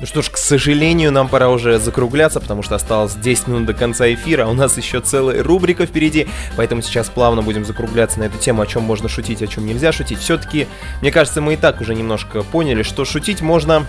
Ну 0.00 0.06
что 0.06 0.20
ж, 0.20 0.28
к 0.28 0.36
сожалению, 0.36 1.12
нам 1.12 1.28
пора 1.28 1.48
уже 1.48 1.78
закругляться, 1.78 2.40
потому 2.40 2.62
что 2.62 2.74
осталось 2.74 3.14
10 3.14 3.46
минут 3.48 3.64
до 3.64 3.72
конца 3.72 4.12
эфира, 4.12 4.44
а 4.44 4.48
у 4.48 4.52
нас 4.52 4.76
еще 4.76 5.00
целая 5.00 5.42
рубрика 5.42 5.86
впереди, 5.86 6.28
поэтому 6.58 6.82
сейчас 6.82 7.08
плавно 7.08 7.40
будем 7.40 7.64
закругляться 7.64 8.18
на 8.18 8.24
эту 8.24 8.36
тему, 8.36 8.60
о 8.60 8.66
чем 8.66 8.82
можно 8.82 9.08
шутить, 9.08 9.40
о 9.40 9.46
чем 9.46 9.64
нельзя 9.64 9.90
шутить. 9.90 10.18
Все-таки, 10.18 10.66
мне 11.00 11.10
кажется, 11.10 11.40
мы 11.40 11.54
и 11.54 11.56
так 11.56 11.80
уже 11.80 11.94
немножко 11.94 12.42
поняли, 12.42 12.82
что 12.82 13.06
шутить 13.06 13.40
можно... 13.40 13.86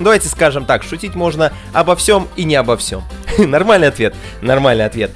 Давайте 0.00 0.28
скажем 0.28 0.64
так, 0.64 0.82
шутить 0.82 1.14
можно 1.14 1.52
обо 1.72 1.94
всем 1.94 2.26
и 2.34 2.42
не 2.42 2.56
обо 2.56 2.76
всем. 2.76 3.04
Нормальный 3.38 3.86
ответ, 3.86 4.16
нормальный 4.40 4.84
ответ 4.84 5.12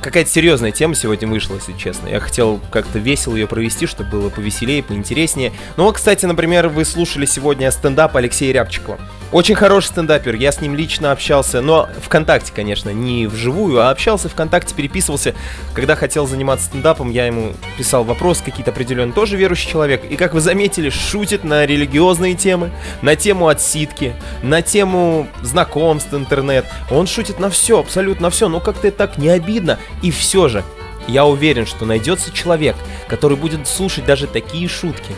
какая-то 0.00 0.30
серьезная 0.30 0.72
тема 0.72 0.94
сегодня 0.94 1.28
вышла, 1.28 1.54
если 1.56 1.72
честно. 1.72 2.08
Я 2.08 2.20
хотел 2.20 2.60
как-то 2.70 2.98
весело 2.98 3.34
ее 3.34 3.46
провести, 3.46 3.86
чтобы 3.86 4.10
было 4.10 4.28
повеселее, 4.30 4.82
поинтереснее. 4.82 5.52
Ну 5.76 5.90
кстати, 5.92 6.26
например, 6.26 6.68
вы 6.68 6.84
слушали 6.84 7.26
сегодня 7.26 7.70
стендап 7.70 8.16
Алексея 8.16 8.52
Рябчикова. 8.52 8.98
Очень 9.32 9.56
хороший 9.56 9.88
стендапер, 9.88 10.36
я 10.36 10.52
с 10.52 10.60
ним 10.60 10.76
лично 10.76 11.10
общался, 11.10 11.60
но 11.60 11.88
ВКонтакте, 12.00 12.52
конечно, 12.54 12.90
не 12.90 13.26
вживую, 13.26 13.80
а 13.80 13.90
общался 13.90 14.28
ВКонтакте, 14.28 14.72
переписывался. 14.72 15.34
Когда 15.74 15.96
хотел 15.96 16.28
заниматься 16.28 16.66
стендапом, 16.66 17.10
я 17.10 17.26
ему 17.26 17.52
писал 17.76 18.04
вопрос 18.04 18.40
какие-то 18.40 18.70
определенные, 18.70 19.12
тоже 19.12 19.36
верующий 19.36 19.68
человек. 19.68 20.04
И, 20.08 20.16
как 20.16 20.32
вы 20.32 20.40
заметили, 20.40 20.90
шутит 20.90 21.42
на 21.42 21.66
религиозные 21.66 22.34
темы, 22.34 22.70
на 23.02 23.16
тему 23.16 23.48
отсидки, 23.48 24.14
на 24.42 24.62
тему 24.62 25.26
знакомств, 25.42 26.14
интернет. 26.14 26.64
Он 26.88 27.08
шутит 27.08 27.40
на 27.40 27.50
все, 27.50 27.80
абсолютно 27.80 28.30
все, 28.30 28.48
но 28.48 28.60
как-то 28.60 28.86
это 28.86 28.98
так 28.98 29.18
не 29.18 29.28
обидно. 29.28 29.78
И 30.02 30.12
все 30.12 30.48
же, 30.48 30.62
Я 31.08 31.24
уверен, 31.24 31.66
что 31.66 31.84
найдется 31.84 32.32
человек, 32.32 32.74
который 33.08 33.36
будет 33.36 33.68
слушать 33.68 34.04
даже 34.06 34.26
такие 34.26 34.68
шутки, 34.68 35.12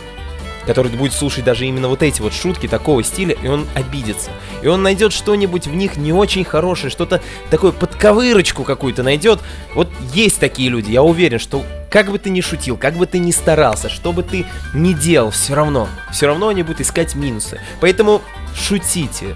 который 0.65 0.91
будет 0.91 1.13
слушать 1.13 1.43
даже 1.43 1.65
именно 1.65 1.87
вот 1.87 2.03
эти 2.03 2.21
вот 2.21 2.33
шутки 2.33 2.67
такого 2.67 3.03
стиля, 3.03 3.35
и 3.41 3.47
он 3.47 3.67
обидится. 3.75 4.31
И 4.61 4.67
он 4.67 4.83
найдет 4.83 5.13
что-нибудь 5.13 5.67
в 5.67 5.73
них 5.73 5.97
не 5.97 6.13
очень 6.13 6.43
хорошее, 6.43 6.91
что-то 6.91 7.21
такое 7.49 7.71
подковырочку 7.71 8.63
какую-то 8.63 9.03
найдет. 9.03 9.39
Вот 9.73 9.89
есть 10.13 10.39
такие 10.39 10.69
люди, 10.69 10.91
я 10.91 11.03
уверен, 11.03 11.39
что 11.39 11.63
как 11.89 12.11
бы 12.11 12.19
ты 12.19 12.29
ни 12.29 12.41
шутил, 12.41 12.77
как 12.77 12.93
бы 12.95 13.05
ты 13.05 13.19
ни 13.19 13.31
старался, 13.31 13.89
что 13.89 14.11
бы 14.13 14.23
ты 14.23 14.45
ни 14.73 14.93
делал, 14.93 15.31
все 15.31 15.55
равно, 15.55 15.87
все 16.11 16.27
равно 16.27 16.49
они 16.49 16.63
будут 16.63 16.81
искать 16.81 17.15
минусы. 17.15 17.59
Поэтому 17.79 18.21
шутите. 18.55 19.35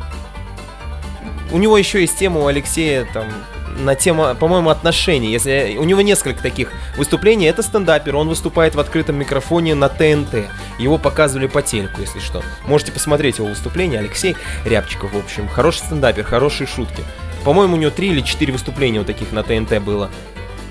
У 1.51 1.57
него 1.57 1.77
еще 1.77 2.01
есть 2.01 2.17
тема 2.17 2.41
у 2.41 2.47
Алексея 2.47 3.07
там 3.13 3.25
на 3.79 3.95
тему, 3.95 4.35
по-моему, 4.39 4.69
отношений. 4.69 5.31
Если 5.31 5.77
у 5.79 5.83
него 5.83 6.01
несколько 6.01 6.41
таких 6.41 6.71
выступлений, 6.97 7.45
это 7.45 7.61
стендапер, 7.63 8.15
он 8.15 8.27
выступает 8.27 8.75
в 8.75 8.79
открытом 8.79 9.17
микрофоне 9.17 9.75
на 9.75 9.89
ТНТ. 9.89 10.47
Его 10.79 10.97
показывали 10.97 11.47
по 11.47 11.61
телеку, 11.61 12.01
если 12.01 12.19
что. 12.19 12.41
Можете 12.65 12.91
посмотреть 12.91 13.37
его 13.37 13.47
выступление. 13.47 13.99
Алексей 13.99 14.35
Рябчиков, 14.65 15.13
в 15.13 15.17
общем, 15.17 15.47
хороший 15.47 15.79
стендапер, 15.79 16.23
хорошие 16.23 16.67
шутки. 16.67 17.03
По-моему, 17.43 17.75
у 17.75 17.77
него 17.77 17.91
три 17.91 18.09
или 18.09 18.21
четыре 18.21 18.53
выступления 18.53 18.99
вот 18.99 19.07
таких 19.07 19.31
на 19.31 19.43
ТНТ 19.43 19.81
было 19.81 20.09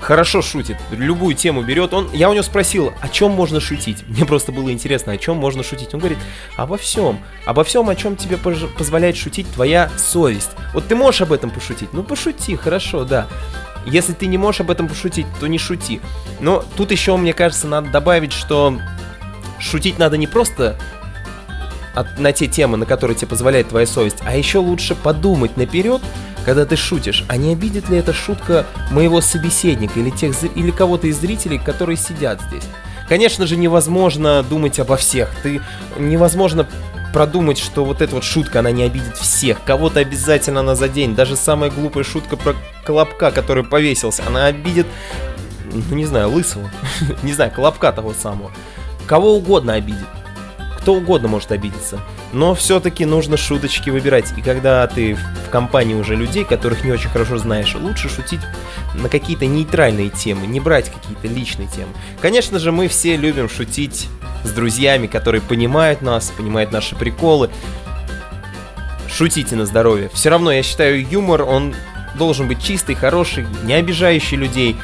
хорошо 0.03 0.41
шутит, 0.41 0.77
любую 0.91 1.33
тему 1.35 1.63
берет. 1.63 1.93
Он, 1.93 2.09
я 2.13 2.29
у 2.29 2.33
него 2.33 2.43
спросил, 2.43 2.93
о 3.01 3.07
чем 3.07 3.31
можно 3.31 3.59
шутить. 3.59 4.07
Мне 4.07 4.25
просто 4.25 4.51
было 4.51 4.71
интересно, 4.71 5.13
о 5.13 5.17
чем 5.17 5.37
можно 5.37 5.63
шутить. 5.63 5.93
Он 5.93 5.99
говорит, 5.99 6.19
обо 6.57 6.77
всем. 6.77 7.19
Обо 7.45 7.63
всем, 7.63 7.89
о 7.89 7.95
чем 7.95 8.15
тебе 8.15 8.37
позволяет 8.37 9.15
шутить 9.15 9.51
твоя 9.51 9.89
совесть. 9.97 10.51
Вот 10.73 10.87
ты 10.87 10.95
можешь 10.95 11.21
об 11.21 11.31
этом 11.31 11.49
пошутить? 11.49 11.93
Ну, 11.93 12.03
пошути, 12.03 12.55
хорошо, 12.55 13.05
да. 13.05 13.27
Если 13.85 14.13
ты 14.13 14.27
не 14.27 14.37
можешь 14.37 14.61
об 14.61 14.71
этом 14.71 14.87
пошутить, 14.87 15.25
то 15.39 15.47
не 15.47 15.57
шути. 15.57 16.01
Но 16.39 16.63
тут 16.75 16.91
еще, 16.91 17.15
мне 17.17 17.33
кажется, 17.33 17.67
надо 17.67 17.89
добавить, 17.89 18.33
что 18.33 18.77
шутить 19.59 19.97
надо 19.97 20.17
не 20.17 20.27
просто 20.27 20.77
от, 21.93 22.19
на 22.19 22.31
те 22.31 22.47
темы, 22.47 22.77
на 22.77 22.85
которые 22.85 23.15
тебе 23.15 23.27
позволяет 23.27 23.69
твоя 23.69 23.85
совесть, 23.85 24.17
а 24.25 24.35
еще 24.35 24.59
лучше 24.59 24.95
подумать 24.95 25.57
наперед, 25.57 26.01
когда 26.45 26.65
ты 26.65 26.75
шутишь, 26.75 27.23
а 27.27 27.37
не 27.37 27.53
обидит 27.53 27.89
ли 27.89 27.97
эта 27.97 28.13
шутка 28.13 28.65
моего 28.91 29.21
собеседника 29.21 29.99
или, 29.99 30.09
тех, 30.09 30.35
или 30.55 30.71
кого-то 30.71 31.07
из 31.07 31.19
зрителей, 31.19 31.57
которые 31.57 31.97
сидят 31.97 32.41
здесь? 32.41 32.63
Конечно 33.07 33.47
же, 33.47 33.57
невозможно 33.57 34.43
думать 34.43 34.79
обо 34.79 34.97
всех. 34.97 35.29
Ты 35.43 35.61
невозможно 35.97 36.67
продумать, 37.13 37.59
что 37.59 37.85
вот 37.85 38.01
эта 38.01 38.15
вот 38.15 38.23
шутка, 38.23 38.59
она 38.59 38.71
не 38.71 38.83
обидит 38.83 39.17
всех. 39.17 39.63
Кого-то 39.63 39.99
обязательно 39.99 40.61
она 40.61 40.75
заденет. 40.75 41.15
Даже 41.15 41.35
самая 41.35 41.69
глупая 41.69 42.03
шутка 42.03 42.37
про 42.37 42.55
Колобка, 42.83 43.31
который 43.31 43.63
повесился, 43.63 44.23
она 44.25 44.47
обидит, 44.47 44.87
ну 45.71 45.95
не 45.95 46.05
знаю, 46.05 46.29
Лысого. 46.29 46.69
не 47.23 47.33
знаю, 47.33 47.51
Колобка 47.51 47.91
того 47.91 48.13
самого. 48.13 48.51
Кого 49.05 49.35
угодно 49.35 49.73
обидит 49.73 50.07
кто 50.83 50.95
угодно 50.95 51.29
может 51.29 51.53
обидеться. 51.53 52.01
Но 52.33 52.53
все-таки 52.53 53.05
нужно 53.05 53.37
шуточки 53.37 53.89
выбирать. 53.89 54.33
И 54.37 54.41
когда 54.41 54.85
ты 54.85 55.15
в 55.15 55.49
компании 55.49 55.95
уже 55.95 56.13
людей, 56.13 56.43
которых 56.43 56.83
не 56.83 56.91
очень 56.91 57.09
хорошо 57.09 57.37
знаешь, 57.37 57.73
лучше 57.73 58.09
шутить 58.09 58.41
на 58.93 59.07
какие-то 59.07 59.45
нейтральные 59.45 60.09
темы, 60.09 60.45
не 60.45 60.59
брать 60.59 60.91
какие-то 60.91 61.29
личные 61.29 61.69
темы. 61.69 61.87
Конечно 62.21 62.59
же, 62.59 62.73
мы 62.73 62.89
все 62.89 63.15
любим 63.15 63.47
шутить 63.47 64.09
с 64.43 64.51
друзьями, 64.51 65.07
которые 65.07 65.39
понимают 65.39 66.01
нас, 66.01 66.33
понимают 66.35 66.73
наши 66.73 66.97
приколы. 66.97 67.49
Шутите 69.07 69.55
на 69.55 69.65
здоровье. 69.65 70.09
Все 70.13 70.29
равно, 70.31 70.51
я 70.51 70.63
считаю, 70.63 71.01
юмор, 71.07 71.43
он 71.43 71.73
должен 72.15 72.49
быть 72.49 72.61
чистый, 72.61 72.95
хороший, 72.95 73.47
не 73.63 73.73
обижающий 73.73 74.35
людей. 74.35 74.75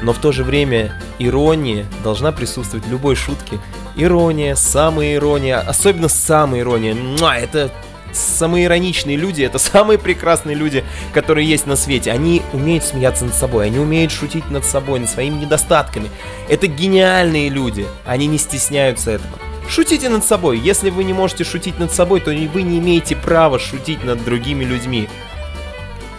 Но 0.00 0.14
в 0.14 0.18
то 0.18 0.32
же 0.32 0.42
время 0.42 0.98
ирония 1.18 1.84
должна 2.02 2.32
присутствовать 2.32 2.86
в 2.86 2.90
любой 2.90 3.14
шутке, 3.14 3.60
Ирония, 3.96 4.54
самая 4.54 5.14
ирония, 5.14 5.60
особенно 5.60 6.08
самая 6.08 6.60
ирония. 6.60 6.94
Муа, 6.94 7.36
это 7.36 7.70
самые 8.12 8.66
ироничные 8.66 9.16
люди, 9.16 9.42
это 9.42 9.58
самые 9.58 9.98
прекрасные 9.98 10.54
люди, 10.54 10.84
которые 11.12 11.48
есть 11.48 11.66
на 11.66 11.76
свете. 11.76 12.10
Они 12.12 12.42
умеют 12.52 12.84
смеяться 12.84 13.24
над 13.24 13.34
собой, 13.34 13.66
они 13.66 13.78
умеют 13.78 14.12
шутить 14.12 14.50
над 14.50 14.64
собой, 14.64 15.00
над 15.00 15.10
своими 15.10 15.40
недостатками. 15.40 16.10
Это 16.48 16.66
гениальные 16.66 17.48
люди, 17.48 17.86
они 18.04 18.26
не 18.26 18.38
стесняются 18.38 19.12
этого. 19.12 19.38
Шутите 19.68 20.08
над 20.08 20.24
собой. 20.24 20.58
Если 20.58 20.90
вы 20.90 21.04
не 21.04 21.12
можете 21.12 21.44
шутить 21.44 21.78
над 21.78 21.92
собой, 21.92 22.20
то 22.20 22.30
вы 22.30 22.62
не 22.62 22.78
имеете 22.78 23.16
права 23.16 23.58
шутить 23.58 24.04
над 24.04 24.24
другими 24.24 24.64
людьми. 24.64 25.08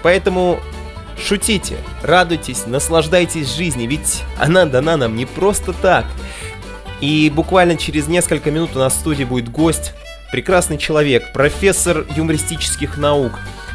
Поэтому 0.02 0.60
шутите, 1.18 1.78
радуйтесь, 2.02 2.66
наслаждайтесь 2.66 3.54
жизнью, 3.54 3.90
ведь 3.90 4.24
она 4.40 4.66
дана 4.66 4.98
нам 4.98 5.16
не 5.16 5.26
просто 5.26 5.74
так. 5.74 6.06
И 7.04 7.30
буквально 7.30 7.76
через 7.76 8.08
несколько 8.08 8.50
минут 8.50 8.78
у 8.78 8.80
нас 8.80 8.94
в 8.94 9.00
студии 9.00 9.26
будет 9.26 9.50
гость, 9.50 9.92
прекрасный 10.32 10.78
человек, 10.78 11.34
профессор 11.34 12.06
юмористических 12.16 12.98
наук, 12.98 13.34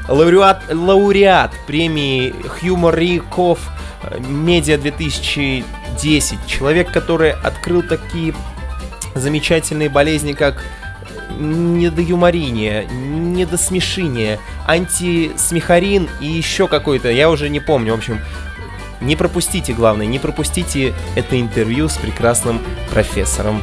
лауреат, 0.08 0.62
лауреат 0.72 1.52
премии 1.66 2.34
Humor 2.62 2.98
Риков 2.98 3.58
Медиа 4.18 4.78
2010, 4.78 6.38
человек, 6.46 6.90
который 6.90 7.32
открыл 7.32 7.82
такие 7.82 8.34
замечательные 9.14 9.90
болезни, 9.90 10.32
как 10.32 10.64
недоюморение, 11.38 12.86
недосмешение, 12.86 14.38
антисмехарин 14.66 16.08
и 16.22 16.26
еще 16.28 16.66
какой-то, 16.66 17.10
я 17.10 17.28
уже 17.28 17.50
не 17.50 17.60
помню, 17.60 17.92
в 17.92 17.98
общем, 17.98 18.20
не 19.00 19.16
пропустите, 19.16 19.72
главное, 19.72 20.06
не 20.06 20.18
пропустите 20.18 20.94
это 21.14 21.40
интервью 21.40 21.88
с 21.88 21.96
прекрасным 21.96 22.60
профессором. 22.90 23.62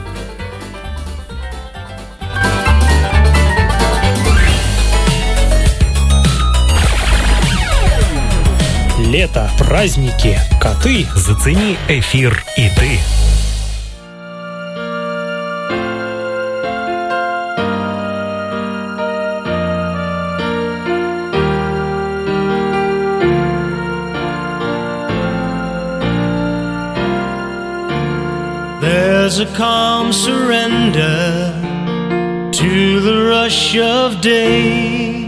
Лето, 8.98 9.50
праздники, 9.58 10.38
коты. 10.60 11.06
Зацени 11.16 11.78
эфир 11.88 12.44
и 12.58 12.70
ты. 12.70 13.35
There's 29.38 29.52
a 29.52 29.58
calm 29.58 30.14
surrender 30.14 31.52
to 32.54 33.00
the 33.02 33.26
rush 33.28 33.76
of 33.76 34.22
day 34.22 35.28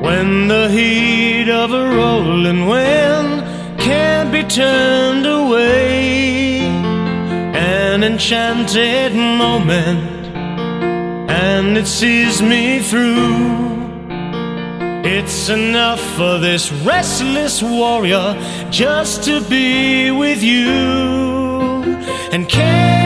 when 0.00 0.48
the 0.48 0.68
heat 0.68 1.48
of 1.48 1.72
a 1.72 1.88
rolling 1.94 2.66
wind 2.66 3.44
can't 3.78 4.32
be 4.32 4.42
turned 4.42 5.24
away. 5.24 6.62
An 7.54 8.02
enchanted 8.02 9.14
moment, 9.14 10.26
and 11.30 11.78
it 11.78 11.86
sees 11.86 12.42
me 12.42 12.80
through. 12.80 13.76
It's 15.04 15.48
enough 15.48 16.00
for 16.16 16.38
this 16.38 16.72
restless 16.72 17.62
warrior 17.62 18.34
just 18.72 19.22
to 19.24 19.40
be 19.42 20.10
with 20.10 20.42
you 20.42 21.35
and 22.36 22.46
care. 22.50 23.05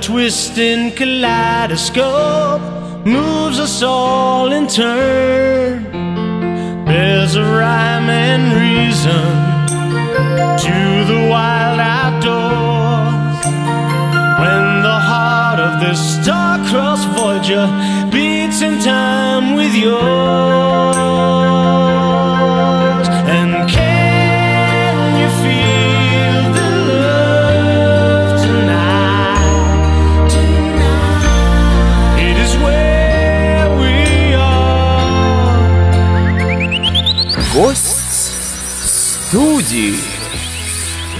Twisting 0.00 0.92
kaleidoscope 0.98 2.19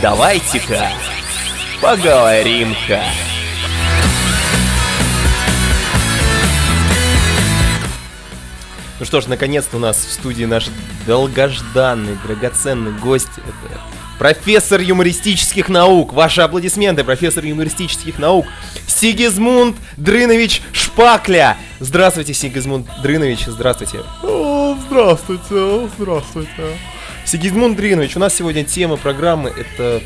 Давайте-ка 0.02 0.88
поговорим-ка. 1.82 3.02
Ну 8.98 9.04
что 9.04 9.20
ж, 9.20 9.26
наконец-то 9.26 9.76
у 9.76 9.80
нас 9.80 9.98
в 9.98 10.10
студии 10.10 10.46
наш 10.46 10.68
долгожданный, 11.06 12.16
драгоценный 12.26 12.92
гость. 12.92 13.28
Это 13.36 13.80
профессор 14.18 14.80
юмористических 14.80 15.68
наук. 15.68 16.14
Ваши 16.14 16.40
аплодисменты, 16.40 17.04
профессор 17.04 17.44
юмористических 17.44 18.18
наук. 18.18 18.46
Сигизмунд 18.86 19.76
Дрынович 19.98 20.62
Шпакля. 20.72 21.58
Здравствуйте, 21.78 22.32
Сигизмунд 22.32 22.86
Дрынович, 23.02 23.44
здравствуйте. 23.46 23.98
О, 24.22 24.78
здравствуйте, 24.86 25.90
здравствуйте. 25.98 26.78
Сигизмунд 27.30 27.76
Дрынович, 27.76 28.16
у 28.16 28.18
нас 28.18 28.34
сегодня 28.34 28.64
тема 28.64 28.96
программы 28.96 29.50
это 29.56 30.02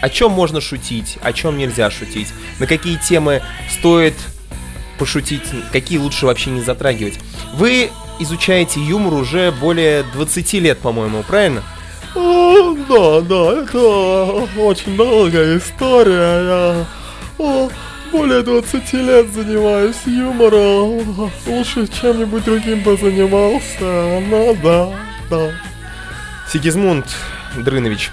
о 0.00 0.08
чем 0.08 0.32
можно 0.32 0.60
шутить, 0.60 1.18
о 1.22 1.32
чем 1.32 1.56
нельзя 1.56 1.88
шутить, 1.88 2.26
на 2.58 2.66
какие 2.66 2.96
темы 2.96 3.42
стоит 3.70 4.14
пошутить, 4.98 5.44
какие 5.70 5.98
лучше 5.98 6.26
вообще 6.26 6.50
не 6.50 6.62
затрагивать. 6.62 7.20
Вы 7.52 7.90
изучаете 8.18 8.80
юмор 8.80 9.14
уже 9.14 9.52
более 9.52 10.02
20 10.14 10.52
лет, 10.54 10.78
по-моему, 10.80 11.22
правильно? 11.22 11.62
Да, 12.12 13.20
да, 13.20 13.62
это 13.62 14.48
очень 14.58 14.96
долгая 14.96 15.58
история. 15.58 16.86
Я 17.38 17.70
более 18.10 18.42
20 18.42 18.92
лет 18.94 19.32
занимаюсь 19.32 19.94
юмором. 20.06 21.30
Лучше 21.46 21.86
чем-нибудь 21.86 22.44
другим 22.44 22.80
бы 22.80 22.96
занимался. 22.96 24.20
Ну 24.28 24.56
да, 24.60 24.92
да. 25.30 25.52
Сигизмунд 26.54 27.06
Дрынович, 27.56 28.12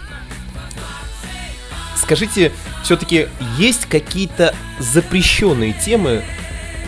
скажите, 1.96 2.52
все-таки 2.82 3.28
есть 3.60 3.86
какие-то 3.86 4.56
запрещенные 4.80 5.74
темы, 5.74 6.24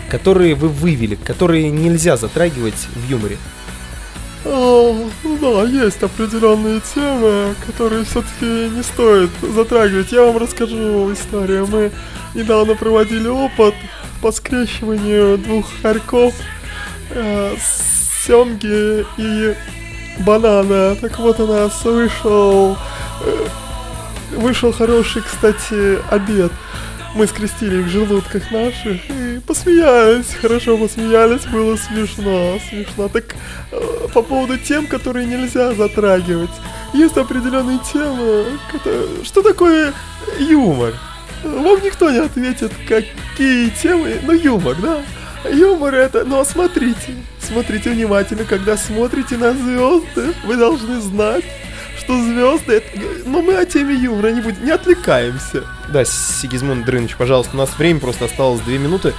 которые 0.09 0.55
вы 0.55 0.67
вывели, 0.67 1.13
которые 1.13 1.69
нельзя 1.69 2.17
затрагивать 2.17 2.87
в 2.95 3.07
юморе? 3.07 3.37
О, 4.45 4.97
ну 5.23 5.37
да, 5.37 5.69
есть 5.69 6.01
определенные 6.01 6.81
темы, 6.91 7.53
которые 7.67 8.03
все-таки 8.05 8.75
не 8.75 8.81
стоит 8.81 9.29
затрагивать. 9.43 10.11
Я 10.11 10.23
вам 10.23 10.37
расскажу 10.37 11.13
историю. 11.13 11.67
Мы 11.67 11.91
недавно 12.33 12.73
проводили 12.73 13.27
опыт 13.27 13.75
по 14.23 14.31
скрещиванию 14.31 15.37
двух 15.37 15.67
хорьков, 15.83 16.33
э, 17.11 17.55
семги 18.25 19.05
и 19.19 19.55
банана. 20.19 20.95
Так 20.95 21.19
вот 21.19 21.39
у 21.39 21.47
нас 21.47 21.83
вышел 21.83 22.77
вышел 24.35 24.71
хороший, 24.71 25.21
кстати, 25.21 25.99
обед. 26.11 26.51
Мы 27.15 27.27
скрестили 27.27 27.81
их 27.81 27.85
в 27.85 27.89
желудках 27.89 28.49
наших 28.49 29.07
и 29.09 29.39
посмеялись, 29.45 30.33
хорошо 30.41 30.77
посмеялись, 30.77 31.45
было 31.45 31.75
смешно, 31.75 32.57
смешно. 32.69 33.07
Так 33.07 33.35
э, 33.71 34.07
по 34.11 34.23
поводу 34.23 34.57
тем, 34.57 34.87
которые 34.87 35.27
нельзя 35.27 35.73
затрагивать. 35.73 36.49
Есть 36.91 37.15
определенные 37.17 37.79
темы, 37.91 38.45
что 39.23 39.43
такое 39.43 39.93
юмор? 40.39 40.93
Вам 41.43 41.83
никто 41.83 42.09
не 42.09 42.17
ответит, 42.17 42.71
какие 42.87 43.69
темы, 43.69 44.19
ну 44.23 44.31
юмор, 44.31 44.75
да? 44.81 45.03
Юмор 45.49 45.95
это, 45.95 46.23
но 46.23 46.43
смотрите, 46.45 47.15
смотрите 47.39 47.89
внимательно, 47.89 48.45
когда 48.45 48.77
смотрите 48.77 49.37
на 49.37 49.53
звезды, 49.53 50.33
вы 50.45 50.55
должны 50.55 51.01
знать, 51.01 51.43
что 51.99 52.21
звезды, 52.21 52.73
это... 52.73 52.87
но 53.25 53.41
мы 53.41 53.55
о 53.55 53.65
теме 53.65 53.93
юмора 53.95 54.31
не 54.31 54.41
будем, 54.41 54.63
не 54.65 54.71
отвлекаемся. 54.71 55.63
Да, 55.89 56.05
Сигизмунд 56.05 56.85
Дрынович, 56.85 57.15
пожалуйста, 57.15 57.55
у 57.55 57.57
нас 57.57 57.77
время 57.77 57.99
просто 57.99 58.25
осталось 58.25 58.61
две 58.61 58.77
минуты. 58.77 59.13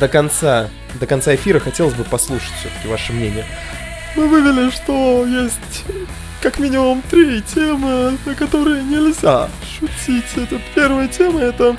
До 0.00 0.08
конца, 0.08 0.68
до 1.00 1.06
конца 1.06 1.34
эфира 1.34 1.60
хотелось 1.60 1.94
бы 1.94 2.04
послушать 2.04 2.52
все-таки 2.60 2.88
ваше 2.88 3.12
мнение. 3.12 3.46
Мы 4.16 4.26
вывели, 4.26 4.70
что 4.70 5.24
есть 5.26 5.84
как 6.40 6.58
минимум 6.58 7.02
три 7.10 7.42
темы, 7.42 8.16
на 8.24 8.34
которые 8.34 8.82
нельзя 8.82 9.48
шутить. 9.78 10.24
Это 10.36 10.60
первая 10.74 11.08
тема, 11.08 11.40
это 11.40 11.76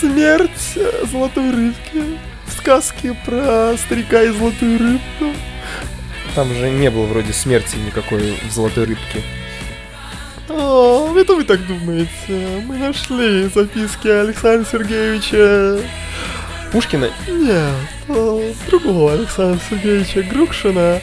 смерть 0.00 0.78
золотой 1.10 1.50
рыбки. 1.50 2.18
Сказки 2.56 3.16
про 3.24 3.74
старика 3.76 4.22
и 4.22 4.28
золотую 4.28 4.78
рыбку. 4.78 5.38
Там 6.34 6.54
же 6.54 6.70
не 6.70 6.90
было 6.90 7.06
вроде 7.06 7.32
смерти 7.32 7.76
никакой 7.76 8.38
в 8.48 8.52
золотой 8.52 8.84
рыбке. 8.84 9.22
А, 10.48 11.14
это 11.16 11.34
вы 11.34 11.44
так 11.44 11.66
думаете? 11.66 12.10
Мы 12.66 12.76
нашли 12.76 13.48
записки 13.54 14.08
Александра 14.08 14.66
Сергеевича... 14.70 15.80
Пушкина? 16.72 17.10
Нет, 17.28 18.56
другого 18.68 19.12
Александра 19.12 19.60
Сергеевича 19.70 20.22
Грукшина 20.22 21.00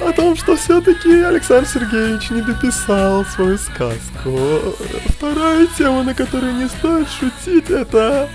о 0.00 0.12
том, 0.12 0.36
что 0.36 0.56
все-таки 0.56 1.22
Александр 1.22 1.68
Сергеевич 1.68 2.30
не 2.30 2.42
дописал 2.42 3.24
свою 3.24 3.58
сказку. 3.58 4.38
Вторая 5.06 5.66
тема, 5.76 6.02
на 6.02 6.14
которую 6.14 6.54
не 6.54 6.68
стоит 6.68 7.08
шутить, 7.08 7.70
это 7.70 8.28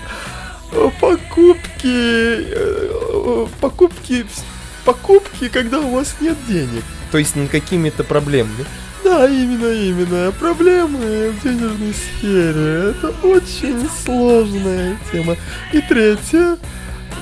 покупки, 1.00 1.84
э, 1.84 3.46
покупки, 3.60 4.26
покупки, 4.84 5.48
когда 5.48 5.80
у 5.80 5.90
вас 5.90 6.16
нет 6.20 6.36
денег. 6.48 6.82
То 7.10 7.18
есть 7.18 7.36
над 7.36 7.50
какими-то 7.50 8.04
проблемами. 8.04 8.66
Да, 9.04 9.28
именно, 9.28 9.68
именно. 9.68 10.32
Проблемы 10.32 11.30
в 11.30 11.42
денежной 11.42 11.92
сфере. 11.92 12.90
Это 12.90 13.08
очень 13.22 13.88
сложная 14.04 14.96
тема. 15.12 15.36
И 15.72 15.80
третье. 15.82 16.56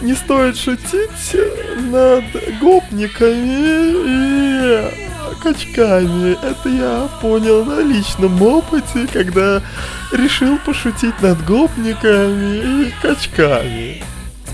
Не 0.02 0.14
стоит 0.14 0.58
шутить 0.58 1.36
над 1.76 2.24
гопниками 2.60 3.92
и 4.08 5.02
качками. 5.40 6.32
Это 6.32 6.68
я 6.68 7.08
понял 7.20 7.64
на 7.64 7.80
личном 7.80 8.42
опыте, 8.42 9.06
когда 9.12 9.62
решил 10.10 10.58
пошутить 10.58 11.22
над 11.22 11.44
гопниками 11.44 12.86
и 12.86 12.94
качками. 13.00 14.02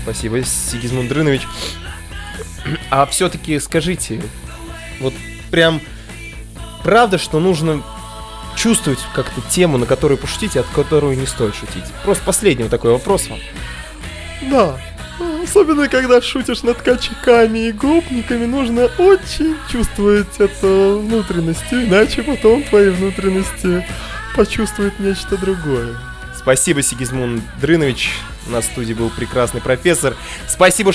Спасибо, 0.03 0.43
Сигизмунд 0.43 1.09
Дрынович. 1.09 1.47
А 2.91 3.07
все-таки 3.07 3.59
скажите, 3.59 4.21
вот 4.99 5.15
прям 5.49 5.81
правда, 6.83 7.17
что 7.17 7.39
нужно 7.39 7.81
чувствовать 8.55 8.99
как-то 9.15 9.41
тему, 9.49 9.79
на 9.79 9.87
которую 9.87 10.19
пошутить, 10.19 10.55
и 10.55 10.59
от 10.59 10.67
которую 10.67 11.17
не 11.17 11.25
стоит 11.25 11.55
шутить? 11.55 11.85
Просто 12.03 12.23
последний 12.23 12.63
вот 12.63 12.71
такой 12.71 12.91
вопрос 12.91 13.29
вам. 13.29 13.39
Да. 14.51 14.79
Особенно, 15.43 15.87
когда 15.89 16.21
шутишь 16.21 16.63
над 16.63 16.81
качками 16.81 17.67
и 17.67 17.71
гопниками, 17.71 18.45
нужно 18.45 18.85
очень 18.97 19.55
чувствовать 19.71 20.39
это 20.39 20.95
внутренностью, 20.95 21.85
иначе 21.85 22.23
потом 22.23 22.63
твои 22.63 22.89
внутренности 22.89 23.85
почувствуют 24.35 24.99
нечто 24.99 25.37
другое. 25.37 25.95
Спасибо, 26.37 26.81
Сигизмунд 26.81 27.43
Дрынович. 27.59 28.11
В 28.47 28.61
студии 28.61 28.93
был 28.93 29.09
прекрасный 29.09 29.59
профессор. 29.59 30.15
Спасибо, 30.47 30.87